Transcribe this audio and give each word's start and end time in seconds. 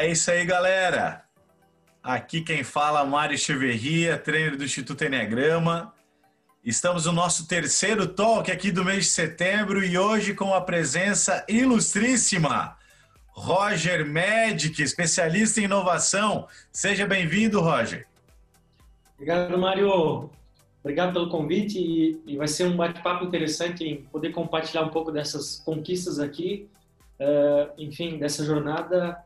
É 0.00 0.10
isso 0.10 0.30
aí, 0.30 0.46
galera. 0.46 1.24
Aqui 2.02 2.40
quem 2.40 2.64
fala 2.64 3.02
é 3.02 3.04
Mário 3.04 3.34
Echeverria, 3.34 4.16
treino 4.16 4.56
do 4.56 4.64
Instituto 4.64 5.04
Enneagrama. 5.04 5.92
Estamos 6.64 7.04
no 7.04 7.12
nosso 7.12 7.46
terceiro 7.46 8.06
talk 8.06 8.50
aqui 8.50 8.72
do 8.72 8.82
mês 8.82 9.04
de 9.04 9.10
setembro 9.10 9.84
e 9.84 9.98
hoje 9.98 10.32
com 10.32 10.54
a 10.54 10.60
presença 10.62 11.44
ilustríssima, 11.46 12.78
Roger 13.28 14.06
Medic, 14.06 14.82
especialista 14.82 15.60
em 15.60 15.64
inovação. 15.64 16.48
Seja 16.72 17.06
bem-vindo, 17.06 17.60
Roger. 17.60 18.06
Obrigado, 19.16 19.58
Mário. 19.58 20.30
Obrigado 20.82 21.12
pelo 21.12 21.28
convite 21.28 21.78
e, 21.78 22.18
e 22.26 22.38
vai 22.38 22.48
ser 22.48 22.64
um 22.64 22.74
bate-papo 22.74 23.26
interessante 23.26 23.84
em 23.84 23.96
poder 24.04 24.30
compartilhar 24.30 24.80
um 24.80 24.88
pouco 24.88 25.12
dessas 25.12 25.58
conquistas 25.58 26.18
aqui, 26.18 26.70
uh, 27.20 27.70
enfim, 27.76 28.16
dessa 28.16 28.42
jornada 28.46 29.22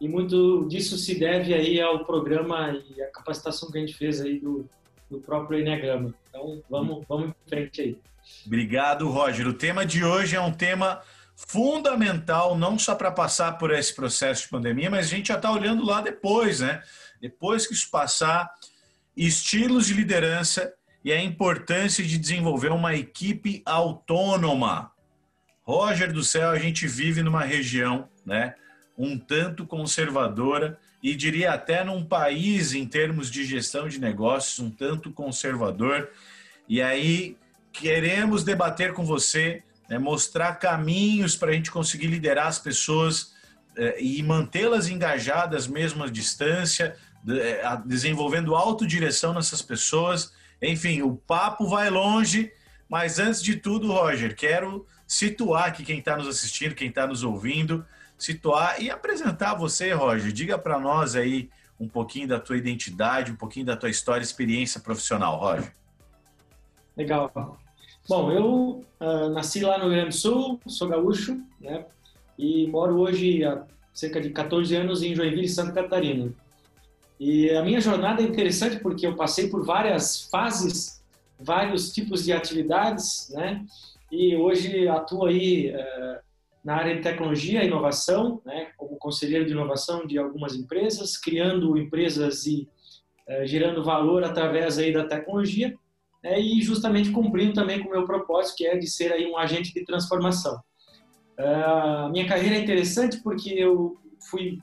e 0.00 0.08
muito 0.08 0.66
disso 0.68 0.96
se 0.96 1.18
deve 1.18 1.54
aí 1.54 1.80
ao 1.80 2.04
programa 2.04 2.80
e 2.96 3.02
à 3.02 3.10
capacitação 3.10 3.70
que 3.70 3.78
a 3.78 3.80
gente 3.80 3.94
fez 3.94 4.20
aí 4.20 4.38
do, 4.38 4.68
do 5.10 5.20
próprio 5.20 5.60
Enneagrama. 5.60 6.14
Então, 6.28 6.62
vamos, 6.68 7.04
vamos 7.08 7.30
em 7.30 7.48
frente 7.48 7.80
aí. 7.80 7.98
Obrigado, 8.46 9.08
Roger. 9.08 9.46
O 9.48 9.54
tema 9.54 9.84
de 9.84 10.04
hoje 10.04 10.36
é 10.36 10.40
um 10.40 10.52
tema 10.52 11.02
fundamental, 11.34 12.58
não 12.58 12.78
só 12.78 12.94
para 12.94 13.10
passar 13.10 13.58
por 13.58 13.70
esse 13.70 13.94
processo 13.94 14.42
de 14.42 14.48
pandemia, 14.48 14.90
mas 14.90 15.06
a 15.06 15.10
gente 15.10 15.28
já 15.28 15.36
está 15.36 15.50
olhando 15.50 15.84
lá 15.84 16.00
depois, 16.00 16.60
né? 16.60 16.82
Depois 17.20 17.66
que 17.66 17.74
isso 17.74 17.90
passar, 17.90 18.48
estilos 19.16 19.86
de 19.86 19.94
liderança 19.94 20.72
e 21.04 21.12
a 21.12 21.22
importância 21.22 22.04
de 22.04 22.18
desenvolver 22.18 22.70
uma 22.70 22.94
equipe 22.94 23.62
autônoma. 23.64 24.92
Roger 25.62 26.12
do 26.12 26.24
céu, 26.24 26.50
a 26.50 26.58
gente 26.58 26.86
vive 26.86 27.22
numa 27.22 27.44
região, 27.44 28.08
né, 28.24 28.54
um 28.98 29.16
tanto 29.16 29.64
conservadora 29.64 30.78
e 31.02 31.14
diria 31.14 31.52
até 31.52 31.84
num 31.84 32.04
país 32.04 32.74
em 32.74 32.84
termos 32.84 33.30
de 33.30 33.44
gestão 33.44 33.88
de 33.88 34.00
negócios 34.00 34.58
um 34.58 34.70
tanto 34.70 35.12
conservador. 35.12 36.10
E 36.68 36.82
aí 36.82 37.36
queremos 37.72 38.42
debater 38.42 38.92
com 38.92 39.04
você, 39.04 39.62
né, 39.88 39.98
mostrar 39.98 40.56
caminhos 40.56 41.36
para 41.36 41.50
a 41.50 41.54
gente 41.54 41.70
conseguir 41.70 42.08
liderar 42.08 42.48
as 42.48 42.58
pessoas 42.58 43.32
eh, 43.76 44.02
e 44.02 44.22
mantê-las 44.22 44.88
engajadas 44.88 45.68
mesmo 45.68 46.02
à 46.02 46.08
distância, 46.08 46.96
eh, 47.28 47.62
desenvolvendo 47.86 48.56
autodireção 48.56 49.32
nessas 49.32 49.62
pessoas 49.62 50.32
enfim, 50.60 51.02
o 51.02 51.16
papo 51.16 51.68
vai 51.68 51.88
longe, 51.88 52.52
mas 52.88 53.18
antes 53.18 53.42
de 53.42 53.56
tudo, 53.56 53.92
Roger, 53.92 54.34
quero 54.34 54.86
situar 55.06 55.68
aqui 55.68 55.84
quem 55.84 56.00
está 56.00 56.16
nos 56.16 56.26
assistindo, 56.26 56.74
quem 56.74 56.88
está 56.88 57.06
nos 57.06 57.22
ouvindo, 57.22 57.86
situar 58.18 58.82
e 58.82 58.90
apresentar 58.90 59.54
você, 59.54 59.92
Roger. 59.92 60.32
Diga 60.32 60.58
para 60.58 60.78
nós 60.78 61.14
aí 61.14 61.48
um 61.78 61.88
pouquinho 61.88 62.26
da 62.26 62.40
tua 62.40 62.56
identidade, 62.56 63.30
um 63.30 63.36
pouquinho 63.36 63.66
da 63.66 63.76
tua 63.76 63.88
história, 63.88 64.22
experiência 64.22 64.80
profissional, 64.80 65.38
Roger. 65.38 65.72
Legal. 66.96 67.30
Bom, 68.08 68.32
eu 68.32 68.84
uh, 69.00 69.28
nasci 69.28 69.60
lá 69.60 69.78
no 69.78 69.84
Rio 69.84 69.92
Grande 69.92 70.08
do 70.08 70.14
Sul, 70.14 70.60
sou 70.66 70.88
gaúcho, 70.88 71.40
né? 71.60 71.84
E 72.36 72.66
moro 72.66 72.98
hoje 72.98 73.44
há 73.44 73.64
cerca 73.92 74.20
de 74.20 74.30
14 74.30 74.74
anos 74.74 75.02
em 75.02 75.14
Joinville, 75.14 75.48
Santa 75.48 75.72
Catarina. 75.72 76.32
E 77.20 77.50
a 77.50 77.62
minha 77.62 77.80
jornada 77.80 78.22
é 78.22 78.24
interessante 78.24 78.78
porque 78.80 79.06
eu 79.06 79.14
passei 79.16 79.48
por 79.48 79.64
várias 79.64 80.24
fases, 80.24 81.02
vários 81.38 81.92
tipos 81.92 82.24
de 82.24 82.32
atividades, 82.32 83.28
né? 83.30 83.64
E 84.10 84.34
hoje 84.36 84.88
atuo 84.88 85.26
aí 85.26 85.72
uh, 85.74 86.27
na 86.68 86.76
área 86.76 86.94
de 86.94 87.00
tecnologia 87.00 87.64
e 87.64 87.66
inovação, 87.66 88.42
né? 88.44 88.68
Como 88.76 88.98
conselheiro 88.98 89.46
de 89.46 89.52
inovação 89.52 90.06
de 90.06 90.18
algumas 90.18 90.54
empresas, 90.54 91.16
criando 91.16 91.78
empresas 91.78 92.44
e 92.44 92.68
uh, 93.26 93.46
gerando 93.46 93.82
valor 93.82 94.22
através 94.22 94.76
aí 94.76 94.92
da 94.92 95.06
tecnologia, 95.06 95.74
né? 96.22 96.38
e 96.38 96.60
justamente 96.60 97.10
cumprindo 97.10 97.54
também 97.54 97.82
com 97.82 97.88
o 97.88 97.92
meu 97.92 98.04
propósito, 98.04 98.58
que 98.58 98.66
é 98.66 98.76
de 98.76 98.86
ser 98.86 99.14
aí 99.14 99.24
um 99.24 99.38
agente 99.38 99.72
de 99.72 99.82
transformação. 99.82 100.60
Uh, 101.38 102.10
minha 102.10 102.26
carreira 102.26 102.56
é 102.56 102.60
interessante 102.60 103.16
porque 103.22 103.48
eu 103.48 103.96
fui 104.30 104.58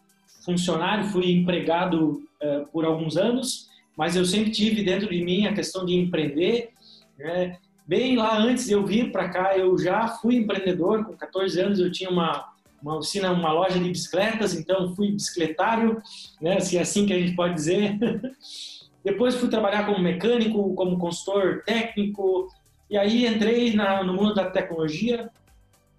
funcionário, 0.46 1.06
fui 1.06 1.32
empregado 1.32 2.22
uh, 2.44 2.68
por 2.72 2.86
alguns 2.86 3.18
anos, 3.18 3.68
mas 3.98 4.16
eu 4.16 4.26
sempre 4.26 4.52
tive 4.52 4.84
dentro 4.84 5.10
de 5.10 5.24
mim 5.24 5.48
a 5.48 5.56
questão 5.56 5.84
de 5.84 5.96
empreender. 5.96 6.70
Né? 7.18 7.58
Bem 7.88 8.18
lá 8.18 8.38
antes 8.38 8.66
de 8.66 8.74
eu 8.74 8.84
vir 8.84 9.12
para 9.12 9.30
cá, 9.30 9.58
eu 9.58 9.78
já 9.78 10.08
fui 10.08 10.38
empreendedor. 10.38 11.06
Com 11.06 11.16
14 11.16 11.62
anos, 11.62 11.80
eu 11.80 11.92
tinha 11.92 12.10
uma, 12.10 12.52
uma 12.82 12.98
oficina, 12.98 13.32
uma 13.32 13.52
loja 13.52 13.78
de 13.78 13.90
bicicletas, 13.90 14.56
então 14.56 14.96
fui 14.96 15.12
bicicletário, 15.12 16.02
né? 16.42 16.60
se 16.60 16.78
é 16.78 16.82
assim 16.82 17.06
que 17.06 17.14
a 17.14 17.20
gente 17.20 17.36
pode 17.36 17.54
dizer. 17.54 17.98
Depois 19.06 19.36
fui 19.36 19.50
trabalhar 19.50 19.86
como 19.86 20.00
mecânico, 20.00 20.74
como 20.74 20.98
consultor 20.98 21.62
técnico, 21.64 22.48
e 22.90 22.98
aí 22.98 23.28
entrei 23.28 23.76
na, 23.76 24.04
no 24.04 24.16
mundo 24.16 24.34
da 24.34 24.50
tecnologia, 24.50 25.30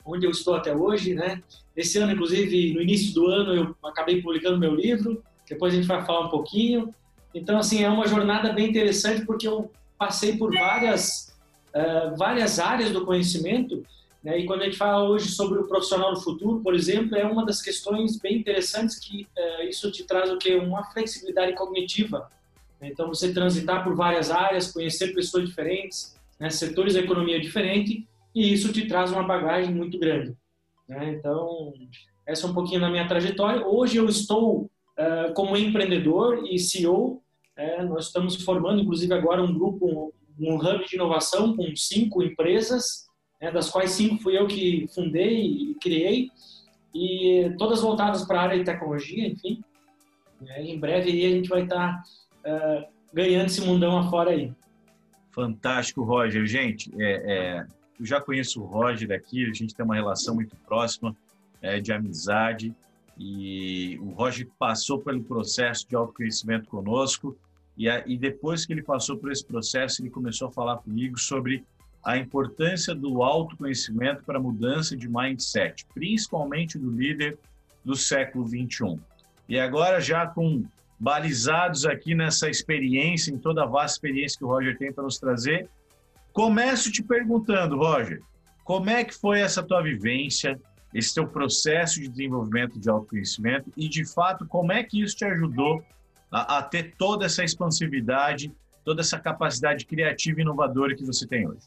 onde 0.04 0.26
eu 0.26 0.30
estou 0.30 0.56
até 0.56 0.74
hoje, 0.74 1.14
né? 1.14 1.40
Esse 1.76 1.98
ano, 1.98 2.12
inclusive, 2.12 2.74
no 2.74 2.82
início 2.82 3.14
do 3.14 3.26
ano, 3.26 3.54
eu 3.54 3.76
acabei 3.84 4.20
publicando 4.20 4.58
meu 4.58 4.74
livro, 4.74 5.22
depois 5.48 5.72
a 5.72 5.76
gente 5.76 5.86
vai 5.86 6.04
falar 6.04 6.26
um 6.26 6.30
pouquinho. 6.30 6.92
Então, 7.32 7.58
assim, 7.58 7.84
é 7.84 7.88
uma 7.88 8.08
jornada 8.08 8.52
bem 8.52 8.70
interessante 8.70 9.24
porque 9.24 9.46
eu 9.46 9.70
passei 9.96 10.36
por 10.36 10.52
várias, 10.52 11.35
várias 12.16 12.58
áreas 12.58 12.90
do 12.90 13.04
conhecimento, 13.04 13.84
né? 14.26 14.40
E 14.40 14.44
quando 14.44 14.62
a 14.62 14.64
gente 14.64 14.76
fala 14.76 15.08
hoje 15.08 15.28
sobre 15.28 15.60
o 15.60 15.68
profissional 15.68 16.12
do 16.12 16.20
futuro, 16.20 16.60
por 16.60 16.74
exemplo, 16.74 17.16
é 17.16 17.24
uma 17.24 17.46
das 17.46 17.62
questões 17.62 18.18
bem 18.18 18.38
interessantes 18.38 18.98
que 18.98 19.22
uh, 19.22 19.62
isso 19.68 19.88
te 19.92 20.02
traz 20.02 20.32
o 20.32 20.36
que 20.36 20.52
uma 20.56 20.82
flexibilidade 20.82 21.52
cognitiva. 21.54 22.28
Então, 22.82 23.06
você 23.06 23.32
transitar 23.32 23.84
por 23.84 23.94
várias 23.94 24.28
áreas, 24.28 24.72
conhecer 24.72 25.14
pessoas 25.14 25.48
diferentes, 25.48 26.18
né? 26.40 26.50
setores 26.50 26.94
da 26.94 27.00
economia 27.00 27.40
diferente 27.40 28.04
e 28.34 28.52
isso 28.52 28.72
te 28.72 28.88
traz 28.88 29.12
uma 29.12 29.22
bagagem 29.22 29.72
muito 29.72 29.96
grande. 29.96 30.36
Né? 30.88 31.14
Então, 31.16 31.72
essa 32.26 32.48
é 32.48 32.50
um 32.50 32.54
pouquinho 32.54 32.80
da 32.80 32.90
minha 32.90 33.06
trajetória. 33.06 33.64
Hoje 33.64 33.96
eu 33.96 34.08
estou 34.08 34.62
uh, 34.62 35.32
como 35.34 35.56
empreendedor 35.56 36.44
e 36.50 36.58
CEO. 36.58 37.22
É, 37.56 37.82
nós 37.84 38.06
estamos 38.06 38.42
formando, 38.42 38.82
inclusive, 38.82 39.14
agora 39.14 39.40
um 39.40 39.54
grupo, 39.54 40.12
um, 40.38 40.56
hub 40.56 40.84
de 40.86 40.96
inovação 40.96 41.56
com 41.56 41.74
cinco 41.74 42.22
empresas, 42.22 43.06
né, 43.40 43.50
das 43.50 43.70
quais 43.70 43.92
cinco 43.92 44.22
fui 44.22 44.38
eu 44.38 44.46
que 44.46 44.86
fundei 44.94 45.40
e 45.44 45.74
criei, 45.74 46.30
e 46.94 47.54
todas 47.58 47.82
voltadas 47.82 48.24
para 48.24 48.40
a 48.40 48.42
área 48.44 48.58
de 48.58 48.64
tecnologia, 48.64 49.26
enfim. 49.26 49.62
É, 50.46 50.62
em 50.62 50.78
breve 50.78 51.10
aí 51.10 51.26
a 51.26 51.30
gente 51.30 51.48
vai 51.48 51.62
estar 51.64 52.02
tá, 52.42 52.82
uh, 52.82 52.86
ganhando 53.12 53.46
esse 53.46 53.60
mundão 53.60 53.98
afora 53.98 54.30
aí. 54.30 54.52
Fantástico, 55.30 56.02
Roger. 56.02 56.46
Gente, 56.46 56.90
é, 56.98 57.12
é 57.26 57.66
eu 57.98 58.04
já 58.04 58.20
conheço 58.20 58.62
o 58.62 58.66
Roger 58.66 59.10
aqui, 59.12 59.44
a 59.48 59.52
gente 59.52 59.74
tem 59.74 59.84
uma 59.84 59.94
relação 59.94 60.34
muito 60.34 60.54
próxima 60.56 61.16
é, 61.62 61.80
de 61.80 61.92
amizade 61.92 62.74
e 63.18 63.98
o 64.02 64.10
Roger 64.10 64.48
passou 64.58 65.00
pelo 65.00 65.22
processo 65.24 65.88
de 65.88 65.96
autoconhecimento 65.96 66.68
conosco 66.68 67.36
e, 67.76 67.88
a, 67.88 68.02
e 68.06 68.16
depois 68.16 68.64
que 68.64 68.72
ele 68.72 68.82
passou 68.82 69.16
por 69.16 69.30
esse 69.30 69.44
processo, 69.44 70.02
ele 70.02 70.10
começou 70.10 70.48
a 70.48 70.52
falar 70.52 70.78
comigo 70.78 71.18
sobre 71.18 71.64
a 72.04 72.16
importância 72.16 72.94
do 72.94 73.22
autoconhecimento 73.22 74.22
para 74.24 74.38
a 74.38 74.42
mudança 74.42 74.96
de 74.96 75.08
mindset, 75.08 75.84
principalmente 75.92 76.78
do 76.78 76.90
líder 76.90 77.38
do 77.84 77.96
século 77.96 78.44
21. 78.44 78.98
E 79.48 79.58
agora 79.58 80.00
já 80.00 80.26
com 80.26 80.64
balizados 80.98 81.84
aqui 81.84 82.14
nessa 82.14 82.48
experiência, 82.48 83.30
em 83.30 83.38
toda 83.38 83.64
a 83.64 83.66
vasta 83.66 83.96
experiência 83.96 84.38
que 84.38 84.44
o 84.44 84.48
Roger 84.48 84.78
tem 84.78 84.92
para 84.92 85.04
nos 85.04 85.18
trazer, 85.18 85.68
Começo 86.36 86.92
te 86.92 87.02
perguntando, 87.02 87.78
Roger, 87.78 88.20
como 88.62 88.90
é 88.90 89.02
que 89.02 89.14
foi 89.14 89.40
essa 89.40 89.62
tua 89.62 89.82
vivência, 89.82 90.60
esse 90.92 91.14
teu 91.14 91.26
processo 91.26 91.98
de 91.98 92.08
desenvolvimento 92.08 92.78
de 92.78 92.90
autoconhecimento 92.90 93.72
e, 93.74 93.88
de 93.88 94.04
fato, 94.04 94.46
como 94.46 94.70
é 94.70 94.82
que 94.84 95.00
isso 95.00 95.16
te 95.16 95.24
ajudou 95.24 95.82
a, 96.30 96.58
a 96.58 96.62
ter 96.62 96.94
toda 96.96 97.26
essa 97.26 97.44
expansividade, 97.44 98.52
toda 98.84 99.00
essa 99.00 99.18
capacidade 99.18 99.86
criativa 99.86 100.40
e 100.40 100.42
inovadora 100.42 100.94
que 100.94 101.04
você 101.04 101.26
tem 101.26 101.46
hoje? 101.46 101.66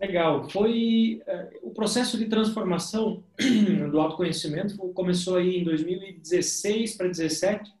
Legal. 0.00 0.48
Foi 0.48 1.20
uh, 1.26 1.68
o 1.68 1.70
processo 1.72 2.16
de 2.16 2.26
transformação 2.26 3.22
do 3.90 4.00
autoconhecimento 4.00 4.76
começou 4.92 5.36
aí 5.36 5.58
em 5.58 5.64
2016 5.64 6.96
para 6.96 7.06
2017, 7.06 7.72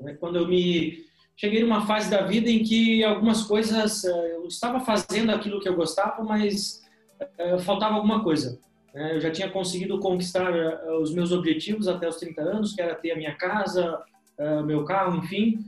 né, 0.00 0.14
quando 0.14 0.36
eu 0.36 0.46
me 0.46 1.04
cheguei 1.36 1.62
numa 1.62 1.84
fase 1.84 2.08
da 2.08 2.22
vida 2.22 2.48
em 2.48 2.62
que 2.62 3.02
algumas 3.02 3.42
coisas 3.42 4.04
eh, 4.04 4.36
eu 4.36 4.46
estava 4.46 4.78
fazendo 4.78 5.30
aquilo 5.30 5.60
que 5.60 5.68
eu 5.68 5.74
gostava, 5.74 6.22
mas 6.22 6.82
uh, 7.20 7.58
faltava 7.60 7.96
alguma 7.96 8.22
coisa. 8.22 8.60
Né? 8.94 9.16
Eu 9.16 9.20
já 9.20 9.30
tinha 9.30 9.50
conseguido 9.50 9.98
conquistar 9.98 10.52
uh, 10.52 11.00
os 11.00 11.12
meus 11.12 11.32
objetivos 11.32 11.88
até 11.88 12.08
os 12.08 12.16
30 12.16 12.42
anos, 12.42 12.74
que 12.74 12.80
era 12.80 12.94
ter 12.94 13.10
a 13.10 13.16
minha 13.16 13.34
casa, 13.34 14.00
uh, 14.38 14.64
meu 14.64 14.84
carro, 14.84 15.16
enfim, 15.16 15.64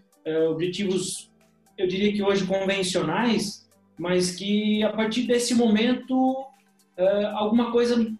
objetivos, 0.51 1.31
eu 1.77 1.87
diria 1.87 2.13
que 2.13 2.23
hoje 2.23 2.47
convencionais, 2.47 3.69
mas 3.99 4.35
que 4.35 4.83
a 4.83 4.91
partir 4.91 5.25
desse 5.25 5.55
momento 5.55 6.47
alguma 7.35 7.71
coisa 7.71 8.11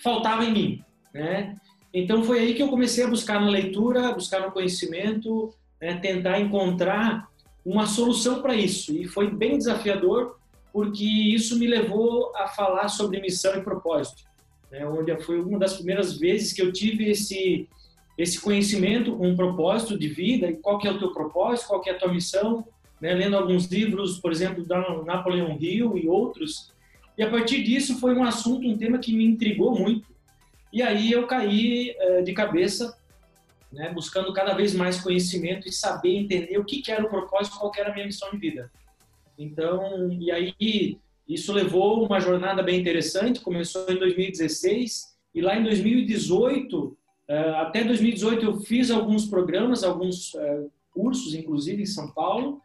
faltava 0.00 0.44
em 0.44 0.52
mim, 0.52 0.84
né? 1.12 1.56
Então 1.92 2.22
foi 2.22 2.38
aí 2.38 2.54
que 2.54 2.62
eu 2.62 2.68
comecei 2.68 3.04
a 3.04 3.08
buscar 3.08 3.40
na 3.40 3.48
leitura, 3.48 4.12
buscar 4.12 4.40
no 4.40 4.52
conhecimento, 4.52 5.52
né, 5.80 5.96
tentar 5.96 6.40
encontrar 6.40 7.28
uma 7.64 7.86
solução 7.86 8.40
para 8.40 8.54
isso. 8.54 8.92
E 8.92 9.06
foi 9.06 9.30
bem 9.30 9.58
desafiador, 9.58 10.36
porque 10.72 11.04
isso 11.04 11.58
me 11.58 11.66
levou 11.66 12.32
a 12.36 12.46
falar 12.48 12.88
sobre 12.88 13.20
missão 13.20 13.56
e 13.56 13.62
propósito, 13.62 14.22
né, 14.70 14.86
onde 14.86 15.14
foi 15.22 15.40
uma 15.40 15.58
das 15.58 15.74
primeiras 15.74 16.16
vezes 16.16 16.52
que 16.52 16.62
eu 16.62 16.72
tive 16.72 17.10
esse 17.10 17.68
esse 18.22 18.40
conhecimento 18.40 19.20
um 19.20 19.34
propósito 19.34 19.98
de 19.98 20.06
vida 20.06 20.48
e 20.48 20.56
qual 20.56 20.78
que 20.78 20.86
é 20.86 20.92
o 20.92 20.98
teu 20.98 21.12
propósito, 21.12 21.66
qual 21.66 21.80
que 21.80 21.90
é 21.90 21.92
a 21.92 21.98
tua 21.98 22.12
missão, 22.12 22.64
né, 23.00 23.12
lendo 23.12 23.36
alguns 23.36 23.66
livros, 23.66 24.20
por 24.20 24.30
exemplo, 24.30 24.64
da 24.64 25.02
Napoleão 25.02 25.58
Hill 25.60 25.98
e 25.98 26.08
outros. 26.08 26.72
E 27.18 27.22
a 27.24 27.28
partir 27.28 27.64
disso 27.64 27.98
foi 27.98 28.14
um 28.14 28.22
assunto, 28.22 28.68
um 28.68 28.78
tema 28.78 28.98
que 28.98 29.12
me 29.12 29.24
intrigou 29.24 29.76
muito. 29.76 30.06
E 30.72 30.80
aí 30.80 31.10
eu 31.10 31.26
caí 31.26 31.96
uh, 31.98 32.22
de 32.22 32.32
cabeça, 32.32 32.96
né, 33.72 33.92
buscando 33.92 34.32
cada 34.32 34.54
vez 34.54 34.72
mais 34.72 35.00
conhecimento 35.00 35.68
e 35.68 35.72
saber 35.72 36.14
entender 36.14 36.56
o 36.58 36.64
que, 36.64 36.80
que 36.80 36.92
era 36.92 37.04
o 37.04 37.10
propósito, 37.10 37.58
qual 37.58 37.72
que 37.72 37.80
era 37.80 37.90
a 37.90 37.92
minha 37.92 38.06
missão 38.06 38.30
de 38.30 38.36
vida. 38.36 38.70
Então, 39.36 40.12
e 40.12 40.30
aí 40.30 40.96
isso 41.28 41.52
levou 41.52 42.06
uma 42.06 42.20
jornada 42.20 42.62
bem 42.62 42.78
interessante, 42.78 43.40
começou 43.40 43.84
em 43.88 43.96
2016 43.96 45.16
e 45.34 45.40
lá 45.40 45.56
em 45.56 45.64
2018 45.64 46.96
Uh, 47.01 47.01
até 47.60 47.84
2018 47.84 48.44
eu 48.44 48.60
fiz 48.60 48.90
alguns 48.90 49.26
programas, 49.26 49.84
alguns 49.84 50.34
uh, 50.34 50.70
cursos, 50.90 51.34
inclusive 51.34 51.82
em 51.82 51.86
São 51.86 52.12
Paulo, 52.12 52.60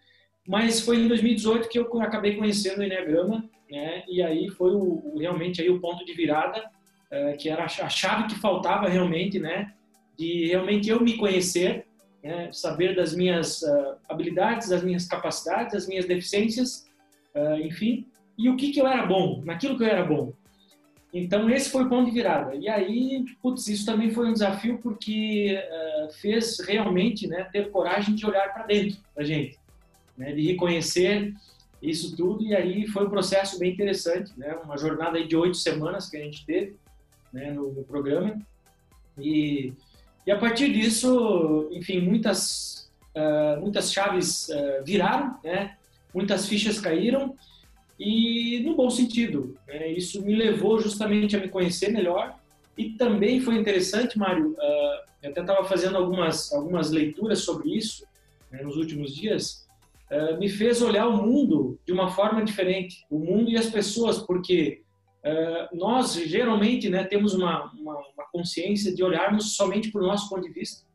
mas 0.47 0.81
foi 0.81 0.97
em 0.97 1.07
2018 1.07 1.69
que 1.69 1.79
eu 1.79 2.01
acabei 2.01 2.35
conhecendo 2.35 2.79
o 2.79 2.83
Enneagrama, 2.83 3.49
né? 3.69 4.03
E 4.07 4.21
aí 4.21 4.49
foi 4.49 4.71
o, 4.73 5.17
realmente 5.17 5.61
aí 5.61 5.69
o 5.69 5.79
ponto 5.79 6.05
de 6.05 6.13
virada, 6.13 6.59
uh, 6.59 7.37
que 7.37 7.49
era 7.49 7.65
a 7.65 7.89
chave 7.89 8.27
que 8.27 8.39
faltava 8.39 8.87
realmente, 8.87 9.39
né? 9.39 9.73
De 10.17 10.47
realmente 10.47 10.89
eu 10.89 11.01
me 11.01 11.17
conhecer, 11.17 11.85
né? 12.23 12.51
saber 12.51 12.95
das 12.95 13.15
minhas 13.15 13.61
habilidades, 14.09 14.69
das 14.69 14.83
minhas 14.83 15.07
capacidades, 15.07 15.73
das 15.73 15.87
minhas 15.87 16.05
deficiências, 16.05 16.87
enfim, 17.63 18.07
e 18.35 18.49
o 18.49 18.57
que 18.57 18.71
que 18.71 18.81
eu 18.81 18.87
era 18.87 19.05
bom, 19.05 19.43
naquilo 19.45 19.77
que 19.77 19.83
eu 19.83 19.87
era 19.87 20.03
bom. 20.03 20.33
Então, 21.13 21.49
esse 21.49 21.69
foi 21.69 21.83
o 21.83 21.89
ponto 21.89 22.05
de 22.05 22.11
virada. 22.11 22.55
E 22.55 22.67
aí, 22.67 23.23
putz, 23.41 23.67
isso 23.67 23.85
também 23.85 24.11
foi 24.11 24.27
um 24.27 24.33
desafio 24.33 24.77
porque 24.79 25.57
uh, 25.57 26.11
fez 26.13 26.59
realmente 26.59 27.27
né, 27.27 27.43
ter 27.45 27.71
coragem 27.71 28.13
de 28.13 28.25
olhar 28.25 28.53
para 28.53 28.65
dentro 28.65 28.97
da 29.15 29.23
gente, 29.23 29.57
né, 30.17 30.33
de 30.33 30.41
reconhecer 30.41 31.33
isso 31.81 32.15
tudo. 32.15 32.43
E 32.43 32.53
aí 32.53 32.87
foi 32.87 33.05
um 33.05 33.09
processo 33.09 33.57
bem 33.57 33.71
interessante, 33.71 34.37
né, 34.37 34.53
uma 34.63 34.77
jornada 34.77 35.23
de 35.23 35.35
oito 35.35 35.55
semanas 35.55 36.09
que 36.09 36.17
a 36.17 36.21
gente 36.21 36.45
teve 36.45 36.75
né, 37.31 37.51
no, 37.51 37.71
no, 37.71 37.83
programa. 37.83 38.37
E, 39.17 39.73
e 40.25 40.31
a 40.31 40.37
partir 40.37 40.73
disso, 40.73 41.69
enfim, 41.71 42.01
muitas, 42.01 42.91
uh, 43.15 43.61
muitas 43.61 43.93
chaves 43.93 44.49
uh, 44.49 44.83
viraram, 44.83 45.39
né, 45.41 45.77
muitas 46.13 46.47
fichas 46.47 46.79
caíram 46.79 47.33
e 47.99 48.61
no 48.65 48.75
bom 48.75 48.89
sentido. 48.89 49.57
Né? 49.67 49.91
Isso 49.91 50.21
me 50.21 50.35
levou 50.35 50.79
justamente 50.79 51.35
a 51.35 51.39
me 51.39 51.49
conhecer 51.49 51.89
melhor 51.89 52.37
e 52.77 52.91
também 52.91 53.39
foi 53.39 53.55
interessante, 53.55 54.17
Mário, 54.17 54.51
uh, 54.51 55.07
eu 55.23 55.31
até 55.31 55.41
estava 55.41 55.65
fazendo 55.65 55.97
algumas, 55.97 56.53
algumas 56.53 56.91
leituras 56.91 57.39
sobre 57.39 57.75
isso 57.75 58.05
né, 58.51 58.61
nos 58.61 58.77
últimos 58.77 59.15
dias, 59.15 59.67
uh, 60.11 60.37
me 60.37 60.47
fez 60.47 60.81
olhar 60.81 61.07
o 61.07 61.17
mundo 61.17 61.79
de 61.85 61.91
uma 61.91 62.09
forma 62.09 62.43
diferente, 62.43 63.05
o 63.09 63.17
mundo 63.17 63.49
e 63.49 63.57
as 63.57 63.67
pessoas, 63.67 64.19
porque 64.19 64.83
uh, 65.25 65.75
nós 65.75 66.13
geralmente 66.13 66.87
né, 66.87 67.03
temos 67.03 67.33
uma, 67.33 67.71
uma, 67.73 67.95
uma, 67.95 68.27
consciência 68.31 68.93
de 68.93 69.03
olharmos 69.03 69.55
somente 69.55 69.91
por 69.91 70.03
nosso 70.03 70.29
ponto 70.29 70.43
de 70.43 70.53
vista 70.53 70.85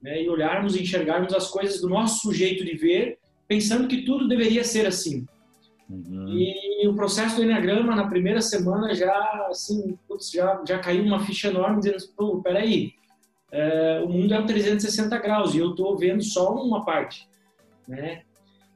né, 0.00 0.22
e 0.22 0.28
olharmos 0.28 0.76
e 0.76 0.82
enxergarmos 0.82 1.34
as 1.34 1.50
coisas 1.50 1.80
do 1.80 1.88
nosso 1.88 2.32
jeito 2.32 2.64
de 2.64 2.76
ver, 2.76 3.18
pensando 3.48 3.88
que 3.88 4.02
tudo 4.02 4.28
deveria 4.28 4.62
ser 4.62 4.86
assim. 4.86 5.26
Uhum. 5.88 6.28
E 6.28 6.86
o 6.86 6.94
processo 6.94 7.36
do 7.36 7.42
Enneagrama, 7.42 7.96
na 7.96 8.08
primeira 8.08 8.42
semana, 8.42 8.94
já, 8.94 9.46
assim, 9.48 9.98
putz, 10.06 10.30
já, 10.30 10.62
já 10.66 10.78
caiu 10.78 11.02
uma 11.02 11.20
ficha 11.20 11.48
enorme, 11.48 11.80
dizendo, 11.80 11.96
pô, 12.16 12.42
peraí, 12.42 12.92
é, 13.50 14.02
o 14.04 14.08
mundo 14.08 14.34
é 14.34 14.38
um 14.38 14.46
360 14.46 15.18
graus 15.18 15.54
e 15.54 15.58
eu 15.58 15.70
estou 15.70 15.96
vendo 15.96 16.22
só 16.22 16.54
uma 16.54 16.84
parte, 16.84 17.26
né? 17.86 18.22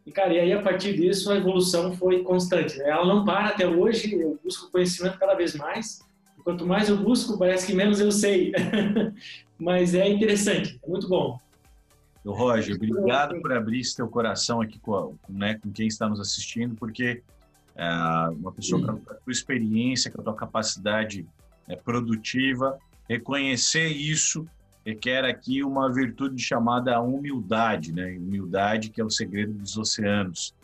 E, 0.06 0.10
cara, 0.10 0.32
e 0.32 0.40
aí, 0.40 0.52
a 0.52 0.62
partir 0.62 0.94
disso, 0.94 1.30
a 1.30 1.36
evolução 1.36 1.92
foi 1.92 2.22
constante. 2.24 2.76
Né? 2.78 2.88
Ela 2.88 3.06
não 3.06 3.24
para 3.24 3.48
até 3.48 3.66
hoje, 3.66 4.12
eu 4.12 4.38
busco 4.42 4.70
conhecimento 4.70 5.18
cada 5.18 5.34
vez 5.34 5.54
mais. 5.54 6.00
Quanto 6.42 6.66
mais 6.66 6.88
eu 6.88 6.96
busco, 6.96 7.38
parece 7.38 7.66
que 7.66 7.74
menos 7.74 8.00
eu 8.00 8.10
sei. 8.10 8.52
Mas 9.56 9.94
é 9.94 10.08
interessante, 10.08 10.80
é 10.82 10.90
muito 10.90 11.08
bom. 11.08 11.38
Roger, 12.30 12.76
obrigado 12.76 13.40
por 13.40 13.52
abrir 13.52 13.82
seu 13.84 14.08
coração 14.08 14.60
aqui 14.60 14.78
com, 14.78 15.16
né, 15.28 15.58
com 15.62 15.72
quem 15.72 15.88
está 15.88 16.08
nos 16.08 16.20
assistindo, 16.20 16.74
porque 16.76 17.22
é, 17.74 17.88
uma 18.30 18.52
pessoa 18.52 18.84
com 18.84 18.92
a 19.10 19.14
tua 19.14 19.32
experiência, 19.32 20.10
com 20.10 20.20
a 20.20 20.24
tua 20.24 20.34
capacidade 20.34 21.26
é, 21.68 21.74
produtiva, 21.74 22.78
reconhecer 23.08 23.88
isso 23.88 24.46
requer 24.84 25.24
aqui 25.24 25.62
uma 25.62 25.92
virtude 25.92 26.42
chamada 26.42 27.00
humildade, 27.00 27.92
né? 27.92 28.16
Humildade 28.18 28.90
que 28.90 29.00
é 29.00 29.04
o 29.04 29.10
segredo 29.10 29.52
dos 29.52 29.76
oceanos. 29.76 30.54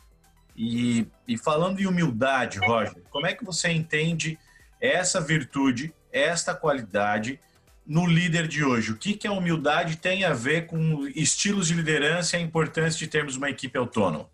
E, 0.57 1.07
e 1.27 1.39
falando 1.39 1.79
em 1.79 1.87
humildade, 1.87 2.59
Roger, 2.59 3.03
como 3.11 3.27
é 3.27 3.33
que 3.33 3.45
você 3.45 3.71
entende 3.71 4.39
essa 4.81 5.21
virtude, 5.21 5.95
esta 6.13 6.55
qualidade 6.55 7.41
no 7.89 8.07
líder 8.07 8.47
de 8.47 8.63
hoje? 8.63 8.93
O 8.93 8.97
que, 8.97 9.15
que 9.15 9.27
a 9.27 9.33
humildade 9.33 9.97
tem 9.97 10.23
a 10.23 10.35
ver 10.35 10.67
com 10.67 11.09
estilos 11.17 11.69
de 11.69 11.75
liderança 11.75 12.37
e 12.37 12.41
a 12.41 12.43
importância 12.43 12.99
de 12.99 13.09
termos 13.09 13.37
uma 13.37 13.49
equipe 13.49 13.79
autônoma? 13.79 14.29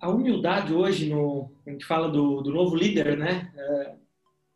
a 0.00 0.10
humildade 0.10 0.74
hoje, 0.74 1.08
no, 1.08 1.48
a 1.64 1.70
gente 1.70 1.84
fala 1.84 2.08
do, 2.08 2.40
do 2.40 2.50
novo 2.50 2.74
líder, 2.74 3.16
né? 3.16 3.52
É, 3.56 3.94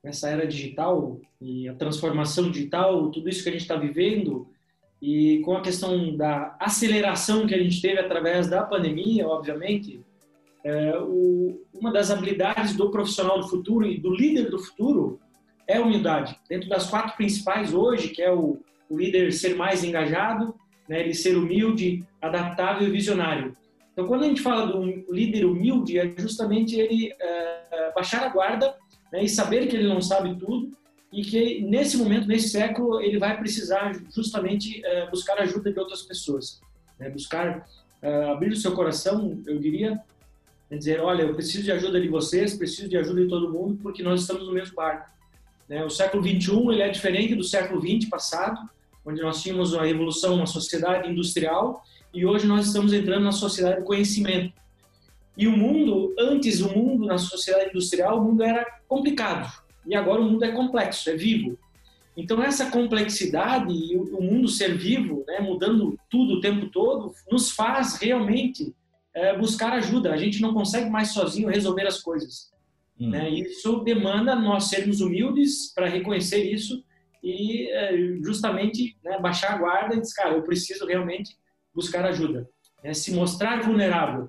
nessa 0.03 0.29
era 0.29 0.45
digital 0.45 1.21
e 1.41 1.69
a 1.69 1.75
transformação 1.75 2.51
digital, 2.51 3.09
tudo 3.11 3.29
isso 3.29 3.43
que 3.43 3.49
a 3.49 3.53
gente 3.53 3.61
está 3.61 3.77
vivendo 3.77 4.49
e 5.01 5.41
com 5.45 5.57
a 5.57 5.61
questão 5.61 6.17
da 6.17 6.57
aceleração 6.59 7.47
que 7.47 7.55
a 7.55 7.63
gente 7.63 7.81
teve 7.81 8.01
através 8.01 8.49
da 8.49 8.65
pandemia, 8.65 9.29
obviamente, 9.29 10.01
é, 10.65 10.99
o, 10.99 11.65
uma 11.73 11.93
das 11.93 12.11
habilidades 12.11 12.75
do 12.75 12.91
profissional 12.91 13.39
do 13.39 13.49
futuro 13.49 13.87
e 13.87 13.99
do 13.99 14.13
líder 14.13 14.51
do 14.51 14.59
futuro 14.59 15.21
é 15.69 15.79
humildade. 15.79 16.37
Dentro 16.49 16.69
das 16.69 16.89
quatro 16.89 17.15
principais 17.15 17.75
hoje, 17.75 18.09
que 18.09 18.23
é 18.23 18.33
o, 18.33 18.59
o 18.89 18.99
líder 18.99 19.33
ser 19.33 19.55
mais 19.55 19.85
engajado, 19.85 20.55
né, 20.89 21.01
ele 21.01 21.13
ser 21.15 21.37
humilde, 21.37 22.03
adaptável 22.21 22.89
e 22.89 22.91
visionário. 22.91 23.55
Então, 23.93 24.07
quando 24.07 24.25
a 24.25 24.29
gente 24.29 24.41
fala 24.41 24.67
do 24.67 24.83
líder 25.13 25.45
humilde, 25.45 25.99
é 25.99 26.15
justamente 26.17 26.75
ele 26.75 27.13
é, 27.21 27.93
baixar 27.95 28.23
a 28.23 28.29
guarda 28.29 28.75
né, 29.13 29.23
e 29.23 29.29
saber 29.29 29.67
que 29.67 29.77
ele 29.77 29.87
não 29.87 30.01
sabe 30.01 30.35
tudo 30.37 30.71
e 31.13 31.23
que 31.23 31.61
nesse 31.63 31.97
momento, 31.97 32.27
nesse 32.27 32.49
século, 32.49 33.01
ele 33.01 33.19
vai 33.19 33.37
precisar 33.39 33.93
justamente 34.15 34.85
é, 34.85 35.11
buscar 35.11 35.39
ajuda 35.39 35.73
de 35.73 35.79
outras 35.79 36.03
pessoas, 36.03 36.61
né, 36.99 37.11
buscar 37.11 37.67
é, 38.01 38.25
abrir 38.25 38.53
o 38.53 38.57
seu 38.57 38.73
coração, 38.73 39.43
eu 39.47 39.59
diria, 39.59 40.01
dizer, 40.71 41.01
olha, 41.01 41.23
eu 41.23 41.35
preciso 41.35 41.65
de 41.65 41.73
ajuda 41.73 42.01
de 42.01 42.09
vocês, 42.09 42.57
preciso 42.57 42.89
de 42.89 42.97
ajuda 42.97 43.23
de 43.23 43.29
todo 43.29 43.53
mundo, 43.53 43.79
porque 43.83 44.03
nós 44.03 44.21
estamos 44.21 44.47
no 44.47 44.53
mesmo 44.53 44.75
barco. 44.75 45.18
Né? 45.69 45.85
O 45.85 45.91
século 45.91 46.23
21 46.23 46.73
ele 46.73 46.83
é 46.83 46.89
diferente 46.89 47.35
do 47.35 47.45
século 47.45 47.81
20 47.81 48.09
passado, 48.09 48.59
onde 49.05 49.21
nós 49.21 49.43
tínhamos 49.43 49.73
uma 49.73 49.85
revolução, 49.85 50.35
uma 50.37 50.47
sociedade 50.47 51.11
industrial, 51.11 51.83
e 52.13 52.25
hoje 52.25 52.47
nós 52.47 52.67
estamos 52.67 52.93
entrando 52.93 53.25
na 53.25 53.33
sociedade 53.33 53.81
do 53.81 53.85
conhecimento. 53.85 54.53
E 55.37 55.47
o 55.47 55.57
mundo, 55.57 56.15
antes 56.19 56.61
o 56.61 56.69
mundo 56.69 57.07
na 57.07 57.19
sociedade 57.19 57.71
industrial, 57.71 58.19
o 58.19 58.25
mundo 58.25 58.43
era 58.43 58.67
complicado. 58.89 59.51
E 59.87 59.95
agora 59.95 60.21
o 60.21 60.25
mundo 60.25 60.45
é 60.45 60.51
complexo, 60.51 61.09
é 61.11 61.17
vivo. 61.17 61.57
Então 62.17 62.43
essa 62.43 62.69
complexidade 62.71 63.73
e 63.73 63.97
o 63.97 64.21
mundo 64.21 64.49
ser 64.49 64.77
vivo, 64.77 65.25
né, 65.29 65.39
mudando 65.39 65.97
tudo 66.11 66.35
o 66.35 66.41
tempo 66.41 66.67
todo, 66.67 67.15
nos 67.31 67.53
faz 67.53 67.97
realmente 67.97 68.75
é, 69.15 69.39
buscar 69.39 69.73
ajuda. 69.75 70.13
A 70.13 70.17
gente 70.17 70.43
não 70.43 70.53
consegue 70.53 70.91
mais 70.91 71.13
sozinho 71.13 71.49
resolver 71.49 71.87
as 71.87 72.03
coisas. 72.03 72.51
Hum. 73.01 73.11
Né? 73.11 73.31
Isso 73.31 73.81
demanda 73.81 74.35
nós 74.35 74.65
sermos 74.65 75.01
humildes 75.01 75.73
para 75.73 75.89
reconhecer 75.89 76.43
isso 76.43 76.85
e 77.23 77.69
é, 77.71 77.97
justamente 78.23 78.97
né, 79.05 79.19
baixar 79.21 79.55
a 79.55 79.59
guarda 79.59 79.95
e 79.95 80.01
dizer, 80.01 80.15
cara, 80.15 80.35
eu 80.35 80.43
preciso 80.43 80.87
realmente 80.87 81.37
buscar 81.75 82.05
ajuda, 82.05 82.49
né? 82.83 82.95
se 82.95 83.13
mostrar 83.13 83.63
vulnerável. 83.63 84.29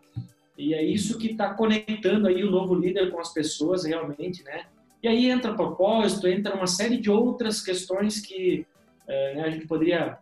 E 0.57 0.73
é 0.73 0.83
isso 0.83 1.17
que 1.17 1.31
está 1.31 1.53
conectando 1.53 2.27
aí 2.27 2.43
o 2.43 2.51
novo 2.51 2.75
líder 2.75 3.11
com 3.11 3.19
as 3.19 3.33
pessoas 3.33 3.85
realmente, 3.85 4.43
né? 4.43 4.65
E 5.01 5.07
aí 5.07 5.29
entra 5.29 5.53
propósito, 5.53 6.27
entra 6.27 6.53
uma 6.53 6.67
série 6.67 6.97
de 6.97 7.09
outras 7.09 7.61
questões 7.61 8.19
que 8.19 8.67
é, 9.07 9.35
né, 9.35 9.43
a 9.43 9.49
gente 9.49 9.65
poderia 9.65 10.17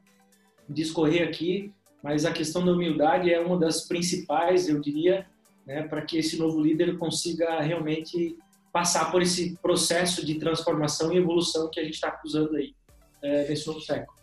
discorrer 0.70 1.28
aqui, 1.28 1.74
mas 2.04 2.24
a 2.24 2.32
questão 2.32 2.64
da 2.64 2.72
humildade 2.72 3.34
é 3.34 3.40
uma 3.40 3.58
das 3.58 3.88
principais, 3.88 4.70
eu 4.70 4.80
diria, 4.80 5.26
né, 5.68 5.84
para 5.84 6.02
que 6.02 6.18
esse 6.18 6.38
novo 6.38 6.62
líder 6.62 6.98
consiga 6.98 7.60
realmente 7.60 8.38
passar 8.72 9.12
por 9.12 9.22
esse 9.22 9.58
processo 9.62 10.26
de 10.26 10.36
transformação 10.36 11.12
e 11.12 11.18
evolução 11.18 11.70
que 11.70 11.80
a 11.80 11.84
gente 11.84 11.96
está 11.96 12.08
acusando 12.08 12.56
aí. 12.56 12.74
é, 13.22 13.48
nesse 13.50 13.68
novo 13.68 13.82
século. 13.82 14.16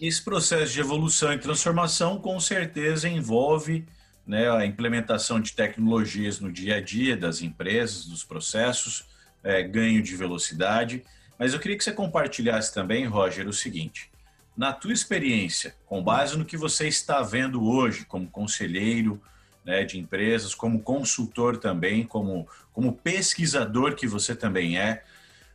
Esse 0.00 0.22
processo 0.22 0.72
de 0.72 0.80
evolução 0.80 1.32
e 1.32 1.38
transformação 1.38 2.18
com 2.18 2.38
certeza 2.38 3.08
envolve 3.08 3.86
né, 4.26 4.50
a 4.50 4.64
implementação 4.64 5.40
de 5.40 5.52
tecnologias 5.52 6.38
no 6.38 6.52
dia 6.52 6.76
a 6.76 6.80
dia 6.80 7.16
das 7.16 7.40
empresas, 7.40 8.06
dos 8.06 8.22
processos, 8.22 9.06
é, 9.42 9.62
ganho 9.62 10.02
de 10.02 10.14
velocidade. 10.14 11.02
Mas 11.38 11.54
eu 11.54 11.60
queria 11.60 11.76
que 11.76 11.84
você 11.84 11.92
compartilhasse 11.92 12.72
também, 12.74 13.06
Roger, 13.06 13.48
o 13.48 13.52
seguinte: 13.52 14.10
na 14.56 14.72
tua 14.72 14.92
experiência, 14.92 15.74
com 15.86 16.02
base 16.02 16.36
no 16.36 16.44
que 16.44 16.56
você 16.56 16.86
está 16.86 17.22
vendo 17.22 17.64
hoje 17.64 18.04
como 18.04 18.28
conselheiro 18.28 19.20
né, 19.64 19.84
de 19.84 19.98
empresas, 19.98 20.54
como 20.54 20.82
consultor 20.82 21.56
também, 21.56 22.04
como, 22.04 22.48
como 22.72 22.92
pesquisador 22.92 23.94
que 23.94 24.06
você 24.06 24.34
também 24.34 24.78
é, 24.78 25.02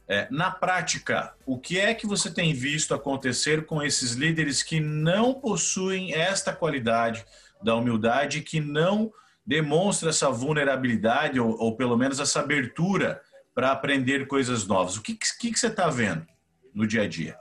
é, 0.07 0.27
na 0.31 0.49
prática, 0.49 1.33
o 1.45 1.57
que 1.57 1.77
é 1.77 1.93
que 1.93 2.07
você 2.07 2.31
tem 2.31 2.53
visto 2.53 2.93
acontecer 2.93 3.65
com 3.65 3.83
esses 3.83 4.13
líderes 4.13 4.63
que 4.63 4.79
não 4.79 5.33
possuem 5.33 6.13
esta 6.13 6.53
qualidade 6.53 7.25
da 7.61 7.75
humildade, 7.75 8.41
que 8.41 8.61
não 8.61 9.11
demonstra 9.45 10.09
essa 10.09 10.29
vulnerabilidade 10.29 11.39
ou, 11.39 11.57
ou 11.59 11.75
pelo 11.75 11.97
menos 11.97 12.19
essa 12.19 12.39
abertura 12.39 13.21
para 13.53 13.71
aprender 13.71 14.27
coisas 14.27 14.65
novas? 14.65 14.95
O 14.95 15.01
que, 15.01 15.13
que, 15.15 15.51
que 15.51 15.59
você 15.59 15.67
está 15.67 15.89
vendo 15.89 16.25
no 16.73 16.87
dia 16.87 17.01
a 17.01 17.07
dia? 17.07 17.37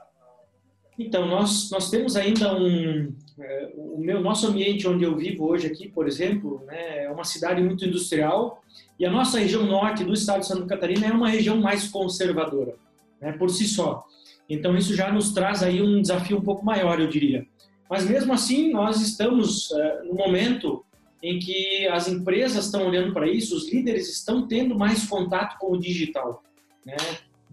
Então, 0.97 1.27
nós, 1.27 1.69
nós 1.69 1.89
temos 1.89 2.15
ainda 2.15 2.53
um. 2.55 3.15
É, 3.39 3.71
o 3.75 3.99
meu, 3.99 4.19
nosso 4.19 4.47
ambiente 4.47 4.87
onde 4.87 5.03
eu 5.03 5.15
vivo 5.15 5.45
hoje 5.45 5.67
aqui, 5.67 5.87
por 5.87 6.07
exemplo, 6.07 6.63
né, 6.65 7.03
é 7.03 7.11
uma 7.11 7.23
cidade 7.23 7.61
muito 7.61 7.85
industrial 7.85 8.63
e 8.99 9.05
a 9.05 9.11
nossa 9.11 9.39
região 9.39 9.63
norte 9.63 10.03
do 10.03 10.13
estado 10.13 10.39
de 10.39 10.47
Santa 10.47 10.65
Catarina 10.65 11.05
é 11.05 11.11
uma 11.11 11.29
região 11.29 11.57
mais 11.57 11.87
conservadora, 11.87 12.75
né, 13.21 13.33
por 13.33 13.51
si 13.51 13.67
só. 13.67 14.03
Então, 14.49 14.75
isso 14.75 14.95
já 14.95 15.11
nos 15.11 15.33
traz 15.33 15.61
aí 15.61 15.81
um 15.81 16.01
desafio 16.01 16.37
um 16.37 16.41
pouco 16.41 16.65
maior, 16.65 16.99
eu 16.99 17.07
diria. 17.07 17.45
Mas 17.87 18.09
mesmo 18.09 18.33
assim, 18.33 18.71
nós 18.71 19.01
estamos 19.01 19.71
é, 19.71 20.03
no 20.03 20.15
momento 20.15 20.83
em 21.21 21.37
que 21.37 21.87
as 21.87 22.07
empresas 22.07 22.65
estão 22.65 22.87
olhando 22.87 23.13
para 23.13 23.29
isso, 23.29 23.55
os 23.55 23.71
líderes 23.71 24.09
estão 24.09 24.47
tendo 24.47 24.77
mais 24.77 25.07
contato 25.07 25.57
com 25.59 25.73
o 25.73 25.79
digital. 25.79 26.43
Né? 26.85 26.95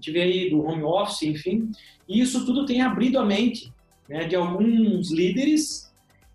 Vê 0.06 0.22
aí 0.22 0.50
do 0.50 0.62
home 0.62 0.82
office, 0.82 1.22
enfim, 1.22 1.70
e 2.08 2.20
isso 2.20 2.44
tudo 2.44 2.66
tem 2.66 2.82
abrido 2.82 3.18
a 3.18 3.24
mente 3.24 3.73
né, 4.08 4.24
de 4.24 4.36
alguns 4.36 5.10
líderes. 5.10 5.92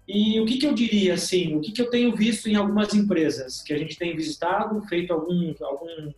E 0.08 0.40
o 0.40 0.46
que, 0.46 0.58
que 0.58 0.66
eu 0.66 0.74
diria 0.74 1.14
assim? 1.14 1.56
O 1.56 1.62
que, 1.62 1.72
que 1.72 1.82
eu 1.82 1.90
tenho 1.90 2.16
visto 2.16 2.48
em 2.48 2.56
algumas 2.56 2.94
empresas 2.94 3.62
que 3.62 3.74
a 3.74 3.78
gente 3.78 3.98
tem 3.98 4.16
visitado, 4.16 4.82
feito 4.88 5.14
algum, 5.14 5.54
algum 5.62 6.12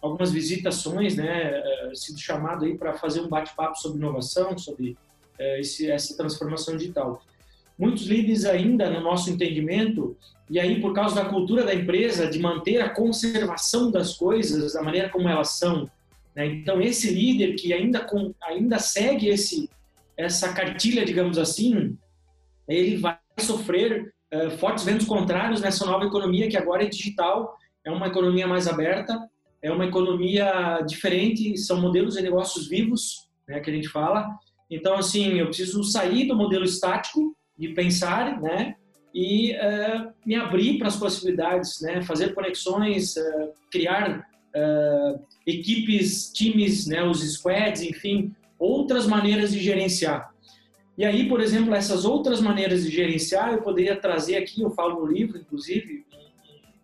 algumas 0.00 0.30
visitações, 0.30 1.16
né, 1.16 1.62
eh, 1.64 1.90
sido 1.94 2.18
chamado 2.18 2.64
aí 2.64 2.76
para 2.76 2.94
fazer 2.94 3.20
um 3.20 3.28
bate-papo 3.28 3.76
sobre 3.76 3.98
inovação, 3.98 4.56
sobre 4.56 4.96
eh, 5.38 5.60
esse, 5.60 5.90
essa 5.90 6.16
transformação 6.16 6.76
digital. 6.76 7.22
Muitos 7.78 8.06
líderes 8.06 8.44
ainda, 8.44 8.88
no 8.88 9.00
nosso 9.00 9.30
entendimento, 9.30 10.16
e 10.48 10.60
aí 10.60 10.80
por 10.80 10.94
causa 10.94 11.16
da 11.16 11.24
cultura 11.24 11.64
da 11.64 11.74
empresa, 11.74 12.28
de 12.28 12.38
manter 12.38 12.80
a 12.80 12.90
conservação 12.90 13.90
das 13.90 14.14
coisas 14.14 14.74
da 14.74 14.82
maneira 14.82 15.08
como 15.08 15.28
elas 15.28 15.58
são, 15.58 15.90
né? 16.34 16.46
Então, 16.46 16.80
esse 16.80 17.10
líder 17.10 17.54
que 17.54 17.72
ainda, 17.72 18.00
com, 18.00 18.34
ainda 18.42 18.78
segue 18.78 19.28
esse, 19.28 19.68
essa 20.16 20.52
cartilha, 20.52 21.04
digamos 21.04 21.38
assim, 21.38 21.96
ele 22.68 22.96
vai 22.96 23.18
sofrer 23.38 24.12
uh, 24.32 24.50
fortes 24.58 24.84
ventos 24.84 25.06
contrários 25.06 25.60
nessa 25.60 25.84
nova 25.84 26.06
economia 26.06 26.48
que 26.48 26.56
agora 26.56 26.84
é 26.84 26.88
digital, 26.88 27.56
é 27.84 27.90
uma 27.90 28.08
economia 28.08 28.46
mais 28.46 28.66
aberta, 28.66 29.18
é 29.62 29.70
uma 29.70 29.86
economia 29.86 30.80
diferente, 30.86 31.56
são 31.58 31.80
modelos 31.80 32.14
de 32.14 32.22
negócios 32.22 32.68
vivos, 32.68 33.28
né, 33.48 33.60
que 33.60 33.70
a 33.70 33.72
gente 33.72 33.88
fala. 33.88 34.28
Então, 34.70 34.94
assim, 34.94 35.34
eu 35.34 35.46
preciso 35.46 35.82
sair 35.84 36.26
do 36.26 36.34
modelo 36.34 36.64
estático 36.64 37.36
de 37.58 37.68
pensar, 37.68 38.40
né, 38.40 38.74
e 39.14 39.52
uh, 39.52 40.12
me 40.26 40.34
abrir 40.34 40.78
para 40.78 40.88
as 40.88 40.96
possibilidades, 40.96 41.80
né, 41.80 42.02
fazer 42.02 42.34
conexões, 42.34 43.16
uh, 43.16 43.52
criar 43.70 44.24
equipes, 45.46 46.32
times, 46.32 46.86
né, 46.86 47.04
os 47.04 47.20
squads, 47.20 47.82
enfim, 47.82 48.34
outras 48.58 49.06
maneiras 49.06 49.52
de 49.52 49.60
gerenciar. 49.60 50.30
E 50.96 51.04
aí, 51.04 51.28
por 51.28 51.40
exemplo, 51.40 51.74
essas 51.74 52.04
outras 52.04 52.40
maneiras 52.40 52.82
de 52.84 52.90
gerenciar, 52.90 53.52
eu 53.52 53.62
poderia 53.62 53.96
trazer 53.96 54.36
aqui, 54.36 54.62
eu 54.62 54.70
falo 54.70 55.00
no 55.00 55.12
livro, 55.12 55.38
inclusive, 55.38 56.06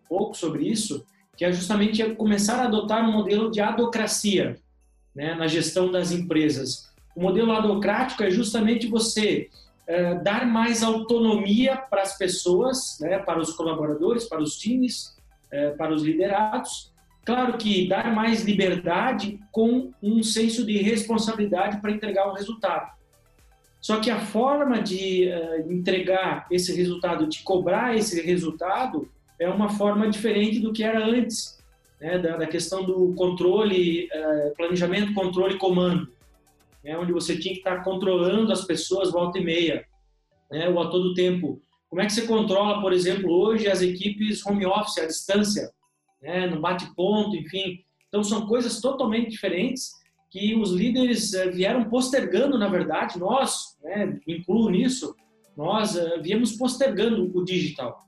um 0.04 0.08
pouco 0.08 0.36
sobre 0.36 0.68
isso, 0.68 1.06
que 1.36 1.44
é 1.44 1.52
justamente 1.52 2.04
começar 2.14 2.60
a 2.60 2.64
adotar 2.64 3.08
um 3.08 3.12
modelo 3.12 3.50
de 3.50 3.60
adocracia 3.60 4.60
né, 5.14 5.34
na 5.34 5.46
gestão 5.46 5.90
das 5.90 6.12
empresas. 6.12 6.92
O 7.16 7.22
modelo 7.22 7.52
adocrático 7.52 8.22
é 8.22 8.30
justamente 8.30 8.86
você 8.86 9.48
é, 9.86 10.14
dar 10.16 10.46
mais 10.46 10.82
autonomia 10.82 11.76
para 11.76 12.02
as 12.02 12.16
pessoas, 12.16 12.98
né, 13.00 13.18
para 13.18 13.40
os 13.40 13.54
colaboradores, 13.54 14.24
para 14.24 14.42
os 14.42 14.56
times, 14.56 15.16
é, 15.50 15.70
para 15.70 15.94
os 15.94 16.02
liderados, 16.02 16.91
Claro 17.24 17.56
que 17.56 17.88
dar 17.88 18.12
mais 18.14 18.42
liberdade 18.42 19.38
com 19.52 19.92
um 20.02 20.22
senso 20.22 20.66
de 20.66 20.78
responsabilidade 20.78 21.80
para 21.80 21.92
entregar 21.92 22.28
o 22.28 22.34
resultado. 22.34 22.90
Só 23.80 24.00
que 24.00 24.10
a 24.10 24.20
forma 24.20 24.80
de 24.80 25.28
uh, 25.28 25.72
entregar 25.72 26.46
esse 26.50 26.74
resultado, 26.74 27.26
de 27.26 27.42
cobrar 27.42 27.96
esse 27.96 28.20
resultado, 28.22 29.08
é 29.38 29.48
uma 29.48 29.70
forma 29.70 30.08
diferente 30.08 30.60
do 30.60 30.72
que 30.72 30.84
era 30.84 31.04
antes, 31.04 31.60
né, 32.00 32.18
da, 32.18 32.36
da, 32.36 32.46
questão 32.46 32.84
do 32.84 33.12
controle, 33.14 34.06
uh, 34.06 34.54
planejamento, 34.56 35.14
controle 35.14 35.58
comando, 35.58 36.08
né, 36.84 36.96
onde 36.96 37.12
você 37.12 37.36
tinha 37.36 37.54
que 37.54 37.60
estar 37.60 37.82
controlando 37.82 38.52
as 38.52 38.64
pessoas 38.64 39.10
volta 39.10 39.38
e 39.38 39.44
meia, 39.44 39.84
né, 40.50 40.68
ou 40.68 40.80
a 40.80 40.88
todo 40.88 41.14
tempo. 41.14 41.60
Como 41.88 42.00
é 42.00 42.06
que 42.06 42.12
você 42.12 42.22
controla, 42.22 42.80
por 42.80 42.92
exemplo, 42.92 43.32
hoje 43.32 43.68
as 43.68 43.82
equipes 43.82 44.44
home 44.46 44.64
office, 44.64 44.98
à 44.98 45.06
distância? 45.06 45.70
Né, 46.22 46.46
no 46.46 46.60
bate-ponto, 46.60 47.36
enfim. 47.36 47.80
Então, 48.08 48.22
são 48.22 48.46
coisas 48.46 48.80
totalmente 48.80 49.30
diferentes 49.30 49.90
que 50.30 50.54
os 50.54 50.72
líderes 50.72 51.34
eh, 51.34 51.50
vieram 51.50 51.84
postergando, 51.84 52.58
na 52.58 52.68
verdade, 52.68 53.18
nós, 53.18 53.76
né, 53.82 54.18
incluo 54.26 54.70
nisso, 54.70 55.14
nós 55.54 55.94
uh, 55.94 56.22
viemos 56.22 56.52
postergando 56.52 57.30
o 57.36 57.44
digital. 57.44 58.00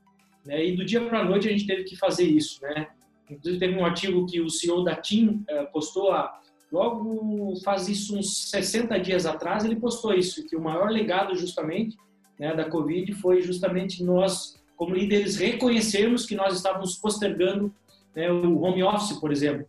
Né, 0.43 0.65
e 0.65 0.75
do 0.75 0.83
dia 0.83 1.01
para 1.01 1.19
a 1.19 1.23
noite 1.23 1.47
a 1.47 1.51
gente 1.51 1.67
teve 1.67 1.83
que 1.83 1.95
fazer 1.95 2.23
isso. 2.23 2.59
Né? 2.63 2.87
Inclusive, 3.29 3.59
teve 3.59 3.77
um 3.77 3.85
artigo 3.85 4.25
que 4.25 4.41
o 4.41 4.49
CEO 4.49 4.83
da 4.83 4.95
TIM 4.95 5.45
uh, 5.49 5.71
postou 5.71 6.11
há, 6.11 6.39
logo 6.71 7.55
faz 7.63 7.87
isso 7.87 8.17
uns 8.17 8.49
60 8.49 8.99
dias 8.99 9.27
atrás, 9.27 9.63
ele 9.63 9.75
postou 9.75 10.11
isso, 10.11 10.45
que 10.47 10.55
o 10.55 10.61
maior 10.61 10.89
legado 10.89 11.35
justamente 11.35 11.95
né, 12.39 12.55
da 12.55 12.67
Covid 12.67 13.13
foi 13.13 13.41
justamente 13.43 14.03
nós, 14.03 14.59
como 14.75 14.95
líderes, 14.95 15.37
reconhecermos 15.37 16.25
que 16.25 16.33
nós 16.33 16.55
estávamos 16.55 16.97
postergando 16.97 17.71
né, 18.15 18.31
o 18.31 18.61
home 18.61 18.81
office, 18.83 19.19
por 19.19 19.31
exemplo. 19.31 19.67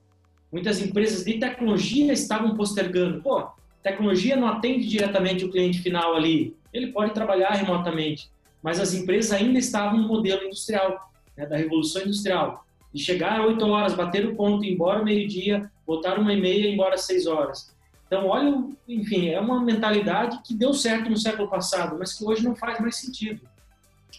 Muitas 0.52 0.80
empresas 0.80 1.24
de 1.24 1.38
tecnologia 1.38 2.12
estavam 2.12 2.56
postergando. 2.56 3.20
Pô, 3.20 3.48
tecnologia 3.82 4.36
não 4.36 4.46
atende 4.46 4.86
diretamente 4.86 5.44
o 5.44 5.50
cliente 5.50 5.80
final 5.80 6.14
ali. 6.14 6.56
Ele 6.72 6.88
pode 6.88 7.12
trabalhar 7.12 7.50
remotamente, 7.50 8.30
mas 8.62 8.78
as 8.78 8.94
empresas 8.94 9.32
ainda 9.32 9.58
estavam 9.58 9.98
no 9.98 10.08
modelo 10.08 10.44
industrial, 10.44 11.10
né, 11.36 11.46
da 11.46 11.56
revolução 11.56 12.02
industrial. 12.02 12.64
De 12.92 13.02
chegar 13.02 13.40
às 13.40 13.46
8 13.46 13.66
horas, 13.66 13.94
bater 13.94 14.26
o 14.26 14.36
ponto, 14.36 14.64
ir 14.64 14.72
embora 14.72 15.02
meio-dia, 15.02 15.70
voltar 15.86 16.18
uma 16.18 16.32
e 16.32 16.40
meia, 16.40 16.66
ir 16.66 16.74
embora 16.74 16.94
às 16.94 17.02
6 17.02 17.26
horas. 17.26 17.74
Então, 18.06 18.28
olha, 18.28 18.64
enfim, 18.88 19.28
é 19.30 19.40
uma 19.40 19.60
mentalidade 19.60 20.40
que 20.44 20.54
deu 20.54 20.72
certo 20.72 21.10
no 21.10 21.16
século 21.16 21.48
passado, 21.48 21.96
mas 21.98 22.14
que 22.14 22.24
hoje 22.24 22.44
não 22.44 22.54
faz 22.54 22.78
mais 22.78 22.96
sentido. 22.96 23.40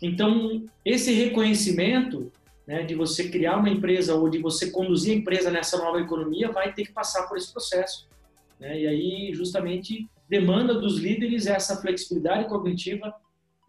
Então, 0.01 0.63
esse 0.84 1.13
reconhecimento 1.13 2.31
né, 2.67 2.83
de 2.83 2.93
você 2.93 3.29
criar 3.29 3.57
uma 3.57 3.69
empresa 3.69 4.13
ou 4.13 4.29
de 4.29 4.39
você 4.39 4.69
conduzir 4.69 5.13
a 5.13 5.17
empresa 5.17 5.50
nessa 5.50 5.77
nova 5.77 6.01
economia, 6.01 6.51
vai 6.51 6.74
ter 6.74 6.86
que 6.86 6.91
passar 6.91 7.24
por 7.27 7.38
esse 7.38 7.51
processo. 7.51 8.09
Né? 8.59 8.81
E 8.81 8.88
aí, 8.88 9.33
justamente, 9.33 10.09
demanda 10.27 10.74
dos 10.74 10.97
líderes 10.97 11.47
essa 11.47 11.79
flexibilidade 11.81 12.50
cognitiva, 12.50 13.13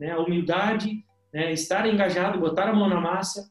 né, 0.01 0.11
a 0.11 0.19
humildade, 0.19 1.05
né, 1.33 1.53
estar 1.53 1.89
engajado, 1.89 2.41
botar 2.41 2.69
a 2.69 2.73
mão 2.75 2.89
na 2.89 3.01
massa, 3.01 3.51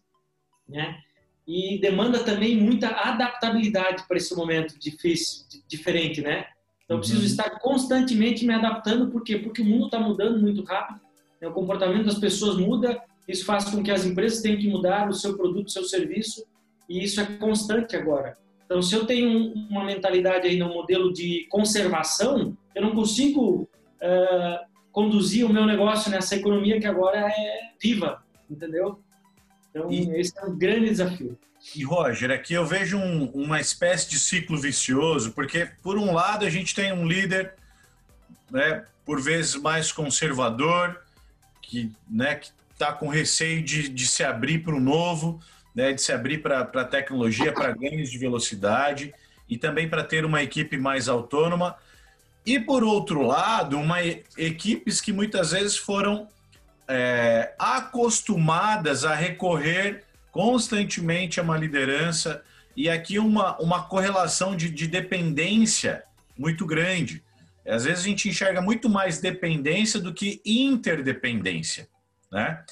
né? 0.67 0.99
E 1.47 1.79
demanda 1.79 2.23
também 2.23 2.57
muita 2.57 2.89
adaptabilidade 2.89 4.05
para 4.05 4.17
esse 4.17 4.35
momento 4.35 4.77
difícil, 4.77 5.45
diferente, 5.65 6.21
né? 6.21 6.45
Então, 6.83 6.97
eu 6.97 6.99
preciso 6.99 7.21
uhum. 7.21 7.25
estar 7.25 7.49
constantemente 7.59 8.45
me 8.45 8.53
adaptando, 8.53 9.09
por 9.09 9.23
quê? 9.23 9.37
Porque 9.37 9.61
o 9.61 9.65
mundo 9.65 9.85
está 9.85 9.99
mudando 9.99 10.41
muito 10.41 10.63
rápido, 10.63 10.99
né? 11.39 11.47
o 11.47 11.53
comportamento 11.53 12.05
das 12.05 12.17
pessoas 12.19 12.57
muda 12.57 13.01
isso 13.27 13.45
faz 13.45 13.65
com 13.65 13.83
que 13.83 13.91
as 13.91 14.05
empresas 14.05 14.41
tenham 14.41 14.59
que 14.59 14.67
mudar 14.67 15.09
o 15.09 15.13
seu 15.13 15.35
produto, 15.35 15.67
o 15.67 15.71
seu 15.71 15.83
serviço, 15.83 16.45
e 16.87 17.03
isso 17.03 17.19
é 17.19 17.25
constante 17.25 17.95
agora. 17.95 18.37
Então, 18.65 18.81
se 18.81 18.95
eu 18.95 19.05
tenho 19.05 19.53
uma 19.69 19.83
mentalidade 19.83 20.47
aí 20.47 20.57
no 20.57 20.69
modelo 20.69 21.11
de 21.11 21.45
conservação, 21.49 22.57
eu 22.75 22.81
não 22.81 22.91
consigo 22.91 23.61
uh, 23.61 24.67
conduzir 24.91 25.45
o 25.45 25.53
meu 25.53 25.65
negócio 25.65 26.11
nessa 26.11 26.35
economia 26.35 26.79
que 26.79 26.85
agora 26.85 27.17
é 27.17 27.71
viva, 27.81 28.23
entendeu? 28.49 28.99
Então, 29.69 29.91
e, 29.91 30.09
esse 30.19 30.37
é 30.37 30.45
um 30.45 30.57
grande 30.57 30.89
desafio. 30.89 31.37
E, 31.75 31.83
Roger, 31.83 32.31
aqui 32.31 32.53
eu 32.53 32.65
vejo 32.65 32.97
um, 32.97 33.29
uma 33.31 33.59
espécie 33.59 34.09
de 34.09 34.19
ciclo 34.19 34.57
vicioso, 34.57 35.31
porque, 35.33 35.69
por 35.81 35.97
um 35.97 36.13
lado, 36.13 36.45
a 36.45 36.49
gente 36.49 36.73
tem 36.75 36.93
um 36.93 37.07
líder 37.07 37.55
né, 38.51 38.85
por 39.05 39.21
vezes 39.21 39.55
mais 39.55 39.91
conservador, 39.91 41.01
que 41.61 41.91
né, 42.09 42.39
está 42.77 42.93
com 42.93 43.07
receio 43.07 43.63
de, 43.63 43.89
de 43.89 44.05
se 44.05 44.23
abrir 44.23 44.59
para 44.59 44.75
o 44.75 44.79
novo, 44.79 45.39
né, 45.73 45.93
de 45.93 46.01
se 46.01 46.11
abrir 46.13 46.43
para 46.43 46.61
a 46.61 46.85
tecnologia, 46.85 47.51
para 47.51 47.73
ganhos 47.73 48.11
de 48.11 48.17
velocidade 48.19 49.13
e 49.49 49.57
também 49.57 49.89
para 49.89 50.03
ter 50.03 50.23
uma 50.23 50.43
equipe 50.43 50.77
mais 50.77 51.09
autônoma. 51.09 51.75
E 52.45 52.59
por 52.59 52.83
outro 52.83 53.23
lado, 53.23 53.77
uma 53.77 53.97
equipes 54.37 55.01
que 55.01 55.11
muitas 55.11 55.51
vezes 55.51 55.75
foram 55.75 56.27
é, 56.87 57.53
acostumadas 57.57 59.03
a 59.03 59.15
recorrer 59.15 60.03
constantemente 60.31 61.39
a 61.39 61.43
uma 61.43 61.57
liderança 61.57 62.43
e 62.75 62.87
aqui 62.89 63.17
uma, 63.17 63.57
uma 63.59 63.83
correlação 63.83 64.55
de, 64.55 64.69
de 64.69 64.87
dependência 64.87 66.03
muito 66.37 66.63
grande. 66.63 67.23
Às 67.67 67.85
vezes 67.85 68.05
a 68.05 68.07
gente 68.07 68.29
enxerga 68.29 68.61
muito 68.61 68.87
mais 68.87 69.19
dependência 69.19 69.99
do 69.99 70.13
que 70.13 70.39
interdependência, 70.45 71.89
né? 72.31 72.63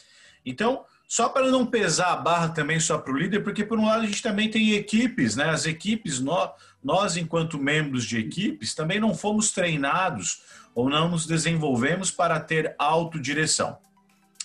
Então, 0.45 0.85
só 1.07 1.29
para 1.29 1.49
não 1.49 1.65
pesar 1.65 2.13
a 2.13 2.17
barra 2.17 2.49
também 2.49 2.79
só 2.79 2.97
para 2.97 3.13
o 3.13 3.17
líder, 3.17 3.41
porque 3.41 3.63
por 3.63 3.77
um 3.77 3.85
lado 3.85 4.03
a 4.03 4.05
gente 4.05 4.21
também 4.21 4.49
tem 4.49 4.73
equipes, 4.73 5.35
né? 5.35 5.49
As 5.49 5.65
equipes, 5.65 6.19
nós, 6.19 6.51
nós 6.83 7.15
enquanto 7.15 7.59
membros 7.59 8.05
de 8.05 8.17
equipes, 8.17 8.73
também 8.73 8.99
não 8.99 9.13
fomos 9.13 9.51
treinados 9.51 10.41
ou 10.73 10.89
não 10.89 11.09
nos 11.09 11.25
desenvolvemos 11.25 12.11
para 12.11 12.39
ter 12.39 12.75
autodireção. 12.77 13.77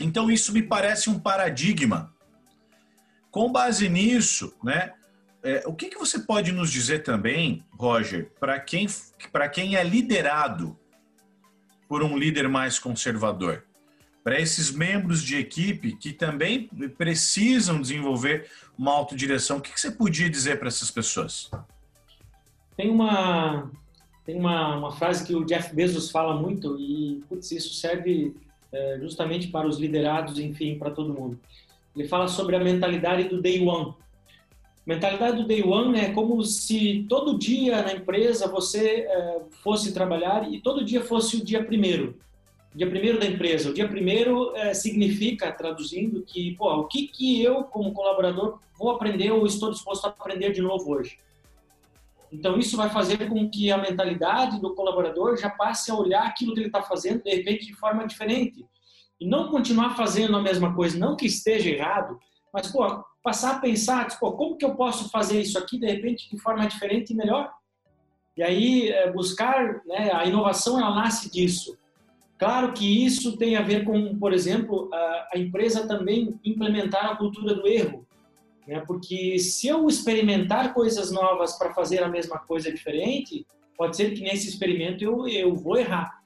Então 0.00 0.30
isso 0.30 0.52
me 0.52 0.62
parece 0.62 1.10
um 1.10 1.18
paradigma. 1.18 2.14
Com 3.30 3.50
base 3.50 3.88
nisso, 3.88 4.56
né? 4.62 4.92
É, 5.42 5.62
o 5.66 5.74
que, 5.74 5.88
que 5.88 5.98
você 5.98 6.18
pode 6.18 6.52
nos 6.52 6.70
dizer 6.70 7.02
também, 7.02 7.64
Roger, 7.72 8.30
para 8.38 8.60
quem, 8.60 8.86
quem 9.52 9.74
é 9.74 9.82
liderado 9.82 10.78
por 11.88 12.02
um 12.02 12.18
líder 12.18 12.48
mais 12.48 12.78
conservador? 12.78 13.64
Para 14.22 14.38
esses 14.38 14.70
membros 14.70 15.22
de 15.22 15.36
equipe 15.36 15.96
que 15.96 16.12
também 16.12 16.68
precisam 16.98 17.80
desenvolver 17.80 18.50
uma 18.78 18.92
autodireção, 18.92 19.58
o 19.58 19.60
que, 19.60 19.72
que 19.72 19.80
você 19.80 19.90
podia 19.90 20.28
dizer 20.28 20.58
para 20.58 20.68
essas 20.68 20.90
pessoas? 20.90 21.50
Tem 22.76 22.90
uma, 22.90 23.70
tem 24.24 24.36
uma, 24.36 24.76
uma 24.76 24.92
frase 24.92 25.26
que 25.26 25.34
o 25.34 25.44
Jeff 25.44 25.74
Bezos 25.74 26.10
fala 26.10 26.34
muito 26.34 26.78
e 26.78 27.22
putz, 27.28 27.50
isso 27.50 27.74
serve 27.74 28.34
é, 28.72 28.98
justamente 29.00 29.48
para 29.48 29.66
os 29.66 29.78
liderados, 29.78 30.38
enfim, 30.38 30.78
para 30.78 30.90
todo 30.90 31.12
mundo. 31.12 31.38
Ele 31.96 32.06
fala 32.06 32.28
sobre 32.28 32.56
a 32.56 32.60
mentalidade 32.60 33.24
do 33.24 33.40
day 33.40 33.66
one. 33.66 33.94
Mentalidade 34.86 35.36
do 35.36 35.46
day 35.46 35.62
one 35.62 35.98
é 35.98 36.12
como 36.12 36.42
se 36.42 37.04
todo 37.08 37.38
dia 37.38 37.82
na 37.82 37.92
empresa 37.92 38.48
você 38.48 39.00
é, 39.00 39.40
fosse 39.62 39.92
trabalhar 39.92 40.50
e 40.50 40.60
todo 40.60 40.84
dia 40.84 41.02
fosse 41.02 41.36
o 41.36 41.44
dia 41.44 41.64
primeiro. 41.64 42.16
Dia 42.74 42.88
primeiro 42.88 43.18
da 43.18 43.26
empresa. 43.26 43.70
O 43.70 43.74
dia 43.74 43.88
primeiro 43.88 44.54
é, 44.54 44.72
significa, 44.74 45.50
traduzindo, 45.50 46.22
que 46.22 46.54
pô, 46.56 46.72
o 46.72 46.86
que, 46.86 47.08
que 47.08 47.42
eu, 47.42 47.64
como 47.64 47.92
colaborador, 47.92 48.60
vou 48.78 48.90
aprender 48.90 49.32
ou 49.32 49.44
estou 49.44 49.70
disposto 49.70 50.04
a 50.04 50.08
aprender 50.08 50.52
de 50.52 50.62
novo 50.62 50.92
hoje. 50.92 51.18
Então, 52.32 52.56
isso 52.58 52.76
vai 52.76 52.88
fazer 52.88 53.28
com 53.28 53.50
que 53.50 53.72
a 53.72 53.78
mentalidade 53.78 54.60
do 54.60 54.72
colaborador 54.74 55.36
já 55.36 55.50
passe 55.50 55.90
a 55.90 55.96
olhar 55.96 56.24
aquilo 56.24 56.54
que 56.54 56.60
ele 56.60 56.68
está 56.68 56.80
fazendo, 56.80 57.24
de 57.24 57.34
repente, 57.34 57.66
de 57.66 57.74
forma 57.74 58.06
diferente. 58.06 58.64
E 59.18 59.26
não 59.26 59.50
continuar 59.50 59.96
fazendo 59.96 60.36
a 60.36 60.42
mesma 60.42 60.72
coisa, 60.74 60.96
não 60.96 61.16
que 61.16 61.26
esteja 61.26 61.70
errado, 61.70 62.20
mas, 62.52 62.68
pô, 62.68 63.04
passar 63.20 63.56
a 63.56 63.58
pensar, 63.58 64.06
tipo, 64.06 64.30
como 64.32 64.56
que 64.56 64.64
eu 64.64 64.76
posso 64.76 65.10
fazer 65.10 65.40
isso 65.40 65.58
aqui, 65.58 65.78
de 65.78 65.86
repente, 65.86 66.30
de 66.30 66.38
forma 66.38 66.66
diferente 66.66 67.12
e 67.12 67.16
melhor? 67.16 67.52
E 68.36 68.42
aí, 68.44 68.88
é, 68.90 69.10
buscar, 69.10 69.84
né, 69.84 70.12
a 70.12 70.24
inovação, 70.24 70.78
ela 70.78 70.94
nasce 70.94 71.30
disso. 71.30 71.76
Claro 72.40 72.72
que 72.72 73.04
isso 73.04 73.36
tem 73.36 73.54
a 73.54 73.60
ver 73.60 73.84
com, 73.84 74.18
por 74.18 74.32
exemplo, 74.32 74.88
a, 74.94 75.28
a 75.34 75.38
empresa 75.38 75.86
também 75.86 76.40
implementar 76.42 77.10
a 77.10 77.16
cultura 77.16 77.54
do 77.54 77.68
erro. 77.68 78.06
Né? 78.66 78.82
Porque 78.86 79.38
se 79.38 79.68
eu 79.68 79.86
experimentar 79.86 80.72
coisas 80.72 81.10
novas 81.10 81.58
para 81.58 81.74
fazer 81.74 82.02
a 82.02 82.08
mesma 82.08 82.38
coisa 82.38 82.72
diferente, 82.72 83.46
pode 83.76 83.94
ser 83.94 84.14
que 84.14 84.22
nesse 84.22 84.48
experimento 84.48 85.04
eu, 85.04 85.28
eu 85.28 85.54
vou 85.54 85.76
errar. 85.76 86.18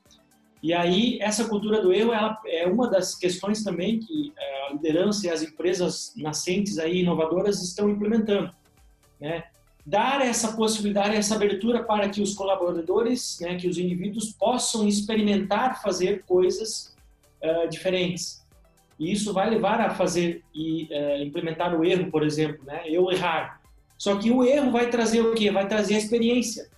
E 0.62 0.72
aí, 0.72 1.18
essa 1.20 1.48
cultura 1.48 1.82
do 1.82 1.92
erro 1.92 2.12
ela 2.12 2.40
é 2.46 2.64
uma 2.64 2.88
das 2.88 3.16
questões 3.16 3.64
também 3.64 3.98
que 3.98 4.32
é, 4.38 4.68
a 4.68 4.72
liderança 4.72 5.26
e 5.26 5.30
as 5.30 5.42
empresas 5.42 6.14
nascentes 6.16 6.78
aí, 6.78 7.00
inovadoras, 7.00 7.60
estão 7.60 7.90
implementando. 7.90 8.54
Né? 9.20 9.42
Dar 9.86 10.24
essa 10.24 10.52
possibilidade, 10.52 11.14
essa 11.14 11.34
abertura 11.34 11.82
para 11.84 12.08
que 12.08 12.22
os 12.22 12.34
colaboradores, 12.34 13.38
né, 13.40 13.56
que 13.56 13.68
os 13.68 13.76
indivíduos 13.76 14.32
possam 14.32 14.88
experimentar 14.88 15.82
fazer 15.82 16.22
coisas 16.24 16.94
uh, 17.42 17.68
diferentes. 17.68 18.42
E 18.98 19.12
isso 19.12 19.32
vai 19.32 19.50
levar 19.50 19.80
a 19.80 19.90
fazer 19.90 20.42
e 20.54 20.84
uh, 20.84 21.22
implementar 21.22 21.78
o 21.78 21.84
erro, 21.84 22.10
por 22.10 22.22
exemplo, 22.22 22.64
né? 22.64 22.82
eu 22.86 23.10
errar. 23.10 23.60
Só 23.98 24.16
que 24.16 24.30
o 24.30 24.42
erro 24.42 24.70
vai 24.70 24.88
trazer 24.88 25.20
o 25.20 25.34
quê? 25.34 25.50
Vai 25.50 25.68
trazer 25.68 25.96
a 25.96 25.98
experiência. 25.98 26.68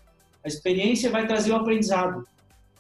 A 0.44 0.48
experiência 0.48 1.10
vai 1.10 1.26
trazer 1.26 1.52
o 1.52 1.56
aprendizado. 1.56 2.26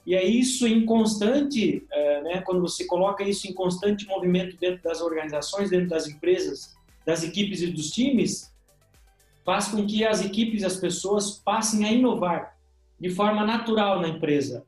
E 0.06 0.14
é 0.14 0.24
isso 0.24 0.68
em 0.68 0.86
constante, 0.86 1.84
é, 1.90 2.22
né, 2.22 2.40
quando 2.42 2.60
você 2.60 2.84
coloca 2.84 3.24
isso 3.24 3.48
em 3.48 3.52
constante 3.52 4.06
movimento 4.06 4.56
dentro 4.56 4.82
das 4.82 5.00
organizações, 5.00 5.70
dentro 5.70 5.88
das 5.88 6.06
empresas, 6.06 6.76
das 7.04 7.24
equipes 7.24 7.60
e 7.60 7.66
dos 7.66 7.90
times, 7.90 8.52
faz 9.46 9.68
com 9.68 9.86
que 9.86 10.04
as 10.04 10.24
equipes 10.24 10.62
e 10.62 10.66
as 10.66 10.76
pessoas 10.76 11.38
passem 11.38 11.86
a 11.86 11.92
inovar 11.92 12.56
de 13.00 13.08
forma 13.08 13.46
natural 13.46 14.00
na 14.00 14.08
empresa. 14.08 14.66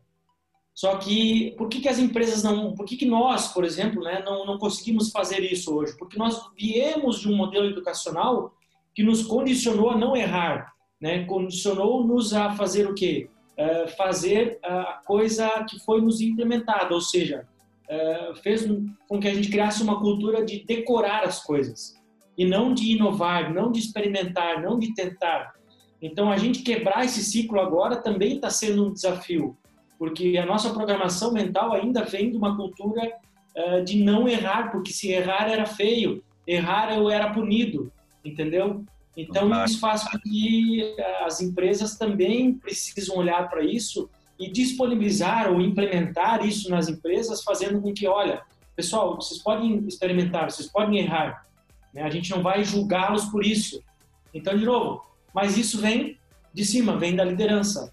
Só 0.73 0.97
que 0.99 1.57
por 1.59 1.69
que, 1.69 1.81
que 1.81 1.89
as 1.89 1.99
empresas 1.99 2.45
não, 2.45 2.73
por 2.73 2.87
que, 2.87 2.97
que 2.97 3.05
nós, 3.05 3.49
por 3.49 3.65
exemplo, 3.65 4.01
né, 4.05 4.23
não, 4.25 4.47
não 4.47 4.57
conseguimos 4.57 5.11
fazer 5.11 5.41
isso 5.41 5.75
hoje? 5.75 5.97
Porque 5.99 6.17
nós 6.17 6.41
viemos 6.57 7.21
de 7.21 7.29
um 7.29 7.37
modelo 7.37 7.67
educacional 7.67 8.55
que 8.95 9.03
nos 9.03 9.25
condicionou 9.25 9.91
a 9.91 9.99
não 9.99 10.17
errar, 10.17 10.73
né? 11.01 11.25
Condicionou-nos 11.25 12.33
a 12.33 12.53
fazer 12.53 12.89
o 12.89 12.95
quê? 12.95 13.29
Eh, 13.57 13.89
fazer 13.89 14.61
a 14.63 15.01
coisa 15.05 15.65
que 15.65 15.81
foi 15.81 16.01
nos 16.01 16.21
implementada, 16.21 16.95
ou 16.95 17.01
seja, 17.01 17.49
eh, 17.89 18.33
fez 18.43 18.65
com 19.09 19.19
que 19.19 19.27
a 19.27 19.35
gente 19.35 19.51
criasse 19.51 19.83
uma 19.83 19.99
cultura 19.99 20.45
de 20.45 20.65
decorar 20.65 21.25
as 21.25 21.43
coisas 21.43 21.98
e 22.39 22.45
não 22.45 22.73
de 22.73 22.93
inovar, 22.93 23.53
não 23.53 23.73
de 23.73 23.81
experimentar, 23.81 24.63
não 24.63 24.79
de 24.79 24.95
tentar. 24.95 25.53
Então, 26.01 26.31
a 26.31 26.37
gente 26.37 26.63
quebrar 26.63 27.05
esse 27.05 27.25
ciclo 27.25 27.61
agora 27.61 27.97
também 27.97 28.37
está 28.37 28.49
sendo 28.49 28.87
um 28.87 28.93
desafio, 28.93 29.57
porque 29.99 30.39
a 30.39 30.47
nossa 30.47 30.71
programação 30.71 31.33
mental 31.33 31.73
ainda 31.73 32.05
vem 32.05 32.31
de 32.31 32.37
uma 32.37 32.57
cultura 32.57 33.13
uh, 33.57 33.85
de 33.85 34.05
não 34.05 34.29
errar, 34.29 34.71
porque 34.71 34.93
se 34.93 35.11
errar 35.11 35.51
era 35.51 35.67
feio, 35.67 36.23
errar 36.47 36.97
eu 36.97 37.11
era 37.11 37.33
punido, 37.33 37.93
entendeu? 38.25 38.85
Então, 39.17 39.51
isso 39.65 39.81
faz 39.81 40.05
com 40.05 40.17
que 40.21 40.95
eh, 40.97 41.25
as 41.25 41.41
empresas 41.41 41.97
também 41.97 42.55
precisam 42.55 43.17
olhar 43.17 43.51
para 43.51 43.65
isso 43.65 44.09
e 44.39 44.49
disponibilizar 44.49 45.51
ou 45.53 45.61
implementar 45.61 46.47
isso 46.47 46.71
nas 46.71 46.89
empresas, 46.89 47.43
fazendo 47.43 47.81
com 47.83 47.93
que, 47.93 48.07
olha, 48.07 48.43
pessoal, 48.77 49.17
vocês 49.17 49.43
podem 49.43 49.85
experimentar, 49.89 50.49
vocês 50.49 50.71
podem 50.71 51.01
errar, 51.01 51.45
né? 51.93 52.03
a 52.03 52.11
gente 52.11 52.31
não 52.31 52.43
vai 52.43 52.65
julgá-los 52.65 53.27
por 53.27 53.45
isso. 53.45 53.83
Então, 54.33 54.57
de 54.57 54.65
novo, 54.65 55.05
mas 55.35 55.57
isso 55.57 55.81
vem 55.81 56.19
de 56.53 56.65
cima, 56.65 56.97
vem 56.97 57.15
da 57.15 57.25
liderança. 57.25 57.93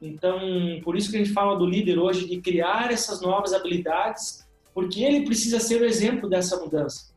Então, 0.00 0.40
por 0.82 0.96
isso 0.96 1.10
que 1.10 1.16
a 1.16 1.18
gente 1.18 1.32
fala 1.32 1.58
do 1.58 1.66
líder 1.66 1.98
hoje, 1.98 2.26
de 2.26 2.40
criar 2.40 2.90
essas 2.90 3.20
novas 3.20 3.52
habilidades, 3.52 4.46
porque 4.72 5.02
ele 5.02 5.24
precisa 5.24 5.60
ser 5.60 5.80
o 5.82 5.84
exemplo 5.84 6.28
dessa 6.28 6.56
mudança. 6.56 7.12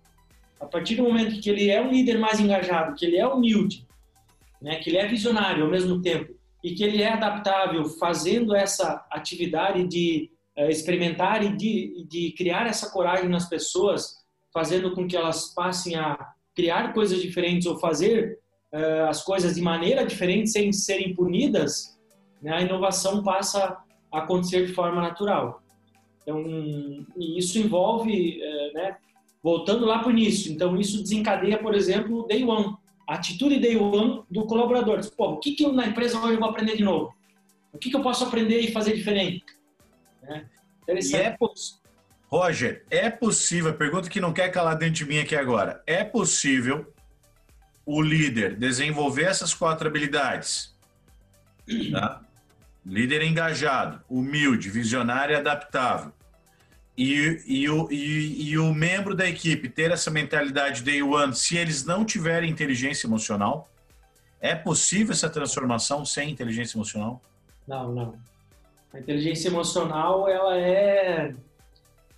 A 0.60 0.66
partir 0.66 0.96
do 0.96 1.04
momento 1.04 1.40
que 1.40 1.50
ele 1.50 1.70
é 1.70 1.82
um 1.82 1.92
líder 1.92 2.18
mais 2.18 2.40
engajado, 2.40 2.96
que 2.96 3.06
ele 3.06 3.18
é 3.18 3.28
humilde, 3.28 3.86
né, 4.62 4.78
que 4.78 4.90
ele 4.90 4.98
é 4.98 5.08
visionário 5.08 5.66
ao 5.66 5.70
mesmo 5.70 6.02
tempo 6.02 6.34
e 6.64 6.74
que 6.74 6.84
ele 6.84 7.04
é 7.04 7.12
adaptável, 7.12 7.84
fazendo 7.86 8.56
essa 8.56 9.06
atividade 9.12 9.86
de 9.86 10.32
uh, 10.58 10.70
experimentar 10.70 11.44
e 11.44 11.56
de, 11.56 12.06
de 12.08 12.32
criar 12.38 12.68
essa 12.68 12.90
coragem 12.90 13.28
nas 13.28 13.50
pessoas, 13.50 14.23
fazendo 14.54 14.94
com 14.94 15.08
que 15.08 15.18
elas 15.18 15.54
passem 15.54 15.96
a 15.96 16.34
criar 16.56 16.94
coisas 16.94 17.22
diferentes 17.22 17.66
ou 17.66 17.80
fazer 17.80 18.40
uh, 18.72 19.10
as 19.10 19.24
coisas 19.24 19.56
de 19.56 19.62
maneira 19.62 20.06
diferente 20.06 20.50
sem 20.50 20.72
serem 20.72 21.16
punidas, 21.16 21.98
né, 22.42 22.54
a 22.54 22.62
inovação 22.62 23.24
passa 23.24 23.78
a 24.12 24.20
acontecer 24.20 24.68
de 24.68 24.74
forma 24.74 25.02
natural. 25.02 25.62
Então, 26.22 26.44
isso 27.18 27.58
envolve 27.58 28.40
uh, 28.40 28.74
né, 28.74 28.98
Voltando 29.44 29.86
lá 29.86 30.00
para 30.00 30.08
o 30.08 30.12
início, 30.12 30.54
então 30.54 30.80
isso 30.80 31.04
desencadeia, 31.04 31.58
por 31.58 31.76
exemplo, 31.76 32.22
o 32.22 32.24
day 32.24 32.46
one, 32.46 32.78
a 33.06 33.16
atitude 33.16 33.60
day 33.60 33.76
one 33.76 34.24
do 34.32 34.46
colaborador. 34.46 35.02
Pô, 35.18 35.32
o 35.32 35.38
que, 35.38 35.52
que 35.52 35.66
eu 35.66 35.74
na 35.74 35.86
empresa 35.86 36.18
hoje 36.18 36.38
vou 36.38 36.48
aprender 36.48 36.78
de 36.78 36.84
novo? 36.84 37.14
O 37.74 37.78
que, 37.78 37.90
que 37.90 37.96
eu 37.96 38.02
posso 38.02 38.24
aprender 38.24 38.62
e 38.62 38.72
fazer 38.72 38.96
diferente? 38.96 39.44
Né? 40.22 40.50
E 40.88 41.16
é, 41.18 41.38
Roger, 42.34 42.84
é 42.90 43.12
possível, 43.12 43.72
pergunta 43.76 44.10
que 44.10 44.20
não 44.20 44.34
quer 44.34 44.50
calar 44.50 44.76
dentro 44.76 44.96
de 44.96 45.06
mim 45.06 45.20
aqui 45.20 45.36
agora, 45.36 45.84
é 45.86 46.04
possível 46.04 46.92
o 47.86 48.02
líder 48.02 48.56
desenvolver 48.56 49.26
essas 49.26 49.54
quatro 49.54 49.88
habilidades, 49.88 50.76
tá? 51.92 52.22
líder 52.84 53.22
engajado, 53.22 54.02
humilde, 54.10 54.72
visionário 54.72 55.34
e 55.34 55.36
adaptável, 55.36 56.12
e, 56.98 57.40
e, 57.46 57.70
o, 57.70 57.88
e, 57.92 58.50
e, 58.50 58.58
o 58.58 58.74
membro 58.74 59.14
da 59.14 59.30
equipe 59.30 59.70
ter 59.70 59.92
essa 59.92 60.10
mentalidade 60.10 60.82
day 60.82 61.04
one, 61.04 61.36
se 61.36 61.56
eles 61.56 61.86
não 61.86 62.04
tiverem 62.04 62.50
inteligência 62.50 63.06
emocional, 63.06 63.70
é 64.42 64.56
possível 64.56 65.12
essa 65.12 65.30
transformação 65.30 66.04
sem 66.04 66.32
inteligência 66.32 66.78
emocional? 66.78 67.22
Não, 67.68 67.92
não. 67.92 68.16
A 68.92 68.98
inteligência 69.00 69.50
emocional, 69.50 70.28
ela 70.28 70.58
é, 70.58 71.36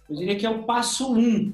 eu 0.09 0.15
diria 0.15 0.35
que 0.35 0.45
é 0.45 0.49
o 0.49 0.63
passo 0.63 1.13
um 1.13 1.53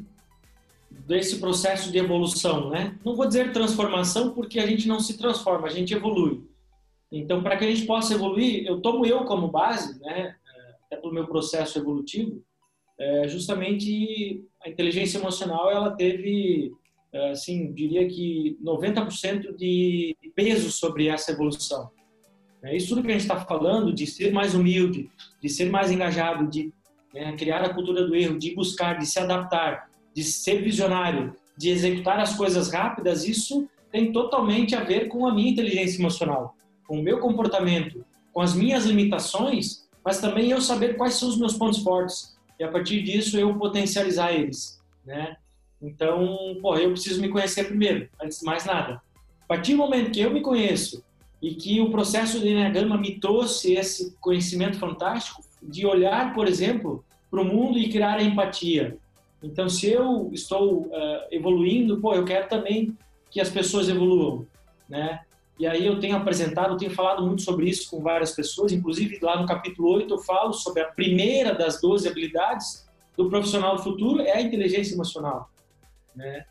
desse 1.08 1.40
processo 1.40 1.92
de 1.92 1.98
evolução, 1.98 2.70
né? 2.70 2.98
Não 3.04 3.16
vou 3.16 3.28
dizer 3.28 3.54
transformação 3.54 4.32
porque 4.32 4.60
a 4.60 4.68
gente 4.68 4.88
não 4.88 5.00
se 5.00 5.18
transforma, 5.18 5.68
a 5.68 5.72
gente 5.72 5.94
evolui. 5.94 6.44
Então, 7.12 7.42
para 7.44 7.58
que 7.58 7.66
a 7.66 7.68
gente 7.68 7.86
possa 7.86 8.14
evoluir, 8.14 8.66
eu 8.66 8.82
tomo 8.82 9.06
eu 9.06 9.26
como 9.26 9.50
base, 9.50 10.00
né? 10.00 10.36
Até 10.86 10.98
pelo 10.98 11.14
meu 11.14 11.28
processo 11.28 11.78
evolutivo, 11.80 12.44
é 13.00 13.28
justamente 13.28 14.44
a 14.64 14.70
inteligência 14.70 15.18
emocional, 15.18 15.70
ela 15.72 15.92
teve, 15.92 16.72
é, 17.12 17.32
assim, 17.32 17.74
diria 17.74 18.08
que 18.08 18.58
90% 18.64 19.56
de 19.56 20.16
peso 20.36 20.72
sobre 20.72 21.08
essa 21.08 21.32
evolução. 21.32 21.90
É 22.64 22.76
isso 22.76 22.90
tudo 22.90 23.02
que 23.02 23.08
a 23.08 23.14
gente 23.14 23.22
está 23.22 23.44
falando 23.44 23.92
de 23.92 24.06
ser 24.06 24.32
mais 24.32 24.54
humilde, 24.54 25.10
de 25.42 25.50
ser 25.50 25.70
mais 25.70 25.92
engajado, 25.92 26.48
de 26.48 26.72
né, 27.14 27.34
criar 27.38 27.64
a 27.64 27.74
cultura 27.74 28.06
do 28.06 28.16
erro, 28.16 28.38
de 28.38 28.56
buscar, 28.56 28.98
de 28.98 29.06
se 29.06 29.20
adaptar, 29.20 29.90
de 30.14 30.24
ser 30.24 30.62
visionário, 30.62 31.36
de 31.58 31.70
executar 31.70 32.20
as 32.20 32.36
coisas 32.36 32.72
rápidas, 32.72 33.28
isso 33.28 33.68
tem 33.92 34.12
totalmente 34.12 34.76
a 34.76 34.84
ver 34.84 35.08
com 35.08 35.28
a 35.28 35.34
minha 35.34 35.52
inteligência 35.52 36.00
emocional, 36.00 36.56
com 36.88 37.00
o 37.00 37.04
meu 37.04 37.20
comportamento, 37.20 38.06
com 38.34 38.42
as 38.42 38.54
minhas 38.54 38.86
limitações, 38.86 39.88
mas 40.04 40.20
também 40.20 40.50
eu 40.52 40.62
saber 40.62 40.96
quais 40.96 41.16
são 41.16 41.30
os 41.30 41.38
meus 41.38 41.54
pontos 41.54 41.80
fortes 41.80 42.36
e 42.60 42.64
a 42.64 42.72
partir 42.72 43.04
disso 43.04 43.38
eu 43.38 43.54
potencializar 43.58 44.32
eles, 44.32 44.80
né? 45.06 45.36
Então, 45.82 46.38
eu 46.78 46.92
preciso 46.92 47.20
me 47.20 47.30
conhecer 47.30 47.66
primeiro, 47.66 48.08
antes 48.22 48.40
de 48.40 48.46
mais 48.46 48.66
nada. 48.66 49.02
A 49.42 49.48
partir 49.48 49.72
do 49.72 49.80
momento 49.80 50.12
que 50.12 50.22
eu 50.22 50.32
me 50.32 50.42
conheço 50.42 51.04
e 51.42 51.56
que 51.56 51.82
o 51.82 51.90
processo 51.90 52.40
de 52.40 52.50
Enneagrama 52.50 52.98
me 52.98 53.20
trouxe 53.20 53.74
esse 53.74 54.16
conhecimento 54.20 54.78
fantástico 54.78 55.42
de 55.62 55.86
olhar, 55.86 56.34
por 56.34 56.48
exemplo, 56.48 57.04
para 57.30 57.42
o 57.42 57.46
mundo 57.46 57.78
e 57.78 57.90
criar 57.90 58.22
empatia, 58.22 58.98
então, 59.44 59.68
se 59.68 59.90
eu 59.90 60.30
estou 60.32 60.84
uh, 60.84 60.92
evoluindo, 61.32 62.00
pô, 62.00 62.14
eu 62.14 62.24
quero 62.24 62.48
também 62.48 62.96
que 63.30 63.42
as 63.42 63.50
pessoas 63.50 63.90
evoluam, 63.90 64.46
né? 64.88 65.22
E 65.58 65.66
aí 65.66 65.86
eu 65.86 66.00
tenho 66.00 66.16
apresentado, 66.16 66.74
eu 66.74 66.78
tenho 66.78 66.92
falado 66.92 67.26
muito 67.26 67.42
sobre 67.42 67.70
isso 67.70 67.90
com 67.90 68.02
várias 68.02 68.32
pessoas, 68.32 68.72
inclusive 68.72 69.20
lá 69.22 69.40
no 69.40 69.48
capítulo 69.48 69.94
8 69.94 70.14
eu 70.14 70.20
falo 70.20 70.54
sobre 70.54 70.82
a 70.82 70.88
primeira 70.88 71.54
das 71.54 71.80
12 71.80 72.08
habilidades 72.08 72.88
do 73.16 73.30
profissional 73.30 73.76
do 73.76 73.84
futuro, 73.84 74.22
é 74.22 74.34
a 74.34 74.42
inteligência 74.42 74.94
emocional, 74.94 75.50
né? 76.16 76.46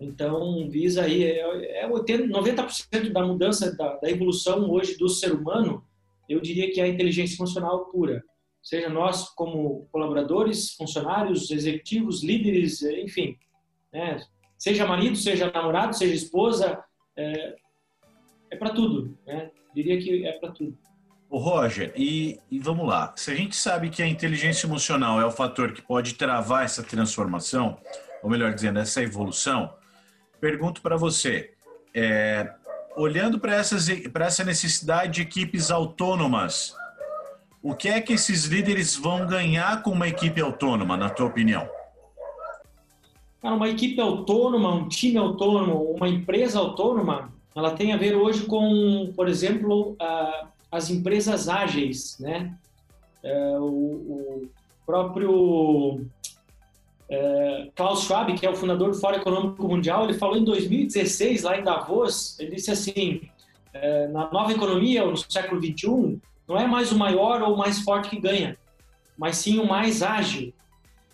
Então, 0.00 0.68
visa 0.68 1.02
aí, 1.02 1.24
é, 1.24 1.84
é 1.84 1.88
90% 1.88 3.12
da 3.12 3.24
mudança, 3.24 3.74
da, 3.76 3.96
da 3.96 4.10
evolução 4.10 4.68
hoje 4.68 4.96
do 4.98 5.08
ser 5.08 5.32
humano, 5.32 5.84
eu 6.28 6.40
diria 6.40 6.70
que 6.72 6.80
é 6.80 6.84
a 6.84 6.88
inteligência 6.88 7.36
emocional 7.36 7.86
pura 7.86 8.22
seja 8.62 8.88
nós 8.88 9.28
como 9.30 9.88
colaboradores, 9.90 10.74
funcionários, 10.74 11.50
executivos, 11.50 12.22
líderes, 12.22 12.82
enfim, 12.82 13.36
né? 13.92 14.24
seja 14.56 14.86
marido, 14.86 15.16
seja 15.16 15.50
namorado, 15.50 15.96
seja 15.96 16.14
esposa, 16.14 16.82
é, 17.16 17.56
é 18.50 18.56
para 18.56 18.70
tudo, 18.70 19.18
né? 19.26 19.50
Diria 19.74 19.98
que 19.98 20.24
é 20.24 20.32
para 20.38 20.52
tudo. 20.52 20.78
O 21.28 21.38
Roger, 21.38 21.92
e, 21.96 22.38
e, 22.50 22.58
vamos 22.58 22.86
lá. 22.86 23.14
Se 23.16 23.30
a 23.30 23.34
gente 23.34 23.56
sabe 23.56 23.88
que 23.88 24.02
a 24.02 24.06
inteligência 24.06 24.66
emocional 24.66 25.18
é 25.18 25.24
o 25.24 25.30
fator 25.30 25.72
que 25.72 25.80
pode 25.80 26.14
travar 26.14 26.64
essa 26.64 26.82
transformação, 26.82 27.78
ou 28.22 28.28
melhor 28.28 28.52
dizendo, 28.54 28.78
essa 28.78 29.02
evolução, 29.02 29.72
pergunto 30.38 30.82
para 30.82 30.96
você, 30.96 31.54
é, 31.94 32.52
olhando 32.96 33.38
para 33.38 33.54
essa 33.54 34.44
necessidade 34.44 35.14
de 35.14 35.22
equipes 35.22 35.70
autônomas 35.70 36.74
o 37.62 37.74
que 37.74 37.88
é 37.88 38.00
que 38.00 38.12
esses 38.12 38.46
líderes 38.46 38.96
vão 38.96 39.24
ganhar 39.24 39.82
com 39.82 39.90
uma 39.90 40.08
equipe 40.08 40.40
autônoma, 40.40 40.96
na 40.96 41.08
tua 41.08 41.26
opinião? 41.26 41.68
uma 43.40 43.68
equipe 43.68 44.00
autônoma, 44.00 44.72
um 44.72 44.88
time 44.88 45.18
autônomo, 45.18 45.92
uma 45.96 46.08
empresa 46.08 46.60
autônoma, 46.60 47.32
ela 47.56 47.72
tem 47.72 47.92
a 47.92 47.96
ver 47.96 48.14
hoje 48.14 48.46
com, 48.46 49.12
por 49.16 49.28
exemplo, 49.28 49.96
as 50.70 50.90
empresas 50.90 51.48
ágeis, 51.48 52.16
né? 52.20 52.54
É, 53.22 53.56
o, 53.58 54.48
próprio 54.86 56.04
é, 57.14 57.70
Klaus 57.76 58.04
Schwab, 58.04 58.32
que 58.32 58.46
é 58.46 58.50
o 58.50 58.56
fundador 58.56 58.90
do 58.90 58.96
Fórum 58.96 59.18
Econômico 59.18 59.68
Mundial, 59.68 60.04
ele 60.04 60.14
falou 60.14 60.34
em 60.34 60.44
2016, 60.44 61.42
lá 61.42 61.58
em 61.58 61.62
Davos, 61.62 62.38
ele 62.40 62.56
disse 62.56 62.70
assim, 62.70 63.20
é, 63.74 64.08
na 64.08 64.30
nova 64.32 64.50
economia, 64.50 65.04
no 65.04 65.16
século 65.16 65.60
21, 65.60 66.18
não 66.48 66.56
é 66.56 66.66
mais 66.66 66.90
o 66.90 66.98
maior 66.98 67.42
ou 67.42 67.54
o 67.54 67.58
mais 67.58 67.80
forte 67.80 68.08
que 68.08 68.18
ganha, 68.18 68.56
mas 69.16 69.36
sim 69.36 69.58
o 69.58 69.68
mais 69.68 70.02
ágil. 70.02 70.54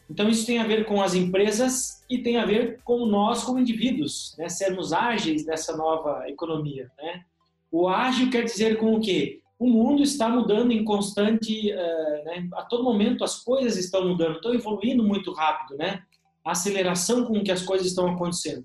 Então 0.09 0.29
isso 0.29 0.47
tem 0.47 0.61
a 0.61 0.67
ver 0.67 0.87
com 0.87 1.03
as 1.03 1.15
empresas 1.15 2.05
e 2.09 2.19
tem 2.19 2.37
a 2.37 2.47
ver 2.47 2.79
com 2.85 3.05
nós 3.05 3.43
como 3.43 3.59
indivíduos, 3.59 4.37
né? 4.39 4.49
sermos 4.49 4.93
ágeis 4.93 5.45
nessa 5.45 5.77
nova 5.77 6.29
economia. 6.29 6.89
Né? 6.97 7.25
O 7.73 7.89
ágil 7.89 8.31
quer 8.31 8.45
dizer 8.45 8.79
com 8.79 8.95
o 8.95 9.01
quê? 9.01 9.41
O 9.59 9.69
mundo 9.69 10.03
está 10.03 10.29
mudando 10.29 10.71
em 10.71 10.85
constante, 10.85 11.73
uh, 11.73 12.25
né? 12.25 12.49
a 12.53 12.63
todo 12.63 12.85
momento 12.85 13.25
as 13.25 13.43
coisas 13.43 13.77
estão 13.77 14.09
mudando, 14.09 14.37
estão 14.37 14.55
evoluindo 14.55 15.03
muito 15.03 15.33
rápido, 15.33 15.77
né? 15.77 16.03
A 16.45 16.53
aceleração 16.53 17.25
com 17.25 17.43
que 17.43 17.51
as 17.51 17.63
coisas 17.63 17.89
estão 17.89 18.09
acontecendo. 18.09 18.65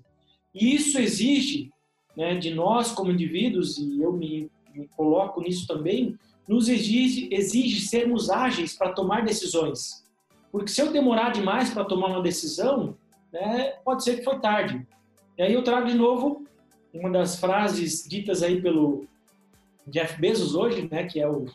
E 0.54 0.74
isso 0.74 0.98
exige 0.98 1.70
né, 2.16 2.36
de 2.36 2.54
nós 2.54 2.92
como 2.92 3.10
indivíduos, 3.10 3.76
e 3.76 4.00
eu 4.00 4.12
me, 4.12 4.48
me 4.72 4.86
coloco 4.88 5.40
nisso 5.40 5.66
também, 5.66 6.16
nos 6.48 6.68
exige, 6.68 7.28
exige 7.32 7.80
sermos 7.80 8.30
ágeis 8.30 8.76
para 8.76 8.92
tomar 8.92 9.24
decisões. 9.24 10.04
Porque 10.52 10.68
se 10.68 10.80
eu 10.80 10.92
demorar 10.92 11.32
demais 11.32 11.70
para 11.70 11.84
tomar 11.84 12.08
uma 12.08 12.22
decisão, 12.22 12.96
né, 13.32 13.72
pode 13.84 14.04
ser 14.04 14.18
que 14.18 14.24
foi 14.24 14.38
tarde. 14.38 14.86
E 15.36 15.42
aí 15.42 15.52
eu 15.52 15.64
trago 15.64 15.88
de 15.88 15.94
novo 15.94 16.46
uma 16.92 17.10
das 17.10 17.40
frases 17.40 18.06
ditas 18.08 18.42
aí 18.42 18.62
pelo 18.62 19.06
Jeff 19.86 20.20
Bezos 20.20 20.54
hoje, 20.54 20.88
né, 20.90 21.04
que 21.04 21.20
é 21.20 21.28
o, 21.28 21.46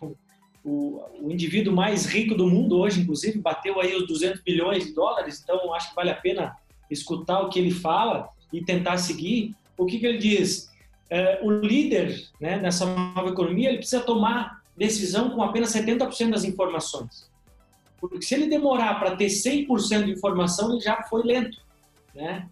o, 0.63 1.03
o, 1.21 1.31
indivíduo 1.31 1.73
mais 1.73 2.05
rico 2.05 2.35
do 2.35 2.47
mundo 2.47 2.77
hoje, 2.77 3.01
inclusive, 3.01 3.39
bateu 3.39 3.79
aí 3.79 3.95
os 3.95 4.07
200 4.07 4.41
bilhões 4.41 4.85
de 4.85 4.93
dólares, 4.93 5.41
então 5.41 5.73
acho 5.73 5.89
que 5.89 5.95
vale 5.95 6.11
a 6.11 6.15
pena 6.15 6.55
escutar 6.89 7.41
o 7.41 7.49
que 7.49 7.59
ele 7.59 7.71
fala 7.71 8.29
e 8.51 8.63
tentar 8.63 8.97
seguir. 8.97 9.55
O 9.77 9.85
que, 9.85 9.99
que 9.99 10.05
ele 10.05 10.17
diz? 10.17 10.69
É, 11.09 11.39
o 11.41 11.49
líder 11.49 12.29
né, 12.39 12.57
nessa 12.57 12.85
nova 12.85 13.29
economia 13.29 13.69
ele 13.69 13.79
precisa 13.79 14.01
tomar 14.01 14.61
decisão 14.77 15.31
com 15.31 15.41
apenas 15.41 15.73
70% 15.73 16.31
das 16.31 16.43
informações. 16.43 17.29
Porque 17.99 18.21
se 18.21 18.33
ele 18.35 18.47
demorar 18.47 18.99
para 18.99 19.15
ter 19.15 19.27
100% 19.27 20.05
de 20.05 20.11
informação, 20.11 20.71
ele 20.71 20.81
já 20.81 21.03
foi 21.03 21.23
lento, 21.23 21.57
né? 22.15 22.47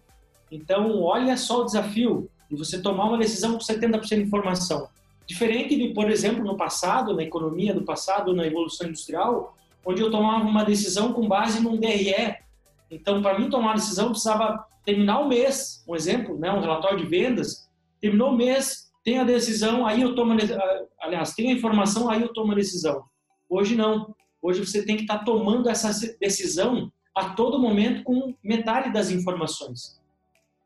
Então, 0.50 1.00
olha 1.02 1.36
só 1.36 1.62
o 1.62 1.64
desafio 1.64 2.30
de 2.50 2.56
você 2.56 2.80
tomar 2.80 3.04
uma 3.04 3.18
decisão 3.18 3.52
com 3.52 3.58
70% 3.58 4.08
de 4.08 4.22
informação. 4.22 4.88
Diferente 5.28 5.76
de, 5.76 5.92
por 5.92 6.10
exemplo, 6.10 6.42
no 6.42 6.56
passado, 6.56 7.14
na 7.14 7.22
economia 7.22 7.74
do 7.74 7.84
passado, 7.84 8.34
na 8.34 8.46
evolução 8.46 8.88
industrial, 8.88 9.54
onde 9.84 10.00
eu 10.00 10.10
tomava 10.10 10.48
uma 10.48 10.64
decisão 10.64 11.12
com 11.12 11.28
base 11.28 11.62
num 11.62 11.76
DRE. 11.76 12.34
Então, 12.90 13.20
para 13.20 13.38
mim 13.38 13.50
tomar 13.50 13.66
uma 13.66 13.74
decisão, 13.74 14.06
eu 14.06 14.10
precisava 14.12 14.64
terminar 14.86 15.20
o 15.20 15.28
mês, 15.28 15.84
um 15.86 15.94
exemplo, 15.94 16.38
né, 16.38 16.50
um 16.50 16.60
relatório 16.60 16.96
de 16.96 17.04
vendas, 17.04 17.68
terminou 18.00 18.30
o 18.30 18.36
mês, 18.36 18.90
tem 19.04 19.18
a 19.18 19.24
decisão, 19.24 19.86
aí 19.86 20.00
eu 20.00 20.14
tomo, 20.14 20.34
aliás, 20.98 21.34
tem 21.34 21.50
a 21.50 21.54
informação, 21.54 22.08
aí 22.08 22.22
eu 22.22 22.32
tomo 22.32 22.52
a 22.52 22.54
decisão. 22.54 23.04
Hoje 23.50 23.76
não. 23.76 24.14
Hoje 24.40 24.64
você 24.64 24.82
tem 24.84 24.96
que 24.96 25.02
estar 25.02 25.18
tá 25.18 25.24
tomando 25.24 25.68
essa 25.68 25.90
decisão 26.18 26.90
a 27.14 27.30
todo 27.30 27.58
momento 27.58 28.02
com 28.02 28.34
metade 28.42 28.90
das 28.92 29.10
informações. 29.10 30.00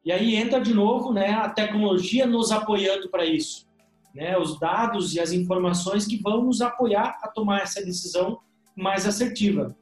E 0.04 0.12
aí 0.12 0.36
entra 0.36 0.60
de 0.60 0.72
novo, 0.72 1.12
né, 1.12 1.30
a 1.30 1.48
tecnologia 1.48 2.26
nos 2.26 2.52
apoiando 2.52 3.08
para 3.08 3.24
isso, 3.24 3.66
né, 4.14 4.38
os 4.38 4.58
dados 4.58 5.14
e 5.14 5.20
as 5.20 5.32
informações 5.32 6.06
que 6.06 6.16
vão 6.16 6.44
nos 6.44 6.60
apoiar 6.60 7.18
a 7.22 7.28
tomar 7.28 7.62
essa 7.62 7.84
decisão 7.84 8.38
mais 8.76 9.06
assertiva. 9.06 9.74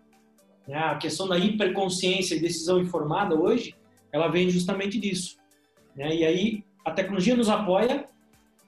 Né, 0.66 0.76
a 0.76 0.96
questão 0.96 1.28
da 1.28 1.38
hiperconsciência 1.38 2.34
e 2.34 2.40
decisão 2.40 2.80
informada 2.80 3.34
hoje, 3.34 3.74
ela 4.12 4.28
vem 4.28 4.48
justamente 4.50 4.98
disso. 4.98 5.36
Né, 5.96 6.14
e 6.16 6.24
aí 6.24 6.64
a 6.84 6.90
tecnologia 6.90 7.36
nos 7.36 7.48
apoia 7.48 8.06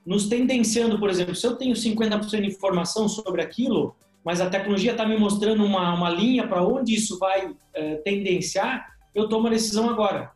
nos 0.05 0.27
tendenciando, 0.27 0.99
por 0.99 1.09
exemplo, 1.09 1.35
se 1.35 1.47
eu 1.47 1.57
tenho 1.57 1.75
50% 1.75 2.41
de 2.41 2.47
informação 2.47 3.09
sobre 3.09 3.41
aquilo, 3.41 3.95
mas 4.25 4.41
a 4.41 4.51
tecnologia 4.51 4.93
está 4.93 5.07
me 5.07 5.17
mostrando 5.17 5.65
uma, 5.65 5.95
uma 5.95 6.11
linha 6.11 6.47
para 6.47 6.63
onde 6.65 6.95
isso 6.95 7.19
vai 7.19 7.55
é, 7.73 7.97
tendenciar, 7.97 8.97
eu 9.15 9.29
tomo 9.29 9.47
a 9.47 9.51
decisão 9.51 9.89
agora. 9.89 10.33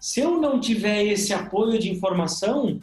Se 0.00 0.20
eu 0.20 0.40
não 0.40 0.60
tiver 0.60 1.04
esse 1.04 1.32
apoio 1.32 1.78
de 1.78 1.90
informação, 1.90 2.80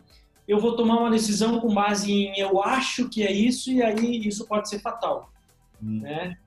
eu 0.52 0.60
vou 0.60 0.76
tomar 0.76 0.98
uma 0.98 1.10
decisão 1.10 1.62
com 1.62 1.74
base 1.74 2.12
em 2.12 2.38
eu 2.38 2.62
acho 2.62 3.08
que 3.08 3.24
é 3.24 3.32
isso 3.32 3.72
e 3.72 3.82
aí 3.82 4.28
isso 4.28 4.46
pode 4.46 4.68
ser 4.68 4.80
fatal, 4.80 5.32
hum. 5.82 6.02
né? 6.02 6.38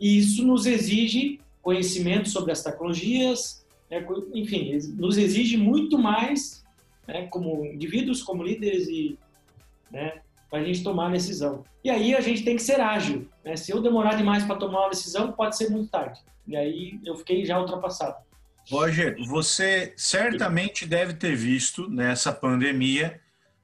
E 0.00 0.18
isso 0.18 0.46
nos 0.46 0.64
exige 0.64 1.38
conhecimento 1.60 2.30
sobre 2.30 2.52
as 2.52 2.62
tecnologias, 2.62 3.66
né? 3.90 4.02
enfim, 4.32 4.78
nos 4.96 5.18
exige 5.18 5.58
muito 5.58 5.98
mais, 5.98 6.64
né? 7.06 7.26
como 7.26 7.66
indivíduos, 7.66 8.22
como 8.22 8.42
líderes 8.42 8.88
e, 8.88 9.18
né? 9.90 10.22
para 10.48 10.60
a 10.60 10.64
gente 10.64 10.82
tomar 10.82 11.08
a 11.08 11.12
decisão. 11.12 11.62
E 11.84 11.90
aí 11.90 12.14
a 12.14 12.20
gente 12.22 12.42
tem 12.42 12.56
que 12.56 12.62
ser 12.62 12.80
ágil. 12.80 13.28
Né? 13.44 13.56
Se 13.56 13.70
eu 13.72 13.82
demorar 13.82 14.14
demais 14.14 14.42
para 14.42 14.56
tomar 14.56 14.80
uma 14.80 14.90
decisão, 14.90 15.32
pode 15.32 15.58
ser 15.58 15.68
muito 15.68 15.90
tarde. 15.90 16.18
E 16.48 16.56
aí 16.56 16.98
eu 17.04 17.14
fiquei 17.14 17.44
já 17.44 17.60
ultrapassado. 17.60 18.16
Roger, 18.70 19.16
você 19.28 19.92
certamente 19.98 20.86
deve 20.86 21.12
ter 21.12 21.36
visto 21.36 21.90
nessa 21.90 22.32
pandemia 22.32 23.20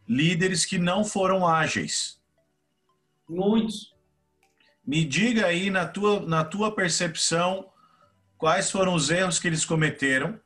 líderes 0.09 0.65
que 0.65 0.79
não 0.79 1.05
foram 1.05 1.47
ágeis. 1.47 2.21
Muitos. 3.29 3.95
Me 4.87 5.05
diga 5.05 5.47
aí, 5.47 5.69
na 5.69 5.87
tua, 5.87 6.21
na 6.21 6.45
tua 6.45 6.73
percepção, 6.73 7.69
quais 8.39 8.71
foram 8.71 8.95
os 8.95 9.11
erros 9.11 9.39
que 9.39 9.49
eles 9.49 9.65
cometeram, 9.65 10.39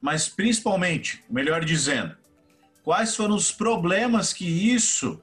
mas 0.00 0.28
principalmente, 0.28 1.22
melhor 1.30 1.64
dizendo, 1.64 2.16
quais 2.82 3.14
foram 3.14 3.36
os 3.36 3.52
problemas 3.52 4.32
que 4.32 4.44
isso, 4.44 5.22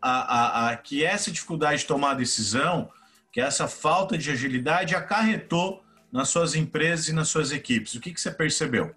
a, 0.00 0.10
a, 0.10 0.70
a, 0.70 0.76
que 0.76 1.04
essa 1.04 1.30
dificuldade 1.30 1.82
de 1.82 1.86
tomar 1.86 2.14
decisão, 2.14 2.90
que 3.32 3.40
essa 3.40 3.68
falta 3.68 4.18
de 4.18 4.30
agilidade 4.30 4.94
acarretou 4.94 5.84
nas 6.10 6.28
suas 6.30 6.54
empresas 6.54 7.08
e 7.08 7.12
nas 7.12 7.28
suas 7.28 7.52
equipes? 7.52 7.94
O 7.94 8.00
que, 8.00 8.12
que 8.12 8.20
você 8.20 8.30
percebeu? 8.30 8.94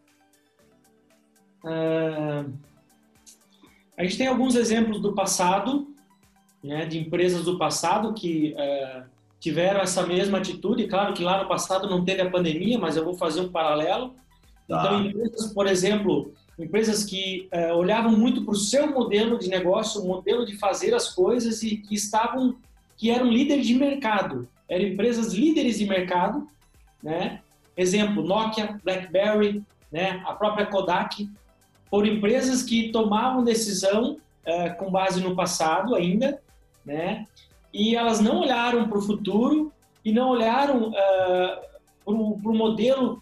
Uh, 1.64 2.52
a 3.98 4.04
gente 4.04 4.18
tem 4.18 4.28
alguns 4.28 4.56
exemplos 4.56 5.02
do 5.02 5.14
passado, 5.14 5.88
né, 6.64 6.86
de 6.86 7.00
empresas 7.00 7.44
do 7.44 7.58
passado 7.58 8.14
que 8.14 8.54
uh, 8.54 9.04
tiveram 9.40 9.82
essa 9.82 10.06
mesma 10.06 10.38
atitude. 10.38 10.88
Claro 10.88 11.14
que 11.14 11.24
lá 11.24 11.42
no 11.42 11.50
passado 11.50 11.90
não 11.90 12.04
teve 12.04 12.22
a 12.22 12.30
pandemia, 12.30 12.78
mas 12.78 12.96
eu 12.96 13.04
vou 13.04 13.16
fazer 13.16 13.42
um 13.42 13.50
paralelo. 13.50 14.16
Tá. 14.68 14.80
Então, 14.80 15.06
empresas, 15.06 15.54
por 15.54 15.68
exemplo, 15.68 16.34
empresas 16.60 17.04
que 17.04 17.50
uh, 17.54 17.76
olhavam 17.76 18.12
muito 18.12 18.44
para 18.44 18.52
o 18.52 18.56
seu 18.56 18.92
modelo 18.92 19.40
de 19.40 19.50
negócio, 19.50 20.02
o 20.02 20.08
modelo 20.08 20.46
de 20.46 20.58
fazer 20.58 20.94
as 20.94 21.14
coisas 21.14 21.64
e 21.64 21.78
que 21.78 21.96
estavam, 21.96 22.56
que 22.96 23.10
eram 23.10 23.32
líderes 23.32 23.66
de 23.66 23.74
mercado, 23.76 24.48
eram 24.70 24.86
empresas 24.86 25.34
líderes 25.34 25.80
de 25.80 25.86
mercado 25.86 26.48
né? 27.02 27.42
Exemplo, 27.76 28.24
Nokia, 28.24 28.80
BlackBerry, 28.84 29.64
né? 29.92 30.22
a 30.26 30.34
própria 30.34 30.66
Kodak, 30.66 31.30
foram 31.90 32.08
empresas 32.08 32.64
que 32.64 32.92
tomavam 32.92 33.44
decisão 33.44 34.18
uh, 34.46 34.78
com 34.78 34.92
base 34.92 35.22
no 35.22 35.36
passado 35.36 35.96
ainda, 35.96 36.42
né? 36.86 37.26
E 37.74 37.96
elas 37.96 38.20
não 38.20 38.42
olharam 38.42 38.88
para 38.88 38.98
o 38.98 39.02
futuro 39.02 39.72
e 40.04 40.12
não 40.12 40.30
olharam 40.30 40.90
uh, 40.90 41.68
para 42.04 42.14
o 42.14 42.56
modelo 42.56 43.22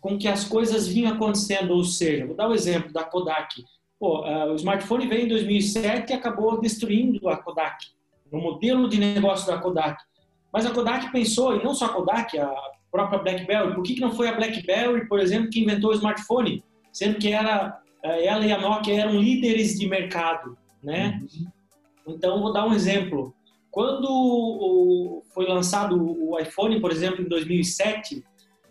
com 0.00 0.18
que 0.18 0.26
as 0.26 0.44
coisas 0.44 0.88
vinham 0.88 1.12
acontecendo. 1.12 1.72
Ou 1.72 1.84
seja, 1.84 2.26
vou 2.26 2.34
dar 2.34 2.48
o 2.48 2.50
um 2.50 2.54
exemplo 2.54 2.92
da 2.92 3.04
Kodak. 3.04 3.64
Pô, 3.98 4.22
uh, 4.22 4.52
o 4.52 4.56
smartphone 4.56 5.06
veio 5.06 5.26
em 5.26 5.28
2007 5.28 6.10
e 6.10 6.14
acabou 6.14 6.60
destruindo 6.60 7.28
a 7.28 7.36
Kodak, 7.36 7.86
o 8.30 8.38
modelo 8.38 8.88
de 8.88 8.98
negócio 8.98 9.46
da 9.46 9.58
Kodak. 9.58 10.02
Mas 10.52 10.66
a 10.66 10.70
Kodak 10.70 11.10
pensou, 11.12 11.56
e 11.56 11.62
não 11.62 11.74
só 11.74 11.86
a 11.86 11.88
Kodak, 11.90 12.38
a 12.38 12.52
própria 12.92 13.18
BlackBerry. 13.18 13.74
Por 13.74 13.82
que, 13.82 13.94
que 13.94 14.00
não 14.00 14.12
foi 14.12 14.28
a 14.28 14.34
BlackBerry, 14.34 15.08
por 15.08 15.18
exemplo, 15.18 15.48
que 15.48 15.60
inventou 15.60 15.90
o 15.90 15.94
smartphone? 15.94 16.62
Sendo 16.92 17.18
que 17.18 17.32
era, 17.32 17.80
eh, 17.81 17.81
ela 18.02 18.44
e 18.46 18.52
a 18.52 18.60
Nokia 18.60 19.00
eram 19.00 19.20
líderes 19.20 19.78
de 19.78 19.88
mercado, 19.88 20.56
né? 20.82 21.20
Uhum. 21.22 22.14
Então, 22.14 22.40
vou 22.40 22.52
dar 22.52 22.66
um 22.66 22.74
exemplo. 22.74 23.34
Quando 23.70 25.22
foi 25.32 25.46
lançado 25.46 25.96
o 25.96 26.38
iPhone, 26.38 26.80
por 26.80 26.90
exemplo, 26.90 27.22
em 27.22 27.28
2007, 27.28 28.22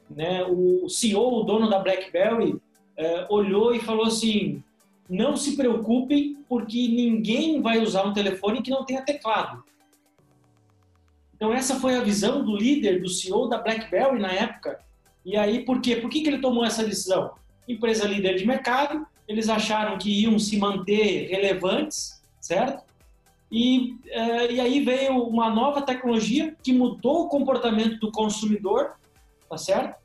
né, 0.10 0.44
o 0.44 0.88
CEO, 0.90 1.40
o 1.40 1.44
dono 1.44 1.70
da 1.70 1.80
BlackBerry, 1.80 2.60
eh, 2.98 3.26
olhou 3.30 3.74
e 3.74 3.80
falou 3.80 4.06
assim: 4.06 4.62
não 5.10 5.36
se 5.36 5.56
preocupem, 5.56 6.38
porque 6.48 6.88
ninguém 6.88 7.62
vai 7.62 7.80
usar 7.80 8.04
um 8.04 8.14
telefone 8.14 8.62
que 8.62 8.72
não 8.72 8.86
tenha 8.86 9.02
teclado. 9.02 9.64
Então 11.36 11.52
essa 11.52 11.80
foi 11.80 11.96
a 11.96 12.04
visão 12.04 12.46
do 12.46 12.56
líder, 12.56 13.02
do 13.02 13.10
CEO 13.10 13.50
da 13.50 13.58
BlackBerry 13.58 14.20
na 14.20 14.32
época. 14.32 14.80
E 15.26 15.36
aí 15.36 15.66
por 15.66 15.82
quê? 15.82 15.96
Por 15.96 16.10
que, 16.10 16.22
que 16.22 16.30
ele 16.30 16.38
tomou 16.38 16.64
essa 16.64 16.86
decisão? 16.86 17.34
Empresa 17.68 18.08
líder 18.08 18.36
de 18.36 18.46
mercado, 18.46 19.06
eles 19.32 19.50
acharam 19.50 19.98
que 19.98 20.24
iam 20.24 20.38
se 20.38 20.58
manter 20.58 21.30
relevantes, 21.30 22.22
certo? 22.40 22.84
E, 23.52 23.96
uh, 24.08 24.52
e 24.52 24.60
aí 24.60 24.84
veio 24.84 25.24
uma 25.24 25.50
nova 25.50 25.82
tecnologia 25.82 26.56
que 26.62 26.74
mudou 26.74 27.26
o 27.26 27.30
comportamento 27.30 28.00
do 28.00 28.12
consumidor, 28.12 28.94
tá 29.50 29.58
certo? 29.58 29.96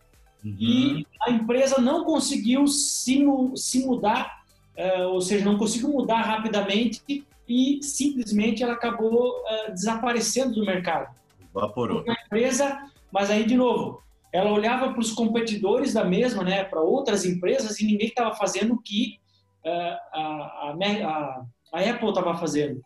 Uhum. 0.45 0.57
E 0.59 1.07
a 1.23 1.31
empresa 1.31 1.81
não 1.81 2.05
conseguiu 2.05 2.67
se, 2.67 3.25
se 3.57 3.85
mudar, 3.85 4.45
uh, 4.77 5.09
ou 5.09 5.21
seja, 5.21 5.45
não 5.45 5.59
conseguiu 5.59 5.91
mudar 5.91 6.23
rapidamente 6.23 7.25
e 7.49 7.81
simplesmente 7.83 8.63
ela 8.63 8.75
acabou 8.75 9.31
uh, 9.41 9.73
desaparecendo 9.73 10.55
do 10.55 10.65
mercado. 10.65 11.15
Vaporou. 11.53 12.03
Uma 12.03 12.17
empresa, 12.27 12.91
mas 13.11 13.31
aí, 13.31 13.45
de 13.45 13.57
novo, 13.57 14.03
ela 14.37 14.53
olhava 14.53 14.93
para 14.93 15.01
os 15.01 15.13
competidores 15.13 15.95
da 15.95 16.05
mesma, 16.05 16.45
né, 16.45 16.65
para 16.65 16.83
outras 16.83 17.25
empresas, 17.25 17.81
e 17.81 17.87
ninguém 17.87 18.09
estava 18.09 18.35
fazendo 18.35 18.75
o 18.75 18.83
que 18.83 19.19
uh, 19.65 19.97
a, 20.13 20.75
a, 20.75 21.43
a 21.73 21.81
Apple 21.91 22.09
estava 22.09 22.37
fazendo. 22.37 22.81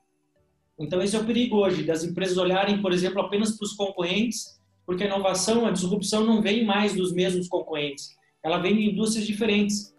Então, 0.78 1.02
esse 1.02 1.16
é 1.16 1.18
o 1.18 1.24
perigo 1.24 1.56
hoje, 1.56 1.82
das 1.82 2.04
empresas 2.04 2.38
olharem, 2.38 2.80
por 2.80 2.92
exemplo, 2.92 3.20
apenas 3.20 3.56
para 3.56 3.64
os 3.64 3.72
concorrentes, 3.72 4.60
porque 4.86 5.02
a 5.02 5.06
inovação, 5.06 5.66
a 5.66 5.70
disrupção 5.70 6.24
não 6.24 6.40
vem 6.40 6.64
mais 6.64 6.94
dos 6.94 7.12
mesmos 7.12 7.48
concorrentes, 7.48 8.08
ela 8.42 8.58
vem 8.58 8.76
de 8.76 8.90
indústrias 8.90 9.26
diferentes. 9.26 9.94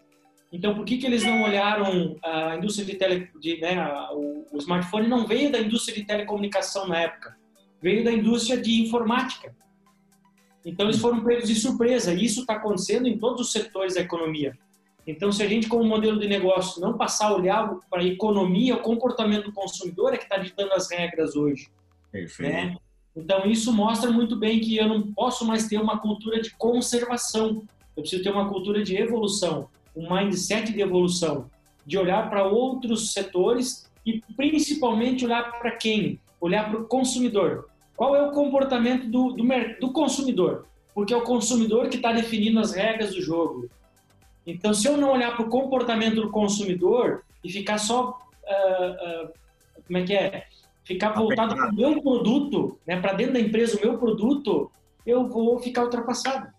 Então, 0.50 0.74
por 0.74 0.84
que, 0.84 0.98
que 0.98 1.06
eles 1.06 1.22
não 1.22 1.42
olharam 1.42 2.16
a 2.24 2.56
indústria 2.56 2.86
de 2.86 2.94
tele, 2.94 3.28
de, 3.40 3.60
né, 3.60 3.76
o, 4.12 4.46
o 4.52 4.58
smartphone 4.58 5.06
não 5.06 5.26
veio 5.26 5.52
da 5.52 5.60
indústria 5.60 5.96
de 5.96 6.04
telecomunicação 6.04 6.88
na 6.88 7.00
época? 7.00 7.36
veio 7.82 8.04
da 8.04 8.12
indústria 8.12 8.62
de 8.62 8.80
informática. 8.80 9.54
Então, 10.64 10.86
eles 10.86 11.00
foram 11.00 11.24
pegos 11.24 11.48
de 11.48 11.54
surpresa. 11.54 12.12
E 12.12 12.24
isso 12.24 12.42
está 12.42 12.54
acontecendo 12.54 13.08
em 13.08 13.18
todos 13.18 13.40
os 13.40 13.52
setores 13.52 13.94
da 13.94 14.00
economia. 14.00 14.56
Então, 15.06 15.32
se 15.32 15.42
a 15.42 15.48
gente, 15.48 15.68
como 15.68 15.84
modelo 15.84 16.18
de 16.18 16.28
negócio, 16.28 16.80
não 16.80 16.96
passar 16.96 17.28
a 17.28 17.34
olhar 17.34 17.74
para 17.90 18.02
a 18.02 18.06
economia, 18.06 18.76
o 18.76 18.82
comportamento 18.82 19.46
do 19.46 19.52
consumidor 19.52 20.14
é 20.14 20.16
que 20.16 20.24
está 20.24 20.36
ditando 20.36 20.72
as 20.72 20.90
regras 20.90 21.34
hoje. 21.34 21.68
Perfeito. 22.10 22.52
Né? 22.52 22.76
Então, 23.16 23.44
isso 23.44 23.72
mostra 23.72 24.10
muito 24.10 24.36
bem 24.36 24.60
que 24.60 24.76
eu 24.76 24.88
não 24.88 25.12
posso 25.12 25.44
mais 25.44 25.66
ter 25.66 25.78
uma 25.78 25.98
cultura 25.98 26.40
de 26.40 26.50
conservação. 26.56 27.64
Eu 27.96 28.02
preciso 28.02 28.22
ter 28.22 28.30
uma 28.30 28.48
cultura 28.48 28.82
de 28.82 28.96
evolução, 28.96 29.68
um 29.94 30.14
mindset 30.14 30.72
de 30.72 30.80
evolução, 30.80 31.50
de 31.84 31.98
olhar 31.98 32.30
para 32.30 32.44
outros 32.44 33.12
setores 33.12 33.90
e 34.06 34.22
principalmente 34.36 35.24
olhar 35.24 35.58
para 35.58 35.72
quem? 35.72 36.18
Olhar 36.40 36.70
para 36.70 36.80
o 36.80 36.84
consumidor. 36.86 37.68
Qual 38.02 38.16
é 38.16 38.20
o 38.20 38.32
comportamento 38.32 39.06
do, 39.08 39.30
do, 39.30 39.44
do 39.80 39.92
consumidor? 39.92 40.66
Porque 40.92 41.14
é 41.14 41.16
o 41.16 41.22
consumidor 41.22 41.88
que 41.88 41.98
está 41.98 42.10
definindo 42.10 42.58
as 42.58 42.72
regras 42.72 43.14
do 43.14 43.22
jogo. 43.22 43.70
Então, 44.44 44.74
se 44.74 44.88
eu 44.88 44.96
não 44.96 45.12
olhar 45.12 45.36
para 45.36 45.46
o 45.46 45.48
comportamento 45.48 46.16
do 46.16 46.28
consumidor 46.28 47.22
e 47.44 47.48
ficar 47.48 47.78
só, 47.78 48.18
uh, 48.42 49.28
uh, 49.28 49.32
como 49.86 49.98
é 49.98 50.02
que 50.02 50.14
é? 50.14 50.48
Ficar 50.82 51.12
voltado 51.12 51.54
para 51.54 51.70
o 51.70 51.76
meu 51.76 52.02
produto, 52.02 52.76
né, 52.84 53.00
para 53.00 53.12
dentro 53.12 53.34
da 53.34 53.40
empresa, 53.40 53.78
o 53.78 53.86
meu 53.86 53.96
produto, 53.96 54.68
eu 55.06 55.28
vou 55.28 55.60
ficar 55.60 55.84
ultrapassado. 55.84 56.52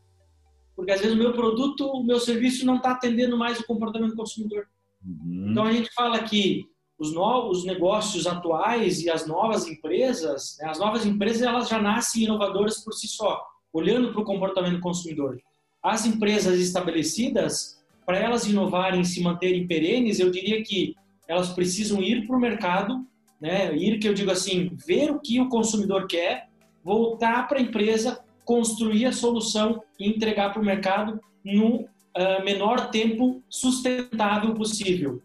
Porque 0.73 0.93
às 0.93 1.01
vezes 1.01 1.13
o 1.13 1.19
meu 1.19 1.34
produto, 1.34 1.86
o 1.86 2.06
meu 2.06 2.21
serviço 2.21 2.65
não 2.65 2.77
está 2.77 2.91
atendendo 2.91 3.38
mais 3.38 3.60
o 3.60 3.67
comportamento 3.67 4.12
do 4.12 4.15
consumidor. 4.15 4.65
Uhum. 5.06 5.47
Então 5.51 5.65
a 5.65 5.73
gente 5.73 5.93
fala 5.93 6.19
que 6.19 6.69
os 7.03 7.13
novos 7.13 7.65
negócios 7.65 8.25
atuais 8.25 9.01
e 9.01 9.09
as 9.09 9.27
novas 9.27 9.67
empresas, 9.67 10.55
né, 10.57 10.69
as 10.69 10.79
novas 10.79 11.05
empresas 11.05 11.41
elas 11.41 11.67
já 11.67 11.81
nascem 11.81 12.23
inovadoras 12.23 12.81
por 12.81 12.93
si 12.93 13.09
só, 13.09 13.45
olhando 13.73 14.13
para 14.13 14.21
o 14.21 14.25
comportamento 14.25 14.75
do 14.75 14.79
consumidor. 14.79 15.37
As 15.83 16.05
empresas 16.05 16.57
estabelecidas, 16.57 17.83
para 18.05 18.17
elas 18.17 18.47
inovarem 18.47 19.01
e 19.01 19.05
se 19.05 19.21
manterem 19.21 19.67
perenes, 19.67 20.17
eu 20.17 20.31
diria 20.31 20.63
que 20.63 20.95
elas 21.27 21.49
precisam 21.49 22.01
ir 22.01 22.25
para 22.25 22.37
o 22.37 22.39
mercado, 22.39 23.05
né, 23.41 23.75
ir 23.75 23.99
que 23.99 24.07
eu 24.07 24.13
digo 24.13 24.31
assim, 24.31 24.71
ver 24.87 25.11
o 25.11 25.19
que 25.19 25.41
o 25.41 25.49
consumidor 25.49 26.07
quer, 26.07 26.47
voltar 26.81 27.49
para 27.49 27.59
a 27.59 27.61
empresa, 27.61 28.23
construir 28.45 29.07
a 29.07 29.11
solução 29.11 29.83
e 29.99 30.07
entregar 30.07 30.53
para 30.53 30.61
o 30.61 30.65
mercado 30.65 31.19
no 31.43 31.81
uh, 31.81 32.43
menor 32.45 32.91
tempo 32.91 33.43
sustentável 33.49 34.53
possível. 34.53 35.21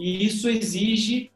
E 0.00 0.24
isso 0.24 0.48
exige 0.48 1.30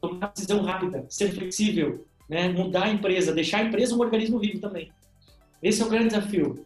tomar 0.00 0.32
decisão 0.32 0.62
rápida, 0.62 1.04
ser 1.10 1.30
flexível, 1.32 2.06
né? 2.26 2.48
mudar 2.48 2.84
a 2.84 2.90
empresa, 2.90 3.34
deixar 3.34 3.58
a 3.58 3.64
empresa 3.64 3.94
um 3.94 4.00
organismo 4.00 4.38
vivo 4.38 4.58
também. 4.58 4.90
Esse 5.62 5.82
é 5.82 5.84
o 5.84 5.90
grande 5.90 6.08
desafio. 6.08 6.64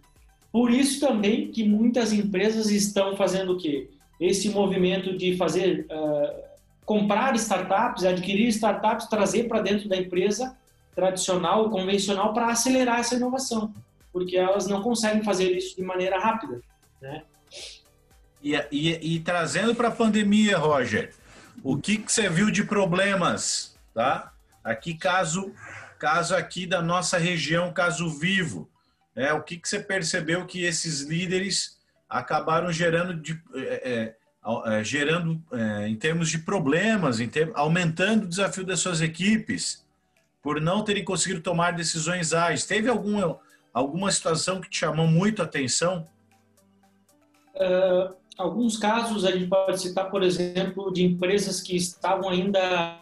Por 0.53 0.71
isso 0.71 1.05
também 1.05 1.51
que 1.51 1.65
muitas 1.65 2.13
empresas 2.13 2.71
estão 2.71 3.17
fazendo 3.17 3.55
o 3.55 3.59
quê? 3.59 3.91
esse 4.21 4.51
movimento 4.51 5.17
de 5.17 5.37
fazer 5.37 5.85
uh, 5.91 6.45
comprar 6.85 7.35
startups, 7.35 8.05
adquirir 8.05 8.47
startups, 8.51 9.09
trazer 9.09 9.49
para 9.49 9.61
dentro 9.61 9.89
da 9.89 9.97
empresa 9.97 10.57
tradicional, 10.95 11.69
convencional, 11.71 12.33
para 12.33 12.53
acelerar 12.53 13.01
essa 13.01 13.17
inovação, 13.17 13.75
porque 14.13 14.37
elas 14.37 14.69
não 14.69 14.81
conseguem 14.81 15.25
fazer 15.25 15.51
isso 15.57 15.75
de 15.75 15.83
maneira 15.83 16.21
rápida, 16.21 16.61
né? 17.03 17.25
E, 18.43 18.55
e, 18.71 19.17
e 19.17 19.21
trazendo 19.21 19.75
para 19.75 19.89
a 19.89 19.93
pandemia, 19.93 20.59
Roger, 20.59 21.15
o 21.63 21.79
que, 21.79 21.97
que 21.97 22.13
você 22.13 22.29
viu 22.29 22.51
de 22.51 22.65
problemas, 22.65 23.75
tá? 23.95 24.33
Aqui 24.63 24.95
caso 24.95 25.55
caso 26.05 26.37
aqui 26.37 26.67
da 26.67 26.83
nossa 26.83 27.17
região, 27.17 27.73
caso 27.73 28.11
vivo, 28.11 28.69
é 29.17 29.33
o 29.33 29.43
que, 29.43 29.57
que 29.57 29.67
você 29.67 29.81
percebeu 29.81 30.45
que 30.45 30.63
esses 30.63 31.01
líderes 31.01 31.79
acabaram 32.09 32.71
gerando 32.71 33.15
de, 33.15 33.41
é, 33.55 34.15
é, 34.45 34.77
é 34.77 34.85
gerando 34.85 35.43
é, 35.51 35.89
em 35.89 35.97
termos 35.97 36.29
de 36.29 36.39
problemas, 36.39 37.21
em 37.21 37.29
ter, 37.29 37.51
aumentando 37.55 38.25
o 38.25 38.29
desafio 38.29 38.65
das 38.67 38.81
suas 38.81 39.01
equipes 39.01 39.83
por 40.43 40.61
não 40.61 40.85
terem 40.85 41.03
conseguido 41.03 41.41
tomar 41.41 41.73
decisões 41.73 42.35
ágeis. 42.35 42.67
Teve 42.67 42.91
alguma, 42.91 43.39
alguma 43.73 44.13
situação 44.13 44.61
que 44.61 44.69
te 44.69 44.81
chamou 44.81 45.07
muito 45.07 45.41
a 45.41 45.47
atenção? 45.47 46.07
Uh, 47.55 48.15
alguns 48.37 48.77
casos 48.77 49.25
a 49.25 49.31
gente 49.31 49.47
pode 49.47 49.81
citar, 49.81 50.11
por 50.11 50.23
exemplo, 50.23 50.93
de 50.93 51.05
empresas 51.05 51.61
que 51.61 51.77
estavam 51.77 52.29
ainda. 52.29 53.01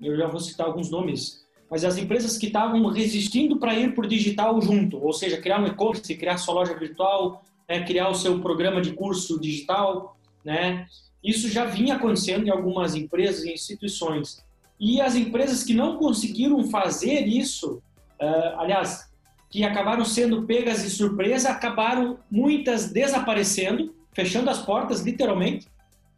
Eu 0.00 0.16
já 0.16 0.26
vou 0.26 0.40
citar 0.40 0.66
alguns 0.66 0.90
nomes, 0.90 1.44
mas 1.70 1.84
as 1.84 1.96
empresas 1.96 2.36
que 2.36 2.46
estavam 2.46 2.84
resistindo 2.88 3.58
para 3.58 3.74
ir 3.74 3.94
o 3.96 4.06
digital 4.06 4.60
junto, 4.60 5.02
ou 5.02 5.12
seja, 5.12 5.40
criar 5.40 5.60
um 5.60 5.66
e-commerce, 5.66 6.14
criar 6.16 6.38
sua 6.38 6.54
loja 6.54 6.74
virtual, 6.74 7.42
né, 7.68 7.84
criar 7.84 8.08
o 8.08 8.14
seu 8.14 8.40
programa 8.40 8.80
de 8.80 8.92
curso 8.92 9.40
digital, 9.40 10.16
né? 10.44 10.86
Isso 11.22 11.48
já 11.48 11.64
vinha 11.64 11.94
acontecendo 11.94 12.46
em 12.46 12.50
algumas 12.50 12.94
empresas 12.94 13.44
e 13.44 13.52
instituições. 13.52 14.44
E 14.78 15.00
as 15.00 15.14
empresas 15.14 15.64
que 15.64 15.72
não 15.72 15.96
conseguiram 15.96 16.62
fazer 16.64 17.26
isso, 17.26 17.82
uh, 18.20 18.58
aliás, 18.58 19.10
que 19.54 19.62
acabaram 19.62 20.04
sendo 20.04 20.42
pegas 20.42 20.82
de 20.82 20.90
surpresa, 20.90 21.48
acabaram 21.48 22.18
muitas 22.28 22.90
desaparecendo, 22.90 23.94
fechando 24.12 24.50
as 24.50 24.60
portas, 24.60 25.02
literalmente, 25.02 25.68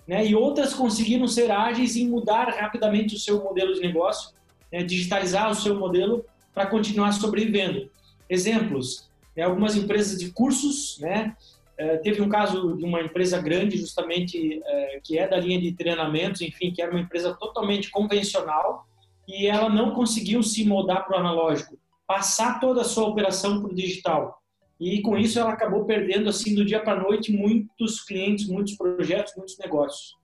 né? 0.08 0.26
e 0.26 0.34
outras 0.34 0.72
conseguiram 0.72 1.28
ser 1.28 1.50
ágeis 1.50 1.96
em 1.96 2.08
mudar 2.08 2.48
rapidamente 2.48 3.14
o 3.14 3.18
seu 3.18 3.44
modelo 3.44 3.74
de 3.74 3.80
negócio, 3.80 4.34
né? 4.72 4.82
digitalizar 4.82 5.50
o 5.50 5.54
seu 5.54 5.78
modelo 5.78 6.24
para 6.54 6.64
continuar 6.64 7.12
sobrevivendo. 7.12 7.90
Exemplos, 8.26 9.06
né? 9.36 9.42
algumas 9.42 9.76
empresas 9.76 10.18
de 10.18 10.30
cursos, 10.30 10.98
né? 10.98 11.36
É, 11.76 11.98
teve 11.98 12.22
um 12.22 12.30
caso 12.30 12.74
de 12.74 12.86
uma 12.86 13.02
empresa 13.02 13.38
grande, 13.38 13.76
justamente, 13.76 14.62
é, 14.64 15.00
que 15.04 15.18
é 15.18 15.28
da 15.28 15.36
linha 15.36 15.60
de 15.60 15.72
treinamentos, 15.72 16.40
enfim, 16.40 16.72
que 16.72 16.80
era 16.80 16.90
uma 16.90 17.00
empresa 17.00 17.34
totalmente 17.34 17.90
convencional 17.90 18.86
e 19.28 19.46
ela 19.46 19.68
não 19.68 19.90
conseguiu 19.90 20.42
se 20.42 20.64
moldar 20.64 21.04
para 21.04 21.18
o 21.18 21.20
analógico, 21.20 21.76
passar 22.06 22.60
toda 22.60 22.82
a 22.82 22.84
sua 22.84 23.08
operação 23.08 23.60
para 23.60 23.70
o 23.70 23.74
digital. 23.74 24.40
E 24.78 25.00
com 25.00 25.16
isso 25.16 25.38
ela 25.38 25.52
acabou 25.52 25.84
perdendo, 25.84 26.28
assim, 26.28 26.54
do 26.54 26.64
dia 26.64 26.80
para 26.80 27.00
a 27.00 27.02
noite, 27.02 27.32
muitos 27.32 28.04
clientes, 28.04 28.46
muitos 28.46 28.76
projetos, 28.76 29.34
muitos 29.36 29.58
negócios. 29.58 30.14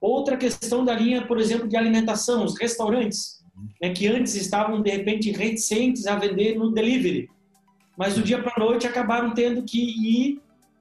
Outra 0.00 0.36
questão 0.36 0.84
da 0.84 0.94
linha, 0.94 1.26
por 1.26 1.38
exemplo, 1.38 1.68
de 1.68 1.76
alimentação, 1.76 2.44
os 2.44 2.58
restaurantes, 2.58 3.44
né, 3.80 3.90
que 3.90 4.06
antes 4.08 4.34
estavam, 4.34 4.82
de 4.82 4.90
repente, 4.90 5.30
reticentes 5.30 6.06
a 6.06 6.16
vender 6.16 6.56
no 6.56 6.72
delivery, 6.72 7.28
mas 7.96 8.14
do 8.14 8.22
dia 8.22 8.42
para 8.42 8.54
a 8.56 8.60
noite 8.64 8.86
acabaram 8.86 9.34
tendo 9.34 9.62
que 9.62 9.78
ir 9.78 10.40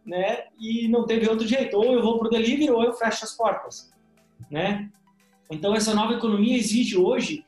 né? 0.10 0.45
E 0.60 0.88
não 0.88 1.06
teve 1.06 1.30
outro 1.30 1.48
jeito, 1.48 1.78
ou 1.78 1.93
eu 1.93 2.02
vou 2.02 2.17
para 2.17 2.28
o 2.28 2.32
delivery 2.32 2.72
ou 2.72 2.84
eu 2.84 2.93
fecho 2.93 3.24
as 3.24 3.38
portas, 3.38 3.91
né? 4.50 4.89
Então 5.52 5.76
essa 5.76 5.93
nova 5.93 6.13
economia 6.13 6.58
exige 6.58 6.98
hoje 6.98 7.45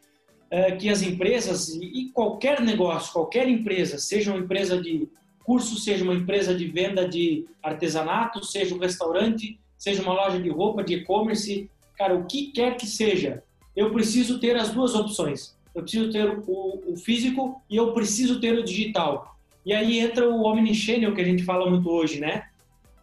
que 0.78 0.90
as 0.90 1.02
empresas 1.02 1.70
e 1.70 2.12
qualquer 2.14 2.60
negócio, 2.60 3.14
qualquer 3.14 3.48
empresa, 3.48 3.98
seja 3.98 4.32
uma 4.32 4.40
empresa 4.40 4.82
de 4.82 5.08
curso, 5.46 5.78
seja 5.78 6.04
uma 6.04 6.14
empresa 6.14 6.54
de 6.54 6.68
venda 6.68 7.08
de 7.08 7.46
artesanato, 7.64 8.46
seja 8.46 8.76
um 8.76 8.80
restaurante, 8.80 9.60
seja 9.78 10.02
uma 10.02 10.14
loja 10.14 10.40
de 10.40 10.50
roupa, 10.50 10.84
de 10.84 10.96
e-commerce, 10.96 11.70
cara, 11.98 12.16
o 12.16 12.26
que 12.26 12.48
quer 12.52 12.76
que 12.76 12.86
seja, 12.86 13.44
eu 13.76 13.92
preciso 13.92 14.40
ter 14.40 14.56
as 14.56 14.70
duas 14.70 14.94
opções. 14.94 15.56
Eu 15.74 15.84
preciso 15.84 16.12
ter 16.12 16.28
o, 16.48 16.84
o 16.86 16.98
físico 16.98 17.62
e 17.70 17.78
eu 17.78 17.94
preciso 17.94 18.40
ter 18.40 18.58
o 18.58 18.64
digital. 18.64 19.38
E 19.66 19.74
aí 19.74 20.00
entra 20.00 20.30
o 20.30 20.44
omnichannel 20.44 21.14
que 21.14 21.22
a 21.22 21.26
gente 21.26 21.44
fala 21.44 21.70
muito 21.70 21.90
hoje, 21.90 22.20
né? 22.20 22.44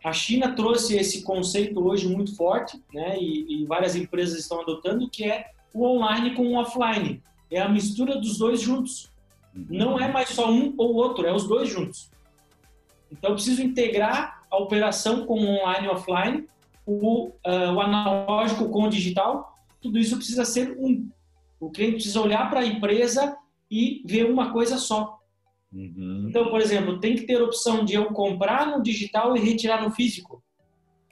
A 0.05 0.13
China 0.13 0.55
trouxe 0.55 0.97
esse 0.97 1.23
conceito 1.23 1.81
hoje 1.81 2.07
muito 2.07 2.37
forte, 2.37 2.81
né? 2.93 3.17
E, 3.19 3.63
e 3.63 3.67
várias 3.67 3.97
empresas 3.97 4.39
estão 4.39 4.61
adotando, 4.61 5.09
que 5.09 5.25
é 5.25 5.47
o 5.73 5.85
online 5.85 6.35
com 6.35 6.47
o 6.47 6.57
offline. 6.57 7.23
É 7.51 7.61
a 7.61 7.69
mistura 7.69 8.17
dos 8.17 8.39
dois 8.39 8.61
juntos. 8.61 9.11
Não 9.55 9.99
é 9.99 10.11
mais 10.11 10.29
só 10.31 10.51
um 10.51 10.75
ou 10.77 10.95
outro, 10.95 11.27
é 11.27 11.35
os 11.35 11.47
dois 11.47 11.69
juntos. 11.69 12.11
Então, 13.11 13.31
eu 13.31 13.35
preciso 13.35 13.63
integrar 13.63 14.43
a 14.51 14.57
operação 14.59 15.27
com 15.27 15.41
o 15.41 15.47
online 15.47 15.87
e 15.87 15.91
offline, 15.91 16.49
o, 16.87 17.29
uh, 17.29 17.75
o 17.75 17.81
analógico 17.81 18.69
com 18.69 18.85
o 18.85 18.91
digital. 18.91 19.59
Tudo 19.81 19.99
isso 19.99 20.17
precisa 20.17 20.45
ser 20.45 20.77
um. 20.79 21.09
O 21.61 21.71
cliente 21.71 21.95
precisa 21.95 22.21
olhar 22.21 22.49
para 22.49 22.61
a 22.61 22.67
empresa 22.67 23.37
e 23.71 24.03
ver 24.07 24.31
uma 24.31 24.53
coisa 24.53 24.79
só. 24.79 25.19
Uhum. 25.73 26.27
Então, 26.29 26.49
por 26.49 26.61
exemplo, 26.61 26.99
tem 26.99 27.15
que 27.15 27.27
ter 27.27 27.43
opção 27.43 27.85
de 27.85 27.95
eu 27.95 28.07
comprar 28.07 28.67
no 28.67 28.83
digital 28.83 29.37
e 29.37 29.41
retirar 29.41 29.83
no 29.83 29.91
físico. 29.91 30.43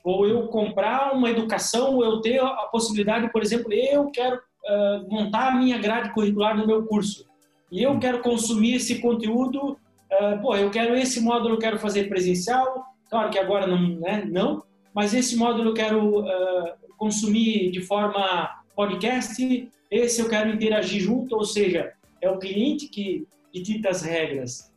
Ou 0.02 0.26
eu 0.26 0.46
comprar 0.48 1.12
uma 1.14 1.30
educação, 1.30 1.96
ou 1.96 2.04
eu 2.04 2.20
ter 2.20 2.40
a 2.40 2.68
possibilidade, 2.70 3.30
por 3.32 3.42
exemplo, 3.42 3.72
eu 3.72 4.10
quero 4.10 4.40
uh, 4.66 5.10
montar 5.10 5.48
a 5.48 5.56
minha 5.56 5.78
grade 5.78 6.12
curricular 6.12 6.56
no 6.56 6.66
meu 6.66 6.84
curso. 6.86 7.26
E 7.70 7.82
eu 7.82 7.98
quero 7.98 8.20
consumir 8.20 8.74
esse 8.74 9.00
conteúdo, 9.00 9.72
uh, 9.72 10.40
pô, 10.40 10.54
eu 10.56 10.70
quero 10.70 10.94
esse 10.94 11.20
módulo, 11.20 11.54
eu 11.54 11.58
quero 11.58 11.78
fazer 11.78 12.08
presencial, 12.08 12.86
claro 13.10 13.30
que 13.30 13.38
agora 13.38 13.66
não, 13.66 13.80
né, 14.00 14.24
não 14.24 14.62
mas 14.94 15.12
esse 15.12 15.36
módulo 15.36 15.70
eu 15.70 15.74
quero 15.74 16.20
uh, 16.20 16.72
consumir 16.96 17.70
de 17.70 17.82
forma 17.82 18.62
podcast, 18.74 19.70
esse 19.90 20.20
eu 20.20 20.28
quero 20.28 20.50
interagir 20.50 21.02
junto, 21.02 21.36
ou 21.36 21.44
seja, 21.44 21.92
é 22.20 22.30
o 22.30 22.38
cliente 22.38 22.88
que 22.88 23.26
que 23.56 23.60
dita 23.62 23.88
as 23.88 24.02
regras. 24.02 24.70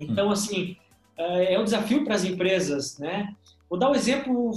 Então, 0.00 0.28
hum. 0.28 0.32
assim, 0.32 0.76
é 1.16 1.58
um 1.58 1.64
desafio 1.64 2.04
para 2.04 2.14
as 2.14 2.24
empresas, 2.24 2.98
né? 2.98 3.34
Vou 3.68 3.78
dar 3.78 3.90
um 3.90 3.94
exemplo, 3.94 4.52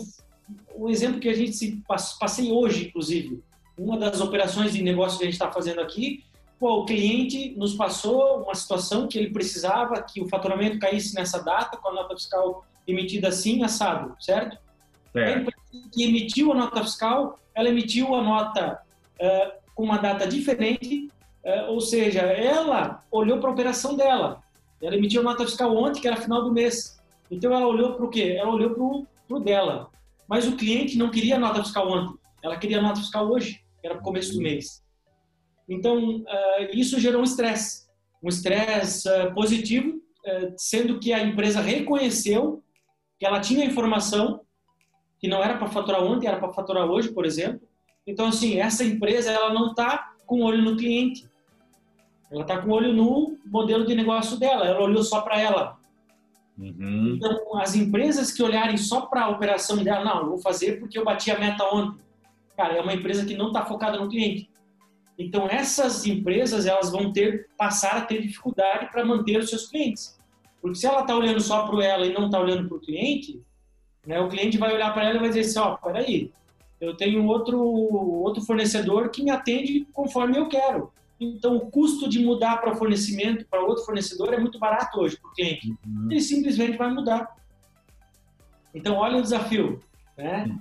um 0.75 0.87
exemplo 0.87 1.19
que 1.19 1.27
a 1.27 1.33
gente 1.33 1.53
se 1.53 1.81
passei 2.19 2.51
hoje, 2.51 2.87
inclusive. 2.87 3.43
Uma 3.81 3.97
das 3.97 4.21
operações 4.21 4.73
de 4.73 4.83
negócio 4.83 5.17
que 5.17 5.23
a 5.23 5.25
gente 5.25 5.33
está 5.33 5.51
fazendo 5.51 5.81
aqui, 5.81 6.23
pô, 6.59 6.81
o 6.81 6.85
cliente 6.85 7.55
nos 7.57 7.73
passou 7.73 8.43
uma 8.43 8.53
situação 8.53 9.07
que 9.07 9.17
ele 9.17 9.31
precisava 9.31 10.03
que 10.03 10.21
o 10.21 10.29
faturamento 10.29 10.77
caísse 10.77 11.15
nessa 11.15 11.43
data, 11.43 11.77
com 11.77 11.89
a 11.89 11.93
nota 11.93 12.15
fiscal 12.15 12.63
emitida 12.87 13.29
assim, 13.29 13.63
assado, 13.63 14.15
certo? 14.19 14.55
É. 15.15 15.23
A 15.23 15.31
empresa 15.31 15.89
que 15.91 16.03
emitiu 16.03 16.51
a 16.51 16.55
nota 16.55 16.83
fiscal, 16.83 17.39
ela 17.55 17.69
emitiu 17.69 18.13
a 18.13 18.21
nota 18.21 18.81
uh, 19.19 19.51
com 19.73 19.83
uma 19.83 19.97
data 19.97 20.27
diferente, 20.27 21.09
é, 21.43 21.63
ou 21.63 21.81
seja, 21.81 22.21
ela 22.21 23.03
olhou 23.11 23.39
para 23.39 23.49
a 23.49 23.53
operação 23.53 23.97
dela. 23.97 24.43
Ela 24.79 24.95
emitiu 24.95 25.23
nota 25.23 25.43
fiscal 25.43 25.75
ontem, 25.75 26.01
que 26.01 26.07
era 26.07 26.17
final 26.17 26.43
do 26.43 26.51
mês. 26.51 27.01
Então 27.31 27.51
ela 27.51 27.65
olhou 27.65 27.95
para 27.95 28.05
o 28.05 28.09
quê? 28.09 28.35
Ela 28.39 28.51
olhou 28.51 29.07
para 29.27 29.37
o 29.37 29.39
dela. 29.39 29.89
Mas 30.27 30.47
o 30.47 30.55
cliente 30.55 30.99
não 30.99 31.09
queria 31.09 31.39
nota 31.39 31.63
fiscal 31.63 31.89
ontem. 31.89 32.15
Ela 32.43 32.57
queria 32.57 32.81
nota 32.81 32.99
fiscal 32.99 33.27
hoje, 33.27 33.63
era 33.83 33.95
para 33.95 34.01
o 34.01 34.05
começo 34.05 34.33
do 34.33 34.41
mês. 34.41 34.83
Então 35.67 36.17
uh, 36.17 36.25
isso 36.73 36.99
gerou 36.99 37.21
um 37.21 37.25
estresse. 37.25 37.87
Um 38.23 38.29
estresse 38.29 39.07
uh, 39.09 39.33
positivo, 39.33 39.97
uh, 39.97 40.53
sendo 40.57 40.99
que 40.99 41.13
a 41.13 41.23
empresa 41.23 41.61
reconheceu 41.61 42.63
que 43.19 43.25
ela 43.25 43.39
tinha 43.39 43.65
informação 43.65 44.41
que 45.19 45.27
não 45.27 45.43
era 45.43 45.57
para 45.57 45.69
faturar 45.69 46.03
ontem, 46.03 46.27
era 46.27 46.39
para 46.39 46.51
faturar 46.51 46.89
hoje, 46.89 47.11
por 47.11 47.25
exemplo. 47.25 47.61
Então, 48.07 48.27
assim, 48.27 48.59
essa 48.59 48.83
empresa 48.83 49.31
ela 49.31 49.53
não 49.53 49.69
está 49.69 50.15
com 50.25 50.41
olho 50.41 50.63
no 50.63 50.75
cliente. 50.75 51.29
Ela 52.31 52.41
está 52.41 52.59
com 52.59 52.71
olho 52.71 52.91
no 52.91 53.37
modelo 53.45 53.85
de 53.85 53.93
negócio 53.93 54.37
dela, 54.39 54.65
ela 54.65 54.81
olhou 54.81 55.03
só 55.03 55.21
para 55.21 55.39
ela. 55.39 55.77
Uhum. 56.57 57.15
Então, 57.15 57.59
as 57.59 57.75
empresas 57.75 58.31
que 58.31 58.41
olharem 58.41 58.77
só 58.77 59.01
para 59.01 59.25
a 59.25 59.29
operação 59.29 59.83
dela, 59.83 60.03
não, 60.03 60.29
vou 60.29 60.37
fazer 60.39 60.79
porque 60.79 60.97
eu 60.97 61.05
bati 61.05 61.29
a 61.29 61.39
meta 61.39 61.63
ontem. 61.65 62.03
Cara, 62.55 62.75
é 62.75 62.81
uma 62.81 62.93
empresa 62.93 63.25
que 63.25 63.35
não 63.35 63.47
está 63.47 63.65
focada 63.65 63.97
no 63.97 64.09
cliente. 64.09 64.49
Então, 65.17 65.47
essas 65.47 66.05
empresas 66.05 66.65
elas 66.65 66.91
vão 66.91 67.11
ter 67.11 67.47
passar 67.57 67.97
a 67.97 68.01
ter 68.01 68.21
dificuldade 68.21 68.89
para 68.91 69.05
manter 69.05 69.39
os 69.39 69.49
seus 69.49 69.67
clientes. 69.67 70.19
Porque 70.61 70.77
se 70.77 70.85
ela 70.85 71.01
está 71.01 71.15
olhando 71.15 71.41
só 71.41 71.67
para 71.67 71.83
ela 71.83 72.05
e 72.05 72.13
não 72.13 72.25
está 72.25 72.39
olhando 72.39 72.67
para 72.67 72.77
o 72.77 72.81
cliente, 72.81 73.41
né, 74.05 74.19
o 74.19 74.29
cliente 74.29 74.57
vai 74.57 74.73
olhar 74.73 74.93
para 74.93 75.05
ela 75.05 75.17
e 75.17 75.19
vai 75.19 75.29
dizer 75.29 75.41
assim, 75.41 75.59
ó, 75.59 75.73
oh, 75.73 75.77
peraí, 75.77 76.31
eu 76.79 76.95
tenho 76.97 77.25
outro, 77.27 77.59
outro 77.59 78.41
fornecedor 78.43 79.09
que 79.09 79.23
me 79.23 79.29
atende 79.29 79.87
conforme 79.93 80.37
eu 80.37 80.47
quero. 80.47 80.91
Então, 81.19 81.55
o 81.55 81.69
custo 81.69 82.09
de 82.09 82.17
mudar 82.23 82.57
para 82.57 82.75
fornecimento, 82.75 83.45
para 83.45 83.61
outro 83.63 83.85
fornecedor, 83.85 84.33
é 84.33 84.39
muito 84.39 84.57
barato 84.57 84.99
hoje 84.99 85.17
para 85.17 85.29
o 85.29 85.33
cliente. 85.33 85.69
Uhum. 85.85 86.07
Ele 86.09 86.19
simplesmente 86.19 86.77
vai 86.77 86.91
mudar. 86.91 87.35
Então, 88.73 88.95
olha 88.95 89.17
o 89.17 89.21
desafio. 89.21 89.79
né? 90.17 90.57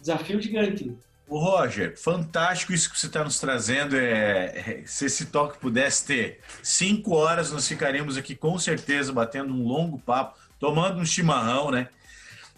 Desafio 0.00 0.40
gigante. 0.40 0.96
O 1.28 1.38
Roger, 1.38 1.94
fantástico 1.98 2.72
isso 2.72 2.90
que 2.90 2.98
você 2.98 3.06
está 3.06 3.22
nos 3.22 3.38
trazendo. 3.38 3.96
É, 3.96 4.46
é, 4.46 4.82
se 4.86 5.04
esse 5.04 5.26
toque 5.26 5.58
pudesse 5.58 6.06
ter 6.06 6.40
cinco 6.62 7.14
horas, 7.14 7.52
nós 7.52 7.68
ficaríamos 7.68 8.16
aqui 8.16 8.34
com 8.34 8.58
certeza 8.58 9.12
batendo 9.12 9.52
um 9.52 9.62
longo 9.62 9.98
papo, 9.98 10.38
tomando 10.58 10.98
um 10.98 11.04
chimarrão, 11.04 11.70
né? 11.70 11.88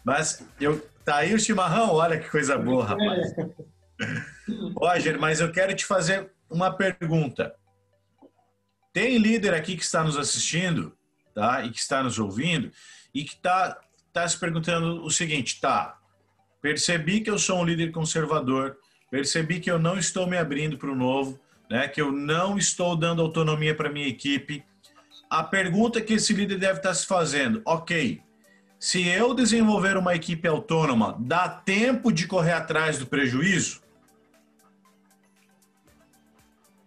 Mas 0.05 0.45
eu 0.61 0.81
tá 1.05 1.17
aí 1.17 1.35
o 1.35 1.41
chimarrão, 1.41 1.95
olha 1.95 2.19
que 2.19 2.31
coisa 2.31 2.57
boa, 2.57 2.85
rapaz. 2.85 3.35
Roger, 4.77 5.19
mas 5.19 5.41
eu 5.41 5.51
quero 5.51 5.75
te 5.75 5.85
fazer 5.85 6.31
uma 6.49 6.73
pergunta. 6.73 7.55
Tem 8.93 9.19
líder 9.19 9.53
aqui 9.53 9.77
que 9.77 9.83
está 9.83 10.05
nos 10.05 10.17
assistindo, 10.17 10.97
tá? 11.35 11.65
E 11.65 11.71
que 11.71 11.79
está 11.79 12.03
nos 12.03 12.19
ouvindo 12.21 12.71
e 13.13 13.25
que 13.25 13.35
está 13.35 13.79
tá 14.13 14.27
se 14.29 14.39
perguntando 14.39 15.05
o 15.05 15.11
seguinte, 15.11 15.61
tá? 15.61 16.00
Percebi 16.61 17.21
que 17.21 17.31
eu 17.31 17.39
sou 17.39 17.59
um 17.59 17.65
líder 17.65 17.91
conservador, 17.91 18.77
percebi 19.11 19.61
que 19.61 19.71
eu 19.71 19.79
não 19.79 19.99
estou 19.99 20.27
me 20.27 20.37
abrindo 20.37 20.77
para 20.77 20.91
o 20.91 20.95
novo, 20.95 21.39
né? 21.71 21.89
Que 21.89 22.01
eu 22.01 22.13
não 22.13 22.59
estou 22.59 22.97
dando 22.97 23.23
autonomia 23.23 23.75
para 23.75 23.91
minha 23.91 24.07
equipe. 24.07 24.63
A 25.29 25.43
pergunta 25.43 26.01
que 26.01 26.15
esse 26.15 26.33
líder 26.33 26.59
deve 26.59 26.79
estar 26.79 26.93
se 26.93 27.07
fazendo, 27.07 27.63
ok? 27.65 28.21
Se 28.79 29.07
eu 29.07 29.35
desenvolver 29.35 29.97
uma 29.97 30.15
equipe 30.15 30.49
autônoma, 30.49 31.17
dá 31.21 31.49
tempo 31.49 32.11
de 32.11 32.27
correr 32.27 32.53
atrás 32.53 32.99
do 32.99 33.07
prejuízo? 33.07 33.83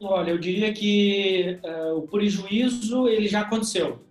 Olha, 0.01 0.31
eu 0.31 0.37
diria 0.37 0.73
que 0.73 1.59
uh, 1.63 1.97
o 1.97 2.07
prejuízo 2.07 3.07
ele 3.07 3.27
já 3.27 3.41
aconteceu. 3.41 4.03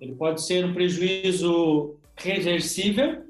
Ele 0.00 0.14
pode 0.14 0.42
ser 0.42 0.64
um 0.64 0.72
prejuízo 0.72 1.96
reversível, 2.14 3.25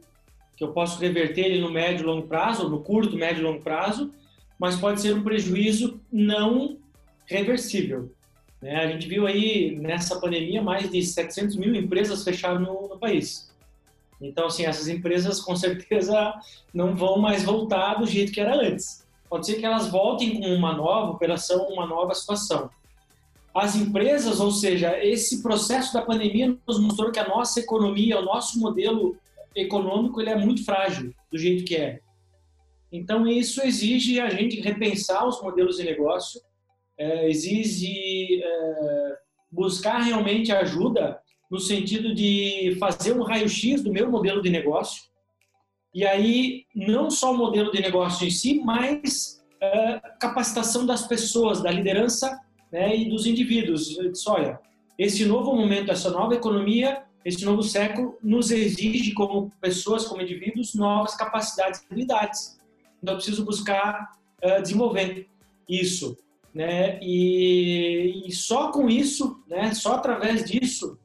que 0.57 0.64
eu 0.64 0.72
posso 0.72 0.98
reverter 0.98 1.42
ele 1.42 1.61
no 1.61 1.70
médio 1.70 2.02
e 2.02 2.07
longo 2.07 2.26
prazo, 2.26 2.68
no 2.68 2.80
curto, 2.80 3.16
médio 3.16 3.42
e 3.42 3.44
longo 3.44 3.62
prazo, 3.62 4.12
mas 4.59 4.76
pode 4.76 5.00
ser 5.00 5.14
um 5.14 5.22
prejuízo 5.22 6.00
não 6.11 6.78
reversível. 7.26 8.11
Né? 8.61 8.76
A 8.76 8.88
gente 8.88 9.07
viu 9.07 9.26
aí 9.26 9.76
nessa 9.76 10.18
pandemia 10.18 10.62
mais 10.62 10.90
de 10.90 11.02
700 11.02 11.57
mil 11.57 11.74
empresas 11.74 12.24
fecharam 12.24 12.61
no, 12.61 12.88
no 12.88 12.98
país. 12.98 13.54
Então, 14.20 14.46
assim, 14.46 14.64
essas 14.64 14.88
empresas 14.88 15.40
com 15.40 15.54
certeza 15.54 16.34
não 16.72 16.96
vão 16.96 17.18
mais 17.18 17.42
voltar 17.42 17.94
do 17.94 18.07
jeito 18.07 18.32
que 18.32 18.40
era 18.40 18.57
antes. 18.57 19.07
Pode 19.28 19.44
ser 19.44 19.57
que 19.57 19.66
elas 19.66 19.88
voltem 19.88 20.40
com 20.40 20.46
uma 20.54 20.74
nova 20.74 21.12
operação, 21.12 21.66
uma 21.68 21.86
nova 21.86 22.14
situação. 22.14 22.70
As 23.54 23.74
empresas, 23.74 24.40
ou 24.40 24.50
seja, 24.50 25.02
esse 25.04 25.42
processo 25.42 25.92
da 25.92 26.02
pandemia 26.02 26.57
nos 26.66 26.78
mostrou 26.78 27.11
que 27.11 27.18
a 27.18 27.28
nossa 27.28 27.61
economia, 27.61 28.18
o 28.18 28.24
nosso 28.24 28.59
modelo 28.59 29.16
econômico 29.57 30.20
ele 30.20 30.30
é 30.30 30.36
muito 30.36 30.64
frágil 30.64 31.12
do 31.30 31.38
jeito 31.38 31.64
que 31.64 31.76
é. 31.76 32.00
Então 32.92 33.26
isso 33.26 33.62
exige 33.62 34.20
a 34.20 34.28
gente 34.28 34.61
repensar 34.61 35.26
os 35.26 35.40
modelos 35.42 35.76
de 35.76 35.84
negócio, 35.84 36.40
é, 36.98 37.28
exige 37.28 38.42
é, 38.42 39.16
buscar 39.50 39.98
realmente 39.98 40.52
ajuda 40.52 41.20
no 41.50 41.59
sentido 41.59 42.14
de 42.14 42.76
fazer 42.78 43.12
um 43.12 43.22
raio-x 43.22 43.82
do 43.82 43.92
meu 43.92 44.11
modelo 44.11 44.42
de 44.42 44.50
negócio. 44.50 45.02
E 45.94 46.04
aí, 46.04 46.64
não 46.74 47.11
só 47.11 47.32
o 47.32 47.36
modelo 47.36 47.70
de 47.70 47.80
negócio 47.80 48.26
em 48.26 48.30
si, 48.30 48.61
mas 48.62 49.42
é, 49.61 50.00
capacitação 50.20 50.84
das 50.84 51.07
pessoas, 51.07 51.62
da 51.62 51.70
liderança 51.70 52.38
né, 52.70 52.94
e 52.96 53.09
dos 53.09 53.26
indivíduos. 53.26 53.88
Disse, 53.88 54.28
olha, 54.28 54.61
esse 54.98 55.24
novo 55.24 55.54
momento, 55.54 55.90
essa 55.90 56.11
nova 56.11 56.34
economia, 56.34 57.04
este 57.27 57.45
novo 57.45 57.61
século 57.61 58.16
nos 58.22 58.53
exige, 58.53 59.12
como 59.12 59.51
pessoas, 59.61 60.07
como 60.07 60.22
indivíduos, 60.22 60.77
novas 60.77 61.16
capacidades 61.16 61.81
e 61.81 61.85
habilidades. 61.87 62.57
Então, 63.03 63.14
eu 63.14 63.16
preciso 63.16 63.45
buscar 63.45 64.12
uh, 64.45 64.62
desenvolver 64.62 65.27
isso. 65.68 66.16
Né? 66.55 67.01
E, 67.03 68.22
e, 68.29 68.33
só 68.33 68.70
com 68.70 68.89
isso, 68.89 69.43
né, 69.49 69.74
só 69.74 69.95
através 69.95 70.45
disso, 70.45 70.97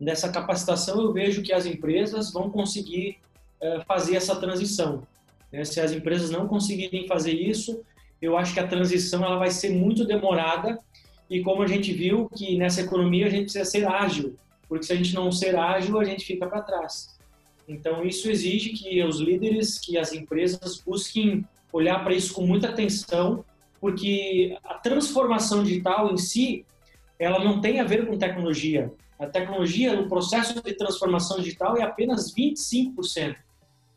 dessa 0.00 0.28
capacitação, 0.32 1.00
eu 1.00 1.12
vejo 1.12 1.42
que 1.42 1.52
as 1.52 1.64
empresas 1.64 2.32
vão 2.32 2.50
conseguir 2.50 3.18
uh, 3.62 3.84
fazer 3.86 4.16
essa 4.16 4.34
transição. 4.34 5.06
Né? 5.52 5.64
Se 5.64 5.80
as 5.80 5.92
empresas 5.92 6.28
não 6.28 6.48
conseguirem 6.48 7.06
fazer 7.06 7.34
isso, 7.34 7.84
eu 8.20 8.36
acho 8.36 8.52
que 8.52 8.58
a 8.58 8.66
transição 8.66 9.24
ela 9.24 9.38
vai 9.38 9.52
ser 9.52 9.70
muito 9.70 10.04
demorada 10.04 10.80
e 11.30 11.40
como 11.40 11.62
a 11.62 11.68
gente 11.68 11.92
viu 11.92 12.28
que 12.30 12.58
nessa 12.58 12.80
economia 12.80 13.28
a 13.28 13.30
gente 13.30 13.44
precisa 13.44 13.64
ser 13.64 13.86
ágil 13.86 14.36
porque 14.68 14.84
se 14.84 14.92
a 14.92 14.96
gente 14.96 15.14
não 15.14 15.30
ser 15.30 15.56
ágil, 15.56 15.98
a 15.98 16.04
gente 16.04 16.24
fica 16.24 16.46
para 16.46 16.62
trás. 16.62 17.16
Então, 17.68 18.04
isso 18.04 18.30
exige 18.30 18.70
que 18.70 19.02
os 19.02 19.18
líderes, 19.18 19.78
que 19.78 19.98
as 19.98 20.12
empresas 20.12 20.80
busquem 20.80 21.46
olhar 21.72 22.02
para 22.02 22.14
isso 22.14 22.32
com 22.32 22.46
muita 22.46 22.68
atenção, 22.68 23.44
porque 23.80 24.56
a 24.64 24.74
transformação 24.74 25.62
digital 25.62 26.12
em 26.12 26.16
si, 26.16 26.64
ela 27.18 27.42
não 27.42 27.60
tem 27.60 27.80
a 27.80 27.84
ver 27.84 28.06
com 28.06 28.16
tecnologia. 28.16 28.92
A 29.18 29.26
tecnologia, 29.26 29.98
o 29.98 30.08
processo 30.08 30.62
de 30.62 30.74
transformação 30.74 31.38
digital 31.38 31.76
é 31.76 31.82
apenas 31.82 32.32
25%. 32.34 33.36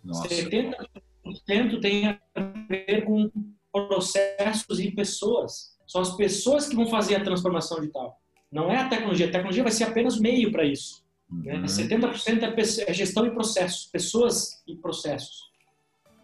Nossa. 0.04 0.28
70% 0.28 1.82
tem 1.82 2.08
a 2.08 2.20
ver 2.68 3.04
com 3.06 3.30
processos 3.72 4.80
e 4.80 4.92
pessoas. 4.92 5.78
São 5.86 6.02
as 6.02 6.16
pessoas 6.16 6.68
que 6.68 6.76
vão 6.76 6.88
fazer 6.88 7.16
a 7.16 7.24
transformação 7.24 7.80
digital. 7.80 8.20
Não 8.52 8.72
é 8.72 8.78
a 8.78 8.88
tecnologia. 8.88 9.28
A 9.28 9.32
tecnologia 9.32 9.64
vai 9.64 9.72
ser 9.72 9.84
apenas 9.84 10.20
meio 10.20 10.52
para 10.52 10.64
isso. 10.64 11.04
Né? 11.30 11.56
Uhum. 11.56 11.62
Né? 11.62 11.68
70% 11.68 12.44
é, 12.44 12.92
é 12.92 12.94
gestão 12.94 13.26
e 13.26 13.32
processos, 13.32 13.86
pessoas 13.86 14.64
e 14.68 14.76
processos. 14.76 15.50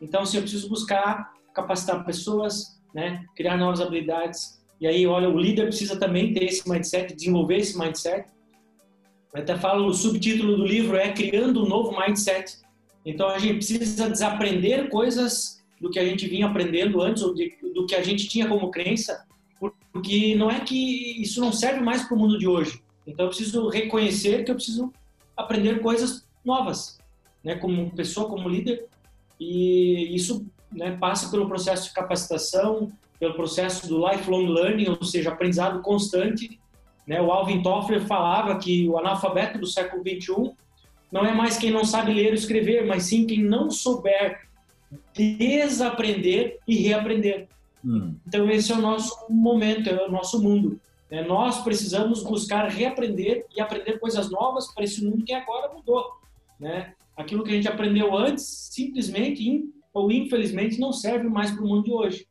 Então, 0.01 0.25
se 0.25 0.35
eu 0.35 0.41
preciso 0.41 0.67
buscar 0.67 1.33
capacitar 1.53 2.03
pessoas, 2.05 2.81
né? 2.93 3.23
criar 3.35 3.57
novas 3.57 3.79
habilidades, 3.79 4.61
e 4.79 4.87
aí, 4.87 5.07
olha, 5.07 5.29
o 5.29 5.39
líder 5.39 5.67
precisa 5.67 5.97
também 5.97 6.33
ter 6.33 6.45
esse 6.45 6.69
mindset, 6.69 7.15
desenvolver 7.15 7.57
esse 7.57 7.77
mindset. 7.77 8.27
Eu 9.33 9.41
até 9.41 9.57
falo, 9.57 9.87
o 9.87 9.93
subtítulo 9.93 10.57
do 10.57 10.65
livro 10.65 10.97
é 10.97 11.13
Criando 11.13 11.63
um 11.63 11.67
Novo 11.67 11.97
Mindset. 11.97 12.57
Então, 13.05 13.29
a 13.29 13.39
gente 13.39 13.55
precisa 13.55 14.09
desaprender 14.09 14.89
coisas 14.89 15.63
do 15.79 15.89
que 15.89 15.99
a 15.99 16.05
gente 16.05 16.27
vinha 16.27 16.47
aprendendo 16.47 17.01
antes, 17.01 17.23
ou 17.23 17.33
de, 17.33 17.55
do 17.73 17.85
que 17.85 17.95
a 17.95 18.03
gente 18.03 18.27
tinha 18.27 18.47
como 18.47 18.71
crença, 18.71 19.25
porque 19.59 20.35
não 20.35 20.49
é 20.49 20.59
que 20.59 21.21
isso 21.21 21.39
não 21.39 21.51
serve 21.51 21.81
mais 21.81 22.03
para 22.03 22.15
o 22.15 22.19
mundo 22.19 22.37
de 22.37 22.47
hoje. 22.47 22.81
Então 23.07 23.25
eu 23.25 23.29
preciso 23.29 23.69
reconhecer 23.69 24.43
que 24.43 24.51
eu 24.51 24.55
preciso 24.55 24.91
aprender 25.35 25.81
coisas 25.81 26.27
novas, 26.43 26.99
né, 27.43 27.55
como 27.55 27.91
pessoa, 27.91 28.29
como 28.29 28.49
líder, 28.49 28.87
e 29.39 30.15
isso 30.15 30.45
né, 30.71 30.97
passa 30.97 31.29
pelo 31.29 31.47
processo 31.47 31.89
de 31.89 31.93
capacitação, 31.93 32.91
pelo 33.19 33.33
processo 33.33 33.87
do 33.87 34.05
lifelong 34.07 34.47
learning, 34.47 34.89
ou 34.89 35.03
seja, 35.03 35.31
aprendizado 35.31 35.81
constante. 35.81 36.59
Né? 37.07 37.21
O 37.21 37.31
Alvin 37.31 37.61
Toffler 37.61 38.01
falava 38.05 38.57
que 38.57 38.87
o 38.89 38.97
analfabeto 38.97 39.59
do 39.59 39.67
século 39.67 40.03
21 40.03 40.53
não 41.11 41.25
é 41.25 41.33
mais 41.33 41.57
quem 41.57 41.71
não 41.71 41.85
sabe 41.85 42.13
ler 42.13 42.29
ou 42.29 42.33
escrever, 42.33 42.85
mas 42.85 43.03
sim 43.03 43.25
quem 43.25 43.43
não 43.43 43.69
souber 43.71 44.45
desaprender 45.13 46.59
e 46.67 46.75
reaprender. 46.75 47.47
Hum. 47.85 48.15
Então, 48.27 48.49
esse 48.49 48.71
é 48.71 48.75
o 48.75 48.81
nosso 48.81 49.31
momento, 49.31 49.89
é 49.89 50.07
o 50.07 50.11
nosso 50.11 50.41
mundo. 50.41 50.79
É, 51.09 51.23
nós 51.23 51.63
precisamos 51.63 52.23
buscar 52.23 52.67
reaprender 52.67 53.45
e 53.55 53.61
aprender 53.61 53.99
coisas 53.99 54.31
novas 54.31 54.73
para 54.73 54.83
esse 54.83 55.05
mundo 55.05 55.23
que 55.23 55.33
agora 55.33 55.71
mudou. 55.71 56.03
Né? 56.59 56.93
Aquilo 57.15 57.43
que 57.43 57.51
a 57.51 57.55
gente 57.55 57.67
aprendeu 57.67 58.17
antes, 58.17 58.43
simplesmente 58.71 59.69
ou 59.93 60.11
infelizmente, 60.11 60.79
não 60.79 60.91
serve 60.91 61.29
mais 61.29 61.51
para 61.51 61.63
o 61.63 61.67
mundo 61.67 61.83
de 61.83 61.91
hoje. 61.91 62.27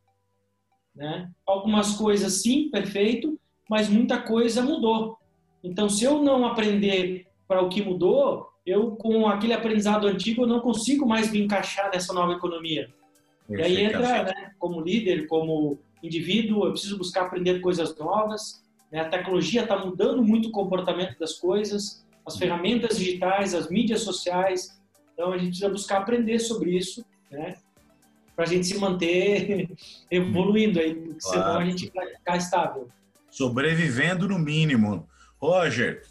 Né? 0.95 1.31
Algumas 1.47 1.97
coisas, 1.97 2.43
sim, 2.43 2.69
perfeito, 2.69 3.39
mas 3.71 3.89
muita 3.89 4.21
coisa 4.21 4.61
mudou. 4.61 5.17
Então, 5.63 5.89
se 5.89 6.05
eu 6.05 6.23
não 6.23 6.45
aprender 6.45 7.27
para 7.49 7.63
o 7.63 7.71
que 7.71 7.83
mudou, 7.83 8.51
eu, 8.67 8.91
com 8.97 9.27
aquele 9.27 9.55
aprendizado 9.55 10.07
antigo, 10.07 10.47
não 10.47 10.61
consigo 10.61 11.07
mais 11.07 11.31
me 11.31 11.41
encaixar 11.41 11.91
nessa 11.91 12.13
nova 12.13 12.33
economia. 12.33 12.93
E 13.49 13.61
aí 13.61 13.85
entra, 13.85 14.25
né, 14.25 14.53
como 14.59 14.81
líder, 14.81 15.27
como 15.27 15.79
indivíduo, 16.03 16.67
eu 16.67 16.73
preciso 16.73 16.99
buscar 16.99 17.23
aprender 17.23 17.61
coisas 17.61 17.97
novas. 17.97 18.63
Né? 18.91 19.01
A 19.01 19.09
tecnologia 19.09 19.63
está 19.63 19.79
mudando 19.79 20.23
muito 20.23 20.49
o 20.49 20.53
comportamento 20.53 21.19
das 21.19 21.35
coisas, 21.35 22.05
as 22.27 22.37
ferramentas 22.37 22.97
digitais, 22.97 23.55
as 23.55 23.69
mídias 23.69 24.03
sociais. 24.03 24.81
Então 25.13 25.33
a 25.33 25.39
gente 25.39 25.49
precisa 25.49 25.69
buscar 25.69 25.99
aprender 25.99 26.39
sobre 26.39 26.77
isso, 26.77 27.05
né? 27.31 27.57
Para 28.35 28.45
a 28.45 28.49
gente 28.49 28.67
se 28.67 28.77
manter 28.79 29.71
evoluindo 30.11 30.81
aí, 30.81 30.95
porque 30.95 31.19
claro. 31.21 31.41
senão 31.41 31.59
a 31.59 31.65
gente 31.65 31.91
vai 31.95 32.09
ficar 32.09 32.37
estável. 32.37 32.89
Sobrevivendo 33.31 34.29
no 34.29 34.39
mínimo. 34.39 35.09
Roger, 35.39 36.03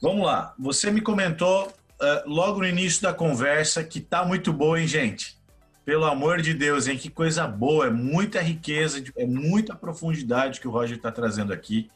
vamos 0.00 0.24
lá. 0.24 0.54
Você 0.58 0.90
me 0.90 1.00
comentou 1.00 1.66
uh, 1.66 2.28
logo 2.28 2.60
no 2.60 2.66
início 2.66 3.02
da 3.02 3.12
conversa 3.12 3.84
que 3.84 4.00
tá 4.00 4.24
muito 4.24 4.52
boa, 4.52 4.80
hein, 4.80 4.86
gente? 4.86 5.39
Pelo 5.84 6.04
amor 6.04 6.40
de 6.42 6.54
Deus, 6.54 6.86
hein? 6.86 6.98
Que 6.98 7.10
coisa 7.10 7.46
boa, 7.46 7.86
é 7.86 7.90
muita 7.90 8.40
riqueza, 8.40 9.02
é 9.16 9.26
muita 9.26 9.74
profundidade 9.74 10.60
que 10.60 10.68
o 10.68 10.70
Roger 10.70 10.96
está 10.96 11.10
trazendo 11.10 11.52
aqui. 11.52 11.90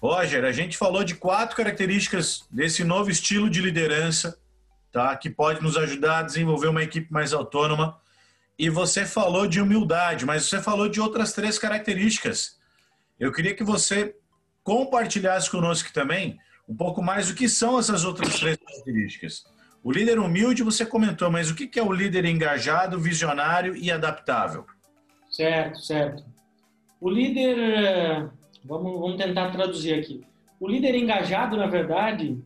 Roger, 0.00 0.44
a 0.44 0.52
gente 0.52 0.76
falou 0.76 1.04
de 1.04 1.14
quatro 1.14 1.56
características 1.56 2.46
desse 2.50 2.82
novo 2.84 3.10
estilo 3.10 3.50
de 3.50 3.60
liderança, 3.60 4.38
tá? 4.90 5.14
Que 5.16 5.28
pode 5.28 5.62
nos 5.62 5.76
ajudar 5.76 6.20
a 6.20 6.22
desenvolver 6.22 6.68
uma 6.68 6.82
equipe 6.82 7.12
mais 7.12 7.32
autônoma. 7.32 8.00
E 8.58 8.70
você 8.70 9.04
falou 9.04 9.46
de 9.46 9.60
humildade, 9.60 10.24
mas 10.24 10.44
você 10.44 10.60
falou 10.60 10.88
de 10.88 11.00
outras 11.00 11.32
três 11.32 11.58
características. 11.58 12.58
Eu 13.18 13.32
queria 13.32 13.54
que 13.54 13.64
você 13.64 14.16
compartilhasse 14.62 15.50
conosco 15.50 15.92
também 15.92 16.38
um 16.68 16.74
pouco 16.74 17.02
mais 17.02 17.28
o 17.28 17.34
que 17.34 17.48
são 17.48 17.78
essas 17.78 18.04
outras 18.04 18.38
três 18.38 18.56
características. 18.56 19.44
O 19.82 19.90
líder 19.90 20.18
humilde 20.18 20.62
você 20.62 20.84
comentou, 20.84 21.30
mas 21.30 21.50
o 21.50 21.54
que 21.54 21.78
é 21.78 21.82
o 21.82 21.92
líder 21.92 22.26
engajado, 22.26 23.00
visionário 23.00 23.74
e 23.74 23.90
adaptável? 23.90 24.66
Certo, 25.30 25.80
certo. 25.80 26.22
O 27.00 27.08
líder, 27.08 27.58
eh, 27.58 28.28
vamos, 28.62 29.00
vamos 29.00 29.16
tentar 29.16 29.50
traduzir 29.50 29.94
aqui. 29.94 30.20
O 30.58 30.68
líder 30.68 30.94
engajado, 30.94 31.56
na 31.56 31.66
verdade, 31.66 32.38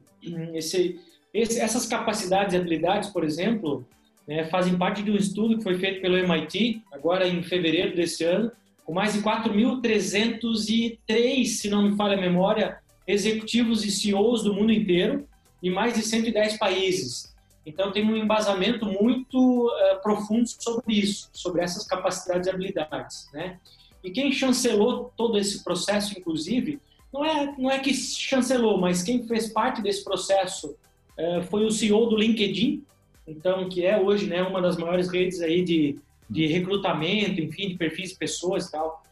esse, 0.54 1.00
esse, 1.32 1.58
essas 1.60 1.86
capacidades 1.86 2.54
e 2.54 2.56
habilidades, 2.56 3.10
por 3.10 3.24
exemplo, 3.24 3.84
né, 4.28 4.44
fazem 4.44 4.78
parte 4.78 5.02
de 5.02 5.10
um 5.10 5.16
estudo 5.16 5.58
que 5.58 5.64
foi 5.64 5.76
feito 5.76 6.00
pelo 6.00 6.16
MIT, 6.16 6.84
agora 6.92 7.26
em 7.26 7.42
fevereiro 7.42 7.96
desse 7.96 8.22
ano, 8.22 8.52
com 8.84 8.92
mais 8.92 9.14
de 9.14 9.22
4.303, 9.22 11.46
se 11.46 11.68
não 11.68 11.82
me 11.82 11.96
falha 11.96 12.16
a 12.16 12.20
memória, 12.20 12.78
executivos 13.06 13.84
e 13.84 13.90
CEOs 13.90 14.42
do 14.44 14.54
mundo 14.54 14.72
inteiro, 14.72 15.26
em 15.64 15.70
mais 15.70 15.94
de 15.94 16.02
110 16.02 16.58
países. 16.58 17.34
Então, 17.64 17.90
tem 17.90 18.04
um 18.04 18.14
embasamento 18.14 18.84
muito 18.84 19.66
uh, 19.66 20.02
profundo 20.02 20.46
sobre 20.46 20.94
isso, 20.94 21.30
sobre 21.32 21.62
essas 21.62 21.86
capacidades 21.86 22.46
e 22.46 22.50
habilidades. 22.50 23.28
Né? 23.32 23.58
E 24.02 24.10
quem 24.10 24.30
chancelou 24.30 25.10
todo 25.16 25.38
esse 25.38 25.64
processo, 25.64 26.18
inclusive, 26.18 26.78
não 27.10 27.24
é, 27.24 27.54
não 27.56 27.70
é 27.70 27.78
que 27.78 27.94
chancelou, 27.94 28.78
mas 28.78 29.02
quem 29.02 29.26
fez 29.26 29.50
parte 29.50 29.80
desse 29.80 30.04
processo 30.04 30.76
uh, 31.16 31.42
foi 31.48 31.64
o 31.64 31.70
CEO 31.70 32.06
do 32.06 32.16
LinkedIn, 32.16 32.84
então 33.26 33.66
que 33.66 33.86
é 33.86 33.98
hoje 33.98 34.26
né, 34.26 34.42
uma 34.42 34.60
das 34.60 34.76
maiores 34.76 35.08
redes 35.08 35.40
aí 35.40 35.64
de, 35.64 35.98
de 36.28 36.46
recrutamento, 36.46 37.40
enfim, 37.40 37.68
de 37.68 37.76
perfis 37.76 38.10
de 38.10 38.16
pessoas 38.16 38.66
e 38.66 38.72
tal. 38.72 39.02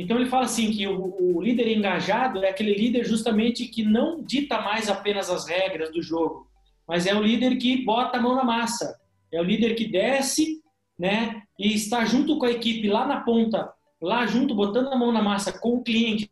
Então 0.00 0.16
ele 0.16 0.30
fala 0.30 0.46
assim 0.46 0.70
que 0.70 0.86
o, 0.86 1.36
o, 1.36 1.42
líder 1.42 1.68
engajado 1.76 2.42
é 2.42 2.48
aquele 2.48 2.72
líder 2.72 3.04
justamente 3.04 3.66
que 3.66 3.82
não 3.82 4.22
dita 4.22 4.58
mais 4.58 4.88
apenas 4.88 5.28
as 5.28 5.46
regras 5.46 5.92
do 5.92 6.02
jogo, 6.02 6.48
mas 6.88 7.06
é 7.06 7.14
o 7.14 7.22
líder 7.22 7.58
que 7.58 7.84
bota 7.84 8.16
a 8.16 8.20
mão 8.20 8.34
na 8.34 8.42
massa, 8.42 8.98
é 9.30 9.38
o 9.38 9.44
líder 9.44 9.74
que 9.74 9.86
desce, 9.86 10.62
né, 10.98 11.42
e 11.58 11.74
está 11.74 12.06
junto 12.06 12.38
com 12.38 12.46
a 12.46 12.50
equipe 12.50 12.88
lá 12.88 13.06
na 13.06 13.20
ponta, 13.20 13.70
lá 14.00 14.26
junto, 14.26 14.54
botando 14.54 14.88
a 14.88 14.96
mão 14.96 15.12
na 15.12 15.20
massa 15.20 15.52
com 15.52 15.76
o 15.76 15.82
cliente 15.82 16.30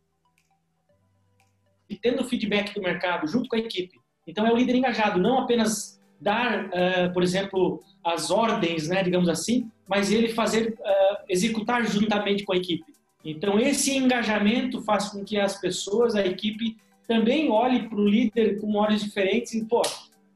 e 1.87 1.95
tendo 1.95 2.23
feedback 2.23 2.73
do 2.73 2.81
mercado 2.81 3.27
junto 3.27 3.47
com 3.47 3.55
a 3.55 3.59
equipe. 3.59 3.99
Então 4.25 4.47
é 4.47 4.51
o 4.51 4.57
líder 4.57 4.75
engajado, 4.75 5.19
não 5.19 5.37
apenas 5.37 6.01
dar, 6.19 6.65
uh, 6.65 7.13
por 7.13 7.21
exemplo, 7.21 7.83
as 8.03 8.31
ordens, 8.31 8.87
né, 8.87 9.03
digamos 9.03 9.29
assim, 9.29 9.69
mas 9.87 10.11
ele 10.11 10.29
fazer 10.29 10.73
uh, 10.73 11.17
executar 11.29 11.85
juntamente 11.85 12.43
com 12.43 12.53
a 12.53 12.57
equipe. 12.57 12.98
Então, 13.23 13.59
esse 13.59 13.95
engajamento 13.95 14.81
faz 14.81 15.09
com 15.09 15.23
que 15.23 15.37
as 15.37 15.59
pessoas, 15.59 16.15
a 16.15 16.25
equipe, 16.25 16.77
também 17.07 17.49
olhe 17.49 17.87
para 17.87 17.97
o 17.97 18.07
líder 18.07 18.59
com 18.59 18.75
olhos 18.75 19.03
diferentes 19.03 19.53
e, 19.53 19.65
pô, 19.65 19.81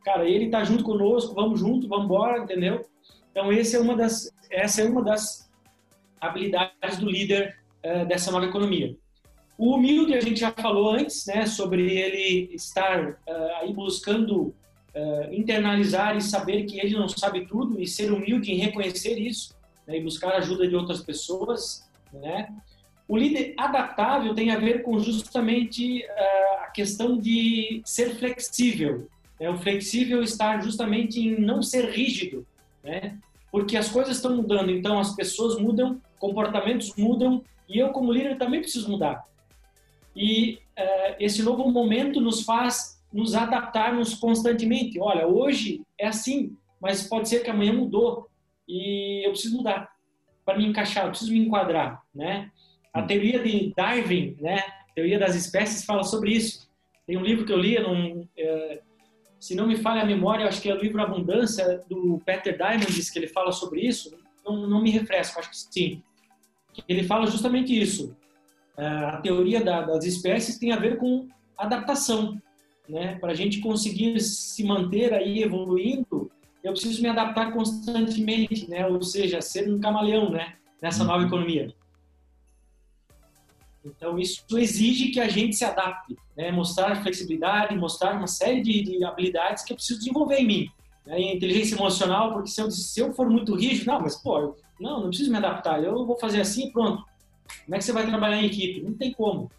cara, 0.03 0.27
ele 0.27 0.45
está 0.45 0.63
junto 0.63 0.83
conosco, 0.83 1.33
vamos 1.33 1.59
junto, 1.59 1.87
vamos 1.87 2.05
embora, 2.05 2.43
entendeu? 2.43 2.85
Então, 3.31 3.51
esse 3.53 3.75
é 3.75 3.79
uma 3.79 3.95
das, 3.95 4.29
essa 4.49 4.81
é 4.81 4.85
uma 4.85 5.01
das 5.01 5.49
habilidades 6.19 6.97
do 6.99 7.09
líder 7.09 7.57
uh, 7.85 8.05
dessa 8.05 8.31
nova 8.31 8.45
economia. 8.45 8.95
O 9.57 9.75
humilde, 9.75 10.13
a 10.13 10.21
gente 10.21 10.39
já 10.39 10.51
falou 10.51 10.91
antes, 10.91 11.25
né, 11.25 11.45
sobre 11.45 11.95
ele 11.95 12.53
estar 12.53 13.11
uh, 13.11 13.15
aí 13.61 13.71
buscando 13.71 14.47
uh, 14.95 15.31
internalizar 15.31 16.17
e 16.17 16.21
saber 16.21 16.63
que 16.63 16.79
ele 16.79 16.95
não 16.95 17.07
sabe 17.07 17.45
tudo 17.45 17.79
e 17.79 17.87
ser 17.87 18.11
humilde 18.11 18.51
em 18.51 18.57
reconhecer 18.57 19.17
isso 19.17 19.55
né, 19.87 19.97
e 19.97 20.01
buscar 20.01 20.33
a 20.33 20.37
ajuda 20.37 20.67
de 20.67 20.75
outras 20.75 21.01
pessoas, 21.01 21.87
né? 22.11 22.49
O 23.07 23.17
líder 23.17 23.53
adaptável 23.57 24.33
tem 24.33 24.51
a 24.51 24.57
ver 24.57 24.81
com 24.81 24.97
justamente 24.99 26.03
uh, 26.03 26.63
a 26.63 26.67
questão 26.67 27.17
de 27.17 27.81
ser 27.85 28.15
flexível. 28.15 29.07
Né? 29.39 29.49
O 29.49 29.57
flexível 29.57 30.23
está 30.23 30.59
justamente 30.59 31.19
em 31.19 31.39
não 31.39 31.61
ser 31.61 31.89
rígido, 31.89 32.45
né? 32.83 33.17
Porque 33.51 33.77
as 33.77 33.89
coisas 33.89 34.15
estão 34.15 34.35
mudando, 34.35 34.71
então 34.71 34.97
as 34.97 35.15
pessoas 35.15 35.59
mudam, 35.59 36.01
comportamentos 36.17 36.95
mudam 36.95 37.43
e 37.69 37.77
eu 37.77 37.89
como 37.89 38.11
líder 38.11 38.37
também 38.37 38.61
preciso 38.61 38.89
mudar. 38.89 39.25
E 40.15 40.59
uh, 40.77 41.15
esse 41.19 41.43
novo 41.43 41.69
momento 41.69 42.19
nos 42.19 42.43
faz 42.43 42.93
nos 43.11 43.35
adaptarmos 43.35 44.15
constantemente. 44.15 44.99
Olha, 44.99 45.27
hoje 45.27 45.83
é 45.99 46.07
assim, 46.07 46.57
mas 46.81 47.07
pode 47.07 47.29
ser 47.29 47.43
que 47.43 47.49
amanhã 47.49 47.71
mudou 47.71 48.27
e 48.67 49.25
eu 49.25 49.31
preciso 49.31 49.57
mudar 49.57 49.93
para 50.43 50.57
me 50.57 50.65
encaixar, 50.65 51.05
eu 51.05 51.09
preciso 51.11 51.31
me 51.31 51.39
enquadrar, 51.39 52.03
né? 52.13 52.51
A 52.93 53.01
teoria 53.01 53.39
de 53.39 53.73
Darwin, 53.75 54.37
né, 54.39 54.63
teoria 54.95 55.19
das 55.19 55.35
espécies, 55.35 55.83
fala 55.83 56.03
sobre 56.03 56.31
isso. 56.31 56.69
Tem 57.05 57.17
um 57.17 57.23
livro 57.23 57.45
que 57.45 57.51
eu 57.51 57.57
li, 57.57 57.75
é, 58.37 58.81
se 59.39 59.55
não 59.55 59.67
me 59.67 59.75
falha 59.75 60.03
a 60.03 60.05
memória, 60.05 60.47
acho 60.47 60.61
que 60.61 60.69
é 60.69 60.73
o 60.73 60.81
livro 60.81 61.01
Abundância, 61.01 61.81
do 61.89 62.21
Peter 62.25 62.55
Diamandis, 62.55 63.09
que 63.09 63.19
ele 63.19 63.27
fala 63.27 63.51
sobre 63.51 63.81
isso. 63.81 64.15
Não, 64.45 64.67
não 64.67 64.81
me 64.81 64.89
refresco, 64.89 65.39
acho 65.39 65.49
que 65.49 65.57
sim. 65.57 66.01
Ele 66.87 67.03
fala 67.03 67.27
justamente 67.27 67.77
isso. 67.77 68.15
É, 68.77 68.85
a 68.85 69.17
teoria 69.17 69.63
da, 69.63 69.81
das 69.81 70.05
espécies 70.05 70.57
tem 70.57 70.71
a 70.71 70.77
ver 70.77 70.97
com 70.97 71.27
adaptação. 71.57 72.41
Né? 72.87 73.15
Para 73.19 73.31
a 73.31 73.35
gente 73.35 73.59
conseguir 73.59 74.19
se 74.19 74.63
manter 74.63 75.13
aí 75.13 75.43
evoluindo, 75.43 76.31
eu 76.63 76.71
preciso 76.71 77.01
me 77.01 77.09
adaptar 77.09 77.51
constantemente, 77.51 78.69
né? 78.69 78.85
ou 78.87 79.01
seja, 79.01 79.41
ser 79.41 79.69
um 79.69 79.79
camaleão 79.79 80.29
né? 80.29 80.53
nessa 80.81 81.03
nova 81.03 81.19
uhum. 81.19 81.27
economia. 81.27 81.73
Então, 83.85 84.17
isso 84.17 84.45
exige 84.57 85.09
que 85.09 85.19
a 85.19 85.27
gente 85.27 85.55
se 85.55 85.65
adapte, 85.65 86.15
né? 86.37 86.51
mostrar 86.51 87.01
flexibilidade, 87.01 87.75
mostrar 87.75 88.15
uma 88.15 88.27
série 88.27 88.61
de, 88.61 88.81
de, 88.81 89.03
habilidades 89.03 89.63
que 89.63 89.73
eu 89.73 89.75
preciso 89.75 89.99
desenvolver 89.99 90.37
em 90.37 90.47
mim. 90.47 90.69
Né? 91.05 91.33
Inteligência 91.33 91.75
emocional, 91.75 92.31
porque 92.33 92.49
se 92.49 92.61
eu, 92.61 92.71
se 92.71 92.99
eu 92.99 93.13
for 93.13 93.29
muito 93.29 93.55
rígido, 93.55 93.87
não, 93.87 93.99
mas 93.99 94.15
pô, 94.15 94.39
eu, 94.39 94.57
não, 94.79 95.01
não 95.01 95.09
preciso 95.09 95.31
me 95.31 95.37
adaptar, 95.37 95.83
eu 95.83 96.05
vou 96.05 96.17
fazer 96.17 96.39
assim 96.39 96.67
e 96.67 96.71
pronto. 96.71 97.03
Como 97.65 97.75
é 97.75 97.77
que 97.77 97.83
você 97.83 97.91
vai 97.91 98.07
trabalhar 98.07 98.41
em 98.41 98.45
equipe? 98.45 98.81
Não 98.81 98.93
tem 98.93 99.11
como. 99.11 99.51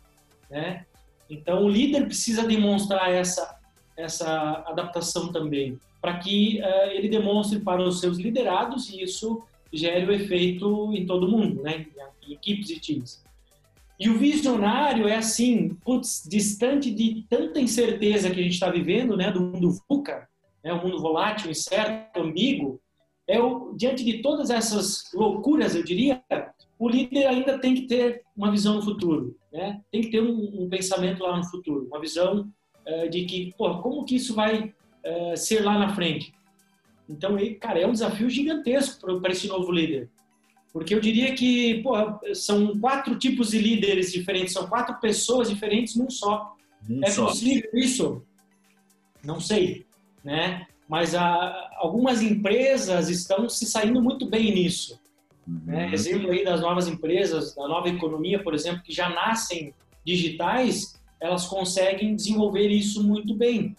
Né? 0.51 0.87
Então, 1.29 1.65
o 1.65 1.69
líder 1.69 2.07
precisa 2.07 2.47
demonstrar 2.47 3.11
essa, 3.13 3.59
essa 3.97 4.65
adaptação 4.67 5.31
também, 5.31 5.79
para 6.01 6.19
que 6.19 6.61
uh, 6.63 6.91
ele 6.93 7.09
demonstre 7.09 7.61
para 7.61 7.83
os 7.83 8.01
seus 8.01 8.17
liderados 8.19 8.89
e 8.89 9.03
isso 9.03 9.43
gere 9.73 10.07
o 10.07 10.13
efeito 10.13 10.93
em 10.95 11.05
todo 11.05 11.29
mundo, 11.29 11.63
né? 11.63 11.87
em 12.27 12.33
equipes 12.33 12.71
e 12.71 12.79
times. 12.79 13.25
E 13.99 14.09
o 14.09 14.19
visionário 14.19 15.07
é 15.07 15.17
assim, 15.17 15.75
putz, 15.85 16.23
distante 16.29 16.91
de 16.91 17.25
tanta 17.29 17.61
incerteza 17.61 18.31
que 18.31 18.41
a 18.41 18.43
gente 18.43 18.55
está 18.55 18.71
vivendo, 18.71 19.17
né, 19.17 19.31
do 19.31 19.41
mundo 19.41 19.79
VUCA, 19.89 20.29
né, 20.63 20.73
o 20.73 20.83
mundo 20.83 21.01
volátil, 21.01 21.51
incerto, 21.51 22.21
ambíguo, 22.21 22.81
é 23.27 23.41
o, 23.41 23.73
diante 23.75 24.05
de 24.05 24.21
todas 24.21 24.51
essas 24.51 25.11
loucuras, 25.15 25.75
eu 25.75 25.83
diria, 25.83 26.23
o 26.79 26.89
líder 26.89 27.27
ainda 27.27 27.59
tem 27.59 27.75
que 27.75 27.83
ter 27.83 28.23
uma 28.37 28.51
visão 28.51 28.75
no 28.75 28.83
futuro, 28.83 29.37
né? 29.53 29.81
Tem 29.91 30.03
que 30.03 30.11
ter 30.11 30.23
um, 30.23 30.65
um 30.65 30.69
pensamento 30.69 31.23
lá 31.23 31.37
no 31.37 31.45
futuro, 31.45 31.87
uma 31.87 32.01
visão 32.01 32.51
uh, 32.87 33.09
de 33.09 33.25
que, 33.25 33.55
pô, 33.57 33.79
como 33.81 34.05
que 34.05 34.17
isso 34.17 34.35
vai 34.35 34.65
uh, 34.65 35.37
ser 35.37 35.65
lá 35.65 35.79
na 35.79 35.95
frente? 35.95 36.35
Então, 37.09 37.37
cara, 37.61 37.81
é 37.81 37.87
um 37.87 37.93
desafio 37.93 38.29
gigantesco 38.29 39.21
para 39.21 39.33
esse 39.33 39.47
novo 39.47 39.71
líder. 39.71 40.11
Porque 40.75 40.93
eu 40.93 40.99
diria 40.99 41.33
que 41.37 41.81
porra, 41.85 42.19
são 42.35 42.77
quatro 42.81 43.17
tipos 43.17 43.51
de 43.51 43.61
líderes 43.61 44.13
diferentes, 44.13 44.53
são 44.53 44.67
quatro 44.67 44.99
pessoas 44.99 45.49
diferentes 45.49 45.95
num 45.95 46.11
só. 46.11 46.57
É 47.01 47.13
só. 47.13 47.27
possível 47.27 47.71
isso? 47.75 48.23
Não 49.25 49.39
sei, 49.39 49.87
né? 50.25 50.67
Mas 50.89 51.15
a, 51.15 51.71
algumas 51.77 52.21
empresas 52.21 53.09
estão 53.09 53.49
se 53.49 53.67
saindo 53.67 54.03
muito 54.03 54.29
bem 54.29 54.53
nisso. 54.53 55.01
Uhum. 55.47 55.61
Né? 55.65 55.93
Exemplo 55.93 56.33
aí 56.33 56.45
das 56.45 56.61
novas 56.61 56.89
empresas, 56.89 57.55
da 57.55 57.69
nova 57.69 57.89
economia, 57.89 58.43
por 58.43 58.53
exemplo, 58.53 58.83
que 58.83 58.93
já 58.93 59.09
nascem 59.09 59.73
digitais, 60.05 61.01
elas 61.21 61.47
conseguem 61.47 62.17
desenvolver 62.17 62.67
isso 62.67 63.01
muito 63.05 63.33
bem. 63.33 63.77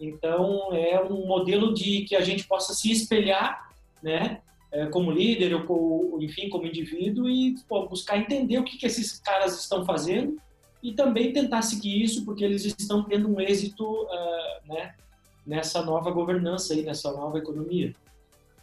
Então, 0.00 0.72
é 0.72 0.98
um 0.98 1.26
modelo 1.26 1.74
de 1.74 2.04
que 2.04 2.16
a 2.16 2.22
gente 2.22 2.44
possa 2.48 2.72
se 2.72 2.90
espelhar, 2.90 3.70
né? 4.02 4.40
É, 4.72 4.86
como 4.86 5.10
líder 5.10 5.54
ou, 5.54 6.18
enfim, 6.20 6.48
como 6.48 6.66
indivíduo 6.66 7.28
e 7.28 7.54
pô, 7.68 7.86
buscar 7.86 8.16
entender 8.16 8.58
o 8.58 8.64
que, 8.64 8.78
que 8.78 8.86
esses 8.86 9.20
caras 9.20 9.60
estão 9.60 9.84
fazendo 9.84 10.36
e 10.82 10.92
também 10.92 11.32
tentar 11.32 11.62
seguir 11.62 12.02
isso 12.02 12.24
porque 12.24 12.42
eles 12.42 12.64
estão 12.64 13.04
tendo 13.04 13.28
um 13.28 13.38
êxito 13.38 13.84
uh, 13.84 14.66
né, 14.66 14.94
nessa 15.46 15.82
nova 15.82 16.10
governança 16.10 16.72
aí, 16.74 16.82
nessa 16.82 17.12
nova 17.12 17.38
economia. 17.38 17.94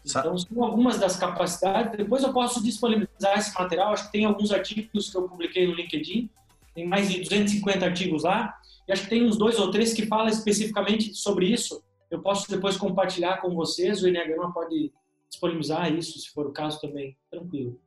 Então, 0.06 0.38
são 0.38 0.64
algumas 0.64 0.98
das 0.98 1.16
capacidades. 1.16 1.96
Depois 1.96 2.24
eu 2.24 2.34
posso 2.34 2.64
disponibilizar 2.64 3.38
esse 3.38 3.54
material. 3.54 3.94
Acho 3.94 4.06
que 4.06 4.12
tem 4.14 4.26
alguns 4.26 4.52
artigos 4.52 5.10
que 5.10 5.16
eu 5.16 5.28
publiquei 5.28 5.68
no 5.68 5.76
LinkedIn. 5.76 6.30
Tem 6.74 6.88
mais 6.88 7.10
de 7.10 7.20
250 7.20 7.86
artigos 7.86 8.24
lá. 8.24 8.58
E 8.88 8.92
acho 8.92 9.04
que 9.04 9.10
tem 9.10 9.24
uns 9.24 9.38
dois 9.38 9.60
ou 9.60 9.70
três 9.70 9.94
que 9.94 10.06
falam 10.06 10.28
especificamente 10.28 11.14
sobre 11.14 11.48
isso. 11.48 11.84
eu 12.10 12.22
posso 12.22 12.50
depois 12.50 12.76
compartilhar 12.76 13.38
com 13.38 13.54
vocês. 13.54 14.02
O 14.02 14.08
Enneagrama 14.08 14.52
pode 14.52 14.92
disponibilizar 15.30 15.92
isso, 15.94 16.20
se 16.20 16.30
for 16.32 16.48
o 16.48 16.52
caso 16.52 16.82
também. 16.82 17.18
Tranquilo. 17.30 17.80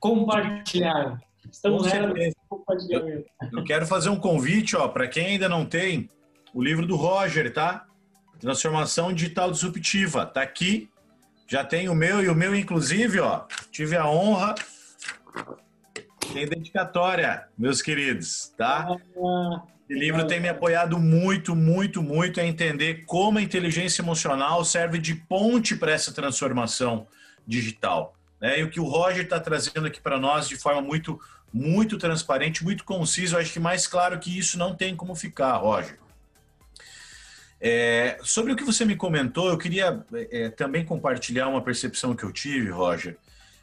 Compartilhar. 0.00 1.20
Estamos 1.50 1.86
nela 1.86 2.12
compartilhamento. 2.48 3.26
Eu 3.52 3.64
quero 3.64 3.86
fazer 3.86 4.08
um 4.08 4.18
convite, 4.18 4.74
ó, 4.76 4.88
para 4.88 5.06
quem 5.06 5.26
ainda 5.26 5.48
não 5.48 5.64
tem, 5.64 6.08
o 6.52 6.62
livro 6.62 6.86
do 6.86 6.96
Roger, 6.96 7.52
tá? 7.52 7.86
Transformação 8.40 9.12
Digital 9.12 9.50
Disruptiva. 9.50 10.26
Tá 10.26 10.42
aqui. 10.42 10.90
Já 11.46 11.64
tem 11.64 11.88
o 11.88 11.94
meu 11.94 12.22
e 12.22 12.28
o 12.28 12.34
meu, 12.34 12.54
inclusive, 12.54 13.20
ó. 13.20 13.46
Tive 13.70 13.96
a 13.96 14.08
honra. 14.08 14.54
Tem 16.32 16.46
dedicatória, 16.46 17.46
meus 17.56 17.80
queridos, 17.80 18.52
tá? 18.56 18.96
Ah, 19.16 19.62
esse 19.88 19.98
livro 19.98 20.26
tem 20.26 20.40
me 20.40 20.48
apoiado 20.48 20.98
muito, 20.98 21.54
muito, 21.54 22.02
muito 22.02 22.40
a 22.40 22.44
entender 22.44 23.04
como 23.06 23.38
a 23.38 23.42
inteligência 23.42 24.02
emocional 24.02 24.64
serve 24.64 24.98
de 24.98 25.14
ponte 25.14 25.76
para 25.76 25.92
essa 25.92 26.12
transformação 26.12 27.06
digital. 27.46 28.16
Né? 28.40 28.58
E 28.58 28.64
o 28.64 28.70
que 28.70 28.80
o 28.80 28.84
Roger 28.84 29.22
está 29.22 29.38
trazendo 29.38 29.86
aqui 29.86 30.00
para 30.00 30.18
nós 30.18 30.48
de 30.48 30.56
forma 30.56 30.82
muito, 30.82 31.20
muito 31.52 31.96
transparente, 31.98 32.64
muito 32.64 32.82
concisa, 32.82 33.36
eu 33.36 33.40
acho 33.40 33.52
que 33.52 33.60
mais 33.60 33.86
claro 33.86 34.18
que 34.18 34.36
isso 34.36 34.58
não 34.58 34.74
tem 34.74 34.96
como 34.96 35.14
ficar, 35.14 35.56
Roger. 35.56 35.98
É, 37.60 38.18
sobre 38.22 38.52
o 38.52 38.56
que 38.56 38.64
você 38.64 38.84
me 38.84 38.96
comentou, 38.96 39.48
eu 39.48 39.56
queria 39.56 40.04
é, 40.32 40.50
também 40.50 40.84
compartilhar 40.84 41.46
uma 41.46 41.62
percepção 41.62 42.14
que 42.14 42.24
eu 42.24 42.32
tive, 42.32 42.70
Roger. 42.70 43.16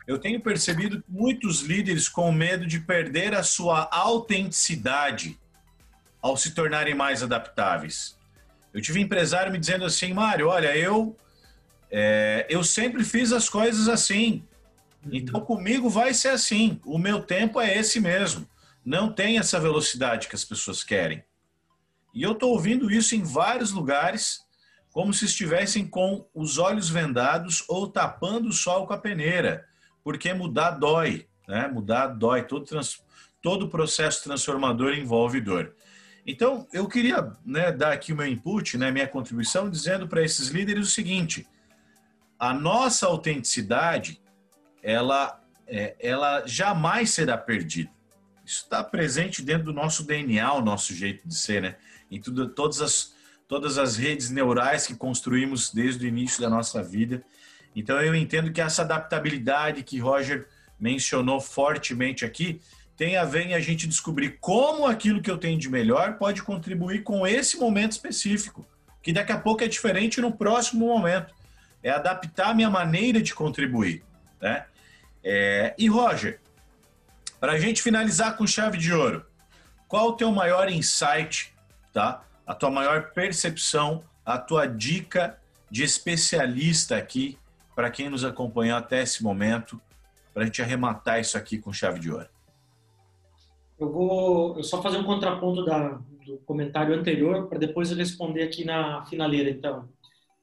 Eu 0.07 0.17
tenho 0.17 0.39
percebido 0.39 1.03
muitos 1.07 1.61
líderes 1.61 2.07
com 2.07 2.32
medo 2.32 2.65
de 2.65 2.80
perder 2.80 3.34
a 3.36 3.43
sua 3.43 3.89
autenticidade 3.91 5.38
ao 6.24 6.38
se 6.38 6.55
tornarem 6.55 6.95
mais 6.95 7.21
adaptáveis. 7.21 8.17
Eu 8.74 8.82
tive 8.82 8.99
um 8.99 9.03
empresário 9.03 9.51
me 9.51 9.59
dizendo 9.59 9.84
assim, 9.84 10.13
Mário, 10.13 10.47
olha, 10.47 10.76
eu 10.76 11.15
é, 11.91 12.47
eu 12.49 12.63
sempre 12.63 13.03
fiz 13.03 13.32
as 13.32 13.47
coisas 13.47 13.88
assim. 13.88 14.43
Então 15.11 15.41
comigo 15.41 15.89
vai 15.89 16.13
ser 16.13 16.30
assim. 16.30 16.80
O 16.86 16.97
meu 16.97 17.21
tempo 17.21 17.61
é 17.61 17.78
esse 17.78 17.99
mesmo. 17.99 18.49
Não 18.84 19.11
tem 19.11 19.38
essa 19.38 19.59
velocidade 19.59 20.28
que 20.28 20.36
as 20.36 20.43
pessoas 20.43 20.84
querem. 20.84 21.24
E 22.13 22.24
eu 22.24 22.32
estou 22.32 22.51
ouvindo 22.51 22.89
isso 22.89 23.15
em 23.15 23.21
vários 23.21 23.71
lugares, 23.71 24.41
como 24.91 25.13
se 25.13 25.26
estivessem 25.26 25.86
com 25.86 26.26
os 26.34 26.57
olhos 26.57 26.89
vendados 26.89 27.63
ou 27.67 27.88
tapando 27.88 28.49
o 28.49 28.53
sol 28.53 28.88
com 28.88 28.93
a 28.93 28.97
peneira, 28.97 29.67
porque 30.03 30.34
mudar 30.34 30.71
dói, 30.71 31.28
né? 31.47 31.67
Mudar 31.67 32.07
dói. 32.07 32.43
Todo, 32.43 32.65
trans, 32.65 33.03
todo 33.41 33.69
processo 33.69 34.24
transformador 34.24 34.93
envolve 34.93 35.41
dor. 35.41 35.76
Então, 36.26 36.67
eu 36.71 36.88
queria 36.88 37.34
né, 37.45 37.71
dar 37.71 37.91
aqui 37.91 38.13
o 38.13 38.15
meu 38.15 38.28
input, 38.28 38.78
né, 38.78 38.91
minha 38.91 39.07
contribuição, 39.07 39.69
dizendo 39.69 40.07
para 40.07 40.24
esses 40.24 40.47
líderes 40.47 40.88
o 40.88 40.91
seguinte: 40.91 41.45
a 42.39 42.53
nossa 42.53 43.05
autenticidade, 43.07 44.21
ela, 44.82 45.41
é, 45.67 45.95
ela 45.99 46.45
jamais 46.45 47.09
será 47.09 47.38
perdida. 47.38 47.91
Isso 48.45 48.63
está 48.63 48.84
presente 48.84 49.41
dentro 49.41 49.65
do 49.65 49.74
nosso 49.74 50.05
DNA, 50.05 50.53
o 50.53 50.61
nosso 50.61 50.93
jeito 50.93 51.28
de 51.28 51.36
ser, 51.36 51.61
né? 51.61 51.76
Em 52.11 52.19
tudo, 52.19 52.49
todas, 52.49 52.82
as, 52.82 53.13
todas 53.47 53.78
as 53.78 53.95
redes 53.97 54.30
neurais 54.30 54.86
que 54.86 54.95
construímos 54.95 55.71
desde 55.71 56.05
o 56.05 56.07
início 56.07 56.41
da 56.41 56.49
nossa 56.49 56.84
vida. 56.84 57.24
Então, 57.76 58.01
eu 58.01 58.13
entendo 58.13 58.51
que 58.51 58.61
essa 58.61 58.82
adaptabilidade 58.82 59.84
que 59.84 59.99
Roger 59.99 60.47
mencionou 60.80 61.39
fortemente 61.39 62.26
aqui, 62.26 62.61
tem 62.96 63.18
a 63.18 63.26
ver 63.26 63.48
em 63.48 63.54
a 63.54 63.60
gente 63.60 63.88
descobrir 63.88 64.38
como 64.39 64.86
aquilo 64.86 65.22
que 65.22 65.30
eu 65.30 65.38
tenho 65.38 65.58
de 65.58 65.70
melhor 65.70 66.18
pode 66.18 66.44
contribuir 66.44 67.04
com 67.04 67.26
esse 67.26 67.58
momento 67.58 67.94
específico, 67.94 68.66
que 69.02 69.12
daqui 69.12 69.32
a 69.32 69.39
pouco 69.39 69.64
é 69.64 69.68
diferente 69.68 70.22
no 70.22 70.32
próximo 70.32 70.88
momento. 70.88 71.34
É 71.82 71.89
adaptar 71.89 72.50
a 72.50 72.54
minha 72.54 72.70
maneira 72.70 73.22
de 73.22 73.34
contribuir. 73.34 74.04
Né? 74.39 74.66
É... 75.24 75.74
E, 75.78 75.88
Roger, 75.88 76.39
para 77.39 77.54
a 77.54 77.60
gente 77.60 77.82
finalizar 77.82 78.38
com 78.38 78.48
chave 78.48 78.78
de 78.78 78.94
ouro, 78.94 79.26
qual 79.88 80.10
o 80.10 80.14
teu 80.14 80.32
maior 80.32 80.72
insight, 80.72 81.54
tá? 81.91 82.24
a 82.46 82.54
tua 82.54 82.72
maior 82.72 83.12
percepção, 83.12 84.04
a 84.26 84.38
tua 84.38 84.66
dica 84.66 85.38
de 85.70 85.84
especialista 85.84 86.96
aqui 86.96 87.38
para 87.76 87.89
quem 87.89 88.10
nos 88.10 88.24
acompanhou 88.24 88.78
até 88.78 89.02
esse 89.02 89.24
momento, 89.24 89.82
para 90.34 90.44
a 90.44 90.46
gente 90.46 90.62
arrematar 90.62 91.20
isso 91.20 91.38
aqui 91.38 91.58
com 91.58 91.74
chave 91.74 92.00
de 92.00 92.12
ouro? 92.12 92.32
Eu 93.84 93.91
vou 93.91 94.57
eu 94.57 94.63
só 94.63 94.81
fazer 94.81 94.97
um 94.97 95.03
contraponto 95.03 95.65
da, 95.65 95.99
do 96.25 96.38
comentário 96.45 96.95
anterior 96.95 97.47
para 97.49 97.59
depois 97.59 97.91
responder 97.91 98.43
aqui 98.43 98.63
na 98.63 99.03
finaleira, 99.05 99.49
então. 99.49 99.89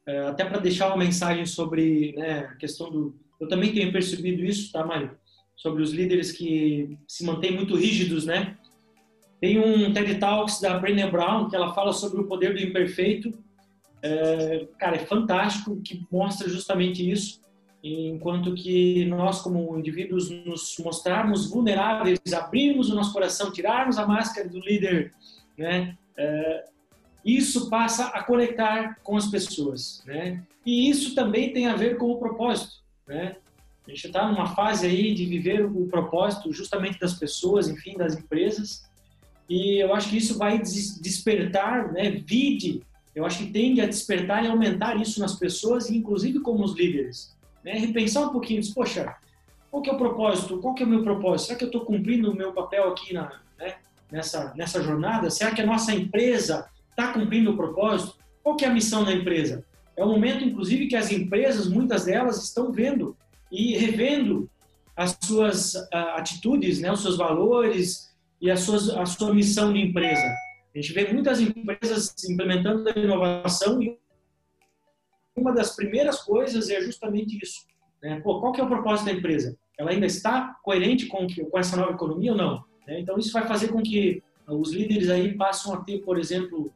É, 0.07 0.27
até 0.27 0.45
para 0.45 0.59
deixar 0.59 0.89
uma 0.89 0.99
mensagem 0.99 1.47
sobre 1.47 2.13
né, 2.17 2.41
a 2.41 2.57
questão 2.57 2.91
do... 2.91 3.19
Eu 3.41 3.49
também 3.49 3.73
tenho 3.73 3.91
percebido 3.91 4.45
isso, 4.45 4.71
tá, 4.71 4.85
Mário? 4.85 5.17
Sobre 5.57 5.83
os 5.83 5.91
líderes 5.91 6.33
que 6.33 6.99
se 7.09 7.25
mantêm 7.25 7.53
muito 7.53 7.75
rígidos, 7.75 8.27
né? 8.27 8.59
Tem 9.41 9.59
um 9.59 9.91
TED 9.91 10.17
Talks 10.17 10.61
da 10.61 10.79
Brené 10.79 11.11
Brown 11.11 11.49
que 11.49 11.57
ela 11.57 11.73
fala 11.73 11.95
sobre 11.95 12.21
o 12.21 12.27
poder 12.27 12.53
do 12.53 12.61
imperfeito. 12.61 13.33
É, 14.03 14.69
cara, 14.79 14.97
é 14.97 15.07
fantástico, 15.07 15.81
que 15.81 16.07
mostra 16.13 16.47
justamente 16.47 17.11
isso 17.11 17.41
enquanto 17.83 18.55
que 18.55 19.05
nós, 19.07 19.41
como 19.41 19.79
indivíduos, 19.79 20.31
nos 20.31 20.77
mostrarmos 20.79 21.49
vulneráveis, 21.49 22.21
abrirmos 22.33 22.91
o 22.91 22.95
nosso 22.95 23.13
coração, 23.13 23.53
tirarmos 23.53 23.99
a 23.99 24.07
máscara 24.07 24.49
do 24.49 24.61
líder, 24.61 25.13
né? 25.57 25.97
É, 26.17 26.65
isso 27.25 27.69
passa 27.69 28.07
a 28.09 28.23
conectar 28.23 28.99
com 29.03 29.17
as 29.17 29.27
pessoas, 29.27 30.03
né? 30.07 30.43
E 30.65 30.91
isso 30.91 31.15
também 31.15 31.53
tem 31.53 31.67
a 31.67 31.75
ver 31.75 31.97
com 31.97 32.11
o 32.11 32.19
propósito, 32.19 32.83
né? 33.07 33.37
A 33.87 33.91
gente 33.91 34.07
está 34.07 34.31
numa 34.31 34.55
fase 34.55 34.87
aí 34.87 35.15
de 35.15 35.25
viver 35.25 35.65
o 35.65 35.87
propósito 35.89 36.53
justamente 36.53 37.01
das 37.01 37.15
pessoas, 37.15 37.69
enfim, 37.69 37.97
das 37.97 38.15
empresas. 38.15 38.89
E 39.49 39.83
eu 39.83 39.93
acho 39.95 40.11
que 40.11 40.19
isso 40.19 40.39
vai 40.39 40.59
despertar, 40.59 41.93
né? 41.93 42.11
Vide, 42.11 42.83
eu 43.15 43.25
acho 43.25 43.39
que 43.39 43.51
tende 43.51 43.81
a 43.81 43.87
despertar 43.87 44.45
e 44.45 44.49
aumentar 44.49 45.01
isso 45.01 45.19
nas 45.19 45.35
pessoas, 45.37 45.91
inclusive 45.91 46.41
como 46.41 46.63
os 46.63 46.77
líderes. 46.77 47.37
Né? 47.65 47.73
Repensar 47.73 48.23
um 48.23 48.31
pouquinho, 48.31 48.61
diz, 48.61 48.73
poxa, 48.73 49.15
qual 49.71 49.83
que 49.83 49.91
é 49.91 49.93
o 49.93 49.99
propósito? 49.99 50.59
Qual 50.59 50.75
que 50.75 50.83
é 50.83 50.87
o 50.87 50.89
meu 50.89 51.03
propósito? 51.03 51.47
Será 51.47 51.59
que 51.59 51.65
eu 51.65 51.69
estou 51.69 51.85
cumprindo 51.85 52.31
o 52.31 52.37
meu 52.37 52.53
papel 52.53 52.89
aqui 52.89 53.15
na, 53.15 53.41
né, 53.59 53.77
nessa, 54.11 54.53
nessa 54.57 54.83
jornada? 54.83 55.31
Será 55.31 55.55
que 55.55 55.63
a 55.63 55.67
nossa 55.67 55.95
empresa 55.95 56.69
está 56.91 57.13
cumprindo 57.13 57.53
o 57.53 57.57
propósito? 57.57 58.17
Qual 58.43 58.57
que 58.57 58.65
é 58.65 58.69
a 58.69 58.73
missão 58.73 59.05
da 59.05 59.13
empresa? 59.13 59.65
É 59.97 60.05
o 60.05 60.09
momento, 60.09 60.45
inclusive, 60.45 60.89
que 60.89 60.97
as 60.97 61.13
empresas, 61.13 61.69
muitas 61.69 62.07
delas, 62.07 62.43
estão 62.43 62.73
vendo 62.73 63.17
e 63.53 63.77
revendo 63.77 64.51
as 64.97 65.17
suas 65.23 65.75
uh, 65.75 66.17
atitudes, 66.17 66.81
né, 66.81 66.91
os 66.91 67.03
seus 67.03 67.17
valores 67.17 68.11
e 68.41 68.51
as 68.51 68.61
suas, 68.61 68.89
a 68.91 69.07
sua 69.07 69.35
missão 69.35 69.73
de 69.73 69.81
empresa. 69.81 70.25
A 70.75 70.79
gente 70.81 70.93
vê 70.93 71.13
muitas 71.13 71.41
empresas 71.41 72.15
implementando 72.29 72.89
a 72.89 72.99
inovação 72.99 73.83
e 73.83 73.99
uma 75.41 75.53
das 75.53 75.75
primeiras 75.75 76.21
coisas 76.23 76.71
é 76.71 76.81
justamente 76.81 77.39
isso. 77.43 77.67
Né? 78.03 78.21
Pô, 78.21 78.41
qual 78.41 78.53
que 78.53 78.61
é 78.61 78.65
o 78.65 78.69
propósito 78.69 79.07
da 79.07 79.13
empresa? 79.13 79.57
Ela 79.79 79.91
ainda 79.91 80.07
está 80.07 80.57
coerente 80.63 81.07
com, 81.07 81.27
com 81.27 81.59
essa 81.59 81.77
nova 81.77 81.93
economia 81.93 82.33
ou 82.33 82.39
não? 82.39 82.65
Né? 82.87 83.01
Então, 83.01 83.19
isso 83.19 83.33
vai 83.33 83.47
fazer 83.47 83.69
com 83.69 83.83
que 83.83 84.23
os 84.47 84.73
líderes 84.73 85.09
aí 85.09 85.35
passem 85.37 85.73
a 85.73 85.77
ter, 85.79 85.99
por 85.99 86.19
exemplo, 86.19 86.73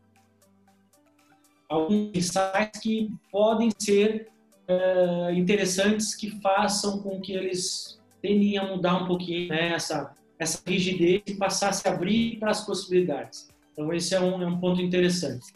alguns 1.68 2.10
insights 2.14 2.80
que 2.80 3.10
podem 3.30 3.70
ser 3.78 4.28
uh, 4.68 5.30
interessantes, 5.32 6.14
que 6.14 6.30
façam 6.40 7.02
com 7.02 7.20
que 7.20 7.32
eles 7.32 8.00
tendem 8.22 8.56
a 8.58 8.64
mudar 8.64 9.02
um 9.02 9.06
pouquinho 9.06 9.48
né, 9.48 9.72
essa, 9.72 10.14
essa 10.38 10.62
rigidez 10.66 11.22
e 11.26 11.34
passar 11.34 11.70
a 11.70 11.72
se 11.72 11.86
abrir 11.88 12.38
para 12.38 12.50
as 12.50 12.64
possibilidades. 12.64 13.48
Então, 13.72 13.92
esse 13.92 14.14
é 14.14 14.20
um, 14.20 14.40
é 14.40 14.46
um 14.46 14.58
ponto 14.58 14.80
interessante. 14.80 15.52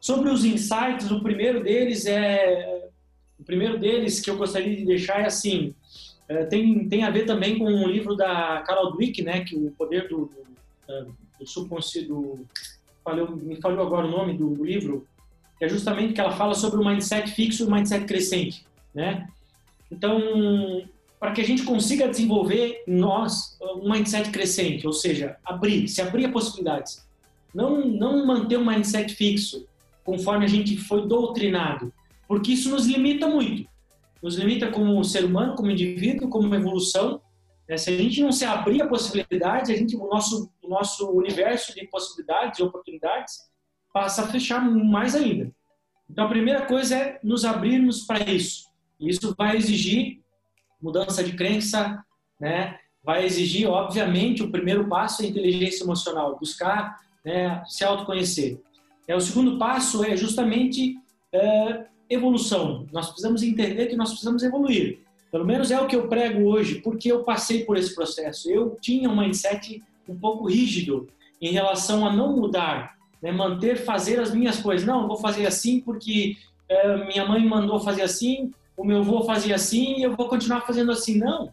Sobre 0.00 0.30
os 0.30 0.44
insights, 0.44 1.10
o 1.10 1.20
primeiro 1.20 1.62
deles 1.62 2.06
é 2.06 2.88
o 3.38 3.44
primeiro 3.44 3.78
deles 3.78 4.20
que 4.20 4.30
eu 4.30 4.36
gostaria 4.36 4.76
de 4.76 4.84
deixar 4.84 5.20
é 5.20 5.26
assim, 5.26 5.74
é, 6.28 6.44
tem, 6.44 6.88
tem 6.88 7.04
a 7.04 7.10
ver 7.10 7.24
também 7.24 7.58
com 7.58 7.64
um 7.64 7.86
livro 7.86 8.16
da 8.16 8.62
Carol 8.66 8.92
Dweck, 8.92 9.22
né, 9.22 9.44
que 9.44 9.56
o 9.56 9.70
poder 9.70 10.08
do, 10.08 10.30
do, 10.86 11.14
do 11.38 11.46
subconsciente, 11.46 12.10
me 13.42 13.56
falou 13.56 13.86
agora 13.86 14.06
o 14.06 14.10
nome 14.10 14.36
do 14.36 14.62
livro, 14.62 15.06
que 15.58 15.64
é 15.64 15.68
justamente 15.68 16.12
que 16.12 16.20
ela 16.20 16.32
fala 16.32 16.54
sobre 16.54 16.80
o 16.80 16.84
mindset 16.84 17.30
fixo 17.30 17.62
e 17.62 17.66
o 17.66 17.70
mindset 17.70 18.04
crescente, 18.04 18.66
né? 18.94 19.28
Então, 19.90 20.84
para 21.18 21.32
que 21.32 21.40
a 21.40 21.44
gente 21.44 21.62
consiga 21.62 22.06
desenvolver 22.06 22.84
em 22.86 22.96
nós 22.96 23.58
um 23.60 23.90
mindset 23.90 24.30
crescente, 24.30 24.86
ou 24.86 24.92
seja, 24.92 25.36
abrir, 25.44 25.88
se 25.88 26.02
abrir 26.02 26.26
a 26.26 26.30
possibilidades, 26.30 27.04
não 27.54 27.86
não 27.86 28.26
manter 28.26 28.58
um 28.58 28.66
mindset 28.66 29.14
fixo, 29.14 29.66
conforme 30.08 30.46
a 30.46 30.48
gente 30.48 30.74
foi 30.78 31.06
doutrinado, 31.06 31.92
porque 32.26 32.52
isso 32.52 32.70
nos 32.70 32.86
limita 32.86 33.28
muito. 33.28 33.68
Nos 34.22 34.36
limita 34.36 34.70
como 34.70 35.04
ser 35.04 35.22
humano, 35.22 35.54
como 35.54 35.70
indivíduo, 35.70 36.30
como 36.30 36.54
evolução. 36.54 37.20
Né? 37.68 37.76
Se 37.76 37.90
a 37.90 37.96
gente 37.96 38.22
não 38.22 38.32
se 38.32 38.46
abrir 38.46 38.80
a 38.80 38.88
possibilidades, 38.88 39.70
a 39.70 39.74
gente, 39.74 39.94
o 39.94 40.08
nosso, 40.08 40.50
o 40.64 40.68
nosso 40.70 41.10
universo 41.10 41.74
de 41.74 41.86
possibilidades 41.88 42.58
e 42.58 42.62
oportunidades 42.62 43.34
passa 43.92 44.22
a 44.22 44.28
fechar 44.28 44.62
mais 44.62 45.14
ainda. 45.14 45.52
Então, 46.08 46.24
a 46.24 46.28
primeira 46.28 46.64
coisa 46.64 46.96
é 46.96 47.20
nos 47.22 47.44
abrirmos 47.44 48.06
para 48.06 48.30
isso. 48.30 48.66
Isso 48.98 49.34
vai 49.36 49.58
exigir 49.58 50.22
mudança 50.80 51.22
de 51.22 51.34
crença, 51.34 52.02
né? 52.40 52.78
vai 53.04 53.26
exigir, 53.26 53.68
obviamente, 53.68 54.42
o 54.42 54.50
primeiro 54.50 54.88
passo 54.88 55.22
é 55.22 55.26
inteligência 55.26 55.84
emocional, 55.84 56.38
buscar 56.38 56.98
né, 57.22 57.62
se 57.66 57.84
autoconhecer. 57.84 58.58
É, 59.08 59.16
o 59.16 59.20
segundo 59.20 59.58
passo 59.58 60.04
é 60.04 60.14
justamente 60.14 60.98
é, 61.32 61.86
evolução. 62.10 62.86
Nós 62.92 63.06
precisamos 63.06 63.42
entender 63.42 63.86
que 63.86 63.96
nós 63.96 64.10
precisamos 64.10 64.42
evoluir. 64.42 65.00
Pelo 65.32 65.46
menos 65.46 65.70
é 65.70 65.80
o 65.80 65.86
que 65.86 65.96
eu 65.96 66.08
prego 66.08 66.44
hoje, 66.44 66.76
porque 66.76 67.10
eu 67.10 67.24
passei 67.24 67.64
por 67.64 67.76
esse 67.76 67.94
processo. 67.94 68.50
Eu 68.50 68.76
tinha 68.80 69.08
um 69.08 69.16
mindset 69.16 69.82
um 70.06 70.16
pouco 70.16 70.46
rígido 70.46 71.08
em 71.40 71.52
relação 71.52 72.06
a 72.06 72.12
não 72.12 72.36
mudar, 72.36 72.96
né? 73.22 73.32
manter, 73.32 73.76
fazer 73.76 74.20
as 74.20 74.32
minhas 74.32 74.60
coisas. 74.60 74.86
Não, 74.86 75.08
vou 75.08 75.16
fazer 75.16 75.46
assim 75.46 75.80
porque 75.80 76.36
é, 76.68 77.06
minha 77.06 77.26
mãe 77.26 77.44
mandou 77.44 77.80
fazer 77.80 78.02
assim, 78.02 78.52
o 78.76 78.84
meu 78.84 78.98
avô 78.98 79.22
fazia 79.24 79.54
assim 79.54 79.98
e 79.98 80.02
eu 80.02 80.14
vou 80.14 80.28
continuar 80.28 80.62
fazendo 80.62 80.92
assim. 80.92 81.18
Não, 81.18 81.50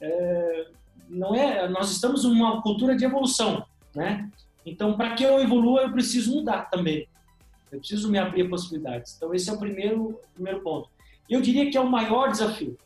é, 0.00 0.66
não 1.08 1.34
é. 1.34 1.68
Nós 1.68 1.90
estamos 1.90 2.24
numa 2.24 2.62
cultura 2.62 2.96
de 2.96 3.04
evolução, 3.04 3.64
né? 3.94 4.28
Então, 4.64 4.96
para 4.96 5.14
que 5.14 5.22
eu 5.22 5.40
evolua, 5.40 5.82
eu 5.82 5.92
preciso 5.92 6.34
mudar 6.34 6.70
também. 6.70 7.08
Eu 7.70 7.78
preciso 7.78 8.10
me 8.10 8.18
abrir 8.18 8.46
a 8.46 8.48
possibilidades. 8.48 9.16
Então, 9.16 9.34
esse 9.34 9.50
é 9.50 9.52
o 9.52 9.58
primeiro, 9.58 10.20
primeiro 10.32 10.60
ponto. 10.60 10.88
Eu 11.28 11.40
diria 11.40 11.70
que 11.70 11.76
é 11.76 11.80
o 11.80 11.90
maior 11.90 12.30
desafio 12.30 12.76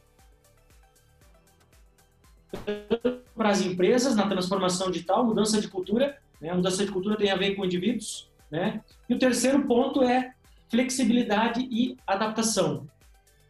para 3.36 3.50
as 3.50 3.60
empresas 3.60 4.16
na 4.16 4.26
transformação 4.26 4.90
digital, 4.90 5.24
mudança 5.24 5.60
de 5.60 5.68
cultura. 5.68 6.18
Né? 6.40 6.52
Mudança 6.52 6.84
de 6.84 6.90
cultura 6.90 7.16
tem 7.16 7.30
a 7.30 7.36
ver 7.36 7.54
com 7.54 7.64
indivíduos. 7.64 8.30
Né? 8.50 8.82
E 9.08 9.14
o 9.14 9.18
terceiro 9.18 9.66
ponto 9.66 10.02
é 10.02 10.32
flexibilidade 10.68 11.66
e 11.70 11.96
adaptação, 12.06 12.86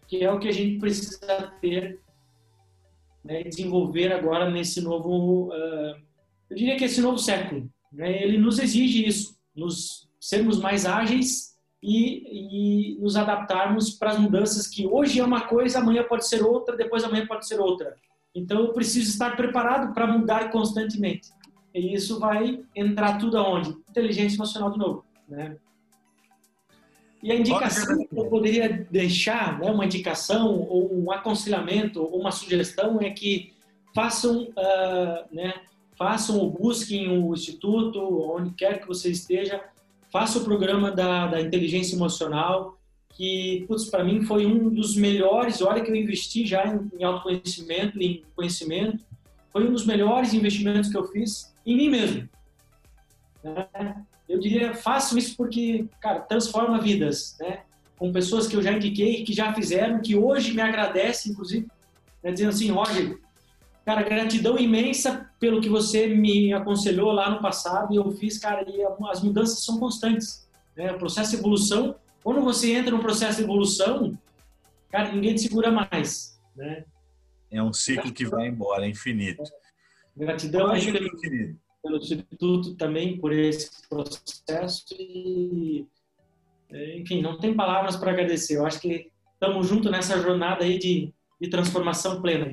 que 0.06 0.22
é 0.22 0.30
o 0.30 0.38
que 0.38 0.48
a 0.48 0.52
gente 0.52 0.78
precisa 0.78 1.52
ter 1.60 2.00
né, 3.24 3.42
desenvolver 3.42 4.12
agora 4.12 4.50
nesse 4.50 4.80
novo, 4.80 5.48
uh, 5.48 5.96
eu 6.48 6.56
diria 6.56 6.76
que 6.76 6.84
esse 6.84 7.00
novo 7.00 7.18
século. 7.18 7.68
Né? 7.92 8.22
Ele 8.22 8.38
nos 8.38 8.58
exige 8.58 9.06
isso, 9.06 9.36
nos 9.54 10.08
sermos 10.20 10.58
mais 10.58 10.86
ágeis 10.86 11.56
e, 11.82 12.94
e 12.94 12.98
nos 13.00 13.16
adaptarmos 13.16 13.90
para 13.90 14.10
as 14.10 14.18
mudanças 14.18 14.66
que 14.66 14.86
hoje 14.86 15.20
é 15.20 15.24
uma 15.24 15.42
coisa, 15.42 15.78
amanhã 15.78 16.04
pode 16.04 16.26
ser 16.26 16.42
outra, 16.42 16.76
depois 16.76 17.04
amanhã 17.04 17.26
pode 17.26 17.46
ser 17.46 17.60
outra. 17.60 17.96
Então 18.34 18.60
eu 18.60 18.72
preciso 18.72 19.10
estar 19.10 19.36
preparado 19.36 19.92
para 19.94 20.06
mudar 20.06 20.50
constantemente. 20.50 21.30
E 21.74 21.94
isso 21.94 22.18
vai 22.18 22.62
entrar 22.74 23.18
tudo 23.18 23.38
aonde? 23.38 23.70
Inteligência 23.88 24.36
emocional 24.36 24.70
de 24.70 24.78
novo, 24.78 25.04
né? 25.28 25.56
E 27.22 27.32
a 27.32 27.34
indicação 27.34 27.98
que 28.06 28.16
eu 28.16 28.26
poderia 28.26 28.86
deixar, 28.90 29.58
né, 29.58 29.70
uma 29.70 29.84
indicação 29.84 30.60
ou 30.68 30.94
um 30.94 31.10
aconselhamento 31.10 32.00
ou 32.00 32.20
uma 32.20 32.30
sugestão 32.30 33.00
é 33.00 33.10
que 33.10 33.52
façam, 33.92 34.44
uh, 34.44 35.34
né, 35.34 35.54
façam 35.98 36.38
ou 36.38 36.50
busquem 36.50 37.08
o 37.08 37.34
instituto, 37.34 38.00
onde 38.32 38.50
quer 38.50 38.80
que 38.80 38.86
você 38.86 39.10
esteja, 39.10 39.62
faça 40.12 40.38
o 40.38 40.44
programa 40.44 40.90
da, 40.90 41.26
da 41.26 41.40
inteligência 41.40 41.96
emocional, 41.96 42.78
que, 43.10 43.64
putz, 43.66 43.86
para 43.86 44.04
mim 44.04 44.22
foi 44.22 44.46
um 44.46 44.68
dos 44.70 44.96
melhores, 44.96 45.60
olha 45.60 45.82
que 45.82 45.90
eu 45.90 45.96
investi 45.96 46.46
já 46.46 46.66
em, 46.66 46.88
em 46.98 47.04
autoconhecimento, 47.04 48.00
em 48.00 48.22
conhecimento, 48.36 49.04
foi 49.52 49.68
um 49.68 49.72
dos 49.72 49.84
melhores 49.84 50.32
investimentos 50.32 50.88
que 50.88 50.96
eu 50.96 51.04
fiz 51.08 51.52
em 51.66 51.76
mim 51.76 51.88
mesmo. 51.90 52.28
Né? 53.42 53.66
eu 54.28 54.38
diria, 54.38 54.74
faço 54.74 55.16
isso 55.18 55.36
porque, 55.36 55.86
cara, 56.00 56.20
transforma 56.20 56.80
vidas, 56.80 57.36
né? 57.40 57.62
Com 57.96 58.12
pessoas 58.12 58.46
que 58.46 58.54
eu 58.54 58.62
já 58.62 58.72
indiquei, 58.72 59.24
que 59.24 59.32
já 59.32 59.52
fizeram, 59.54 60.00
que 60.00 60.14
hoje 60.14 60.52
me 60.52 60.60
agradecem, 60.60 61.32
inclusive, 61.32 61.66
né? 62.22 62.30
dizendo 62.30 62.50
assim, 62.50 62.70
Roger, 62.70 63.18
cara, 63.88 64.02
gratidão 64.02 64.58
imensa 64.58 65.30
pelo 65.40 65.62
que 65.62 65.68
você 65.70 66.08
me 66.08 66.52
aconselhou 66.52 67.10
lá 67.10 67.30
no 67.30 67.40
passado 67.40 67.90
e 67.90 67.96
eu 67.96 68.10
fiz, 68.10 68.36
cara, 68.36 68.62
e 68.68 68.82
as 69.10 69.22
mudanças 69.22 69.64
são 69.64 69.78
constantes, 69.78 70.46
né? 70.76 70.92
O 70.92 70.98
processo 70.98 71.30
de 71.30 71.38
evolução, 71.38 71.96
quando 72.22 72.42
você 72.42 72.74
entra 72.74 72.94
no 72.94 73.00
processo 73.00 73.38
de 73.38 73.44
evolução, 73.44 74.18
cara, 74.90 75.10
ninguém 75.10 75.34
te 75.34 75.40
segura 75.40 75.70
mais, 75.70 76.38
né? 76.54 76.84
É 77.50 77.62
um 77.62 77.72
ciclo 77.72 78.12
que 78.12 78.26
vai 78.26 78.48
embora, 78.48 78.84
é 78.84 78.90
infinito. 78.90 79.42
Gratidão, 80.14 80.70
meu 80.70 80.78
querido 80.82 81.58
pelo 81.82 81.96
Instituto 81.96 82.74
também 82.74 83.18
por 83.18 83.32
esse 83.32 83.70
processo 83.88 84.84
e, 84.92 85.86
enfim, 86.98 87.22
não 87.22 87.38
tem 87.38 87.54
palavras 87.54 87.96
para 87.96 88.10
agradecer. 88.10 88.58
Eu 88.58 88.66
acho 88.66 88.80
que 88.80 89.10
estamos 89.32 89.66
juntos 89.66 89.90
nessa 89.90 90.20
jornada 90.20 90.62
aí 90.62 90.78
de, 90.78 91.10
de 91.40 91.48
transformação 91.48 92.20
plena. 92.20 92.52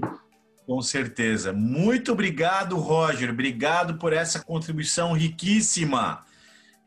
Com 0.66 0.82
certeza. 0.82 1.54
Muito 1.54 2.12
obrigado, 2.12 2.78
Roger. 2.78 3.30
Obrigado 3.30 3.96
por 3.96 4.14
essa 4.14 4.44
contribuição 4.44 5.14
riquíssima. 5.14 6.26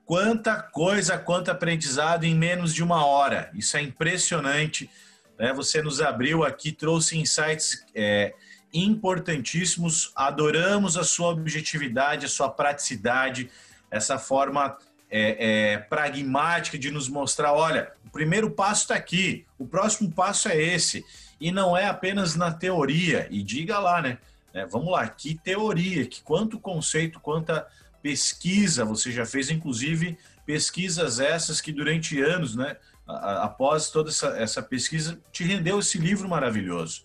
Quanta 0.04 0.60
coisa, 0.60 1.16
quanto 1.16 1.50
aprendizado 1.50 2.24
em 2.24 2.34
menos 2.34 2.74
de 2.74 2.82
uma 2.82 3.04
hora. 3.06 3.50
Isso 3.54 3.76
é 3.76 3.82
impressionante. 3.82 4.90
Né? 5.38 5.52
Você 5.52 5.80
nos 5.80 6.00
abriu 6.00 6.44
aqui, 6.44 6.72
trouxe 6.72 7.16
insights 7.16 7.86
é, 7.94 8.34
importantíssimos. 8.74 10.10
Adoramos 10.16 10.96
a 10.96 11.04
sua 11.04 11.28
objetividade, 11.28 12.26
a 12.26 12.28
sua 12.28 12.48
praticidade, 12.48 13.48
essa 13.90 14.18
forma 14.18 14.76
é, 15.08 15.74
é, 15.74 15.78
pragmática 15.78 16.76
de 16.76 16.90
nos 16.90 17.08
mostrar: 17.08 17.52
olha, 17.52 17.92
o 18.04 18.10
primeiro 18.10 18.50
passo 18.50 18.82
está 18.82 18.96
aqui, 18.96 19.46
o 19.56 19.66
próximo 19.66 20.10
passo 20.10 20.48
é 20.48 20.60
esse. 20.60 21.04
E 21.40 21.50
não 21.52 21.76
é 21.76 21.86
apenas 21.86 22.34
na 22.34 22.52
teoria. 22.52 23.28
E 23.30 23.42
diga 23.42 23.78
lá, 23.78 24.02
né? 24.02 24.18
É, 24.52 24.66
vamos 24.66 24.90
lá, 24.90 25.06
que 25.06 25.34
teoria, 25.34 26.06
que 26.06 26.22
quanto 26.22 26.58
conceito, 26.58 27.20
quanta 27.20 27.66
pesquisa 28.02 28.84
você 28.84 29.12
já 29.12 29.26
fez, 29.26 29.50
inclusive 29.50 30.16
pesquisas 30.46 31.20
essas 31.20 31.60
que 31.60 31.70
durante 31.70 32.20
anos, 32.20 32.56
né? 32.56 32.76
Após 33.06 33.90
toda 33.90 34.10
essa, 34.10 34.28
essa 34.28 34.62
pesquisa, 34.62 35.18
te 35.32 35.44
rendeu 35.44 35.78
esse 35.78 35.98
livro 35.98 36.28
maravilhoso. 36.28 37.02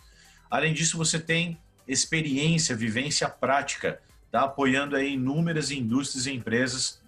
Além 0.49 0.73
disso, 0.73 0.97
você 0.97 1.19
tem 1.19 1.57
experiência, 1.87 2.75
vivência 2.75 3.27
prática, 3.29 4.01
tá? 4.31 4.41
apoiando 4.43 4.95
aí 4.95 5.13
inúmeras 5.13 5.71
indústrias 5.71 6.25
e 6.25 6.31
empresas 6.31 7.01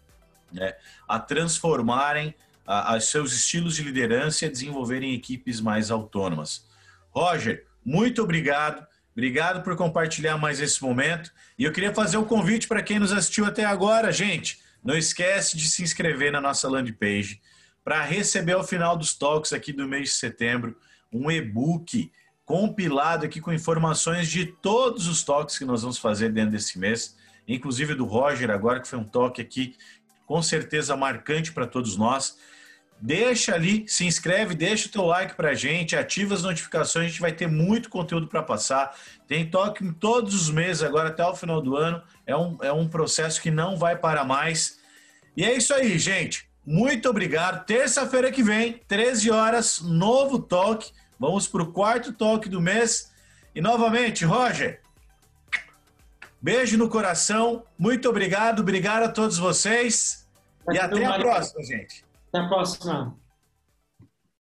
né, 0.51 0.73
a 1.07 1.19
transformarem 1.19 2.33
a, 2.65 2.99
seus 2.99 3.33
estilos 3.33 3.75
de 3.75 3.83
liderança 3.83 4.45
e 4.45 4.47
a 4.47 4.51
desenvolverem 4.51 5.13
equipes 5.13 5.59
mais 5.61 5.91
autônomas. 5.91 6.65
Roger, 7.15 7.65
muito 7.83 8.21
obrigado. 8.21 8.85
Obrigado 9.13 9.63
por 9.63 9.77
compartilhar 9.77 10.37
mais 10.37 10.59
esse 10.59 10.83
momento. 10.83 11.31
E 11.57 11.63
eu 11.63 11.71
queria 11.71 11.93
fazer 11.93 12.17
um 12.17 12.25
convite 12.25 12.67
para 12.67 12.83
quem 12.83 12.99
nos 12.99 13.13
assistiu 13.13 13.45
até 13.45 13.63
agora, 13.63 14.11
gente. 14.11 14.59
Não 14.83 14.97
esquece 14.97 15.55
de 15.55 15.69
se 15.69 15.81
inscrever 15.81 16.31
na 16.31 16.41
nossa 16.41 16.67
landing 16.69 16.93
page 16.93 17.41
para 17.83 18.03
receber 18.03 18.53
ao 18.53 18.63
final 18.63 18.97
dos 18.97 19.13
talks 19.13 19.53
aqui 19.53 19.71
do 19.71 19.87
mês 19.87 20.09
de 20.09 20.15
setembro 20.15 20.75
um 21.13 21.31
e-book 21.31 22.11
compilado 22.43 23.25
aqui 23.25 23.39
com 23.39 23.53
informações 23.53 24.27
de 24.27 24.45
todos 24.45 25.07
os 25.07 25.23
toques 25.23 25.57
que 25.57 25.65
nós 25.65 25.83
vamos 25.83 25.97
fazer 25.97 26.31
dentro 26.31 26.51
desse 26.51 26.77
mês, 26.77 27.15
inclusive 27.47 27.95
do 27.95 28.05
Roger 28.05 28.51
agora, 28.51 28.81
que 28.81 28.87
foi 28.87 28.99
um 28.99 29.03
toque 29.03 29.41
aqui 29.41 29.75
com 30.25 30.41
certeza 30.41 30.97
marcante 30.97 31.53
para 31.53 31.65
todos 31.65 31.95
nós. 31.95 32.37
Deixa 32.99 33.53
ali, 33.53 33.85
se 33.87 34.05
inscreve, 34.05 34.55
deixa 34.55 34.87
o 34.87 34.91
teu 34.91 35.05
like 35.05 35.35
para 35.35 35.49
a 35.49 35.53
gente, 35.53 35.95
ativa 35.95 36.33
as 36.33 36.43
notificações, 36.43 37.05
a 37.05 37.09
gente 37.09 37.21
vai 37.21 37.31
ter 37.31 37.47
muito 37.47 37.89
conteúdo 37.89 38.27
para 38.27 38.41
passar. 38.41 38.95
Tem 39.27 39.47
toque 39.49 39.91
todos 39.93 40.33
os 40.33 40.49
meses 40.49 40.81
agora 40.81 41.09
até 41.09 41.23
o 41.25 41.35
final 41.35 41.61
do 41.61 41.75
ano. 41.75 42.01
É 42.25 42.35
um, 42.35 42.57
é 42.61 42.71
um 42.71 42.87
processo 42.87 43.41
que 43.41 43.51
não 43.51 43.77
vai 43.77 43.95
parar 43.95 44.23
mais. 44.23 44.79
E 45.35 45.43
é 45.43 45.55
isso 45.55 45.73
aí, 45.73 45.99
gente. 45.99 46.49
Muito 46.65 47.09
obrigado. 47.09 47.65
Terça-feira 47.65 48.31
que 48.31 48.41
vem, 48.41 48.81
13 48.87 49.29
horas, 49.29 49.81
novo 49.81 50.39
toque 50.39 50.91
Vamos 51.19 51.47
para 51.47 51.63
o 51.63 51.71
quarto 51.71 52.13
toque 52.13 52.49
do 52.49 52.61
mês. 52.61 53.11
E 53.53 53.61
novamente, 53.61 54.25
Roger, 54.25 54.81
beijo 56.41 56.77
no 56.77 56.89
coração. 56.89 57.63
Muito 57.77 58.09
obrigado. 58.09 58.59
Obrigado 58.59 59.03
a 59.03 59.09
todos 59.09 59.37
vocês. 59.37 60.27
e 60.69 60.77
até 60.77 61.05
a 61.05 61.17
próxima, 61.17 61.63
gente. 61.63 62.04
Até 62.35 62.43
a 62.43 62.47
próxima. 62.49 63.24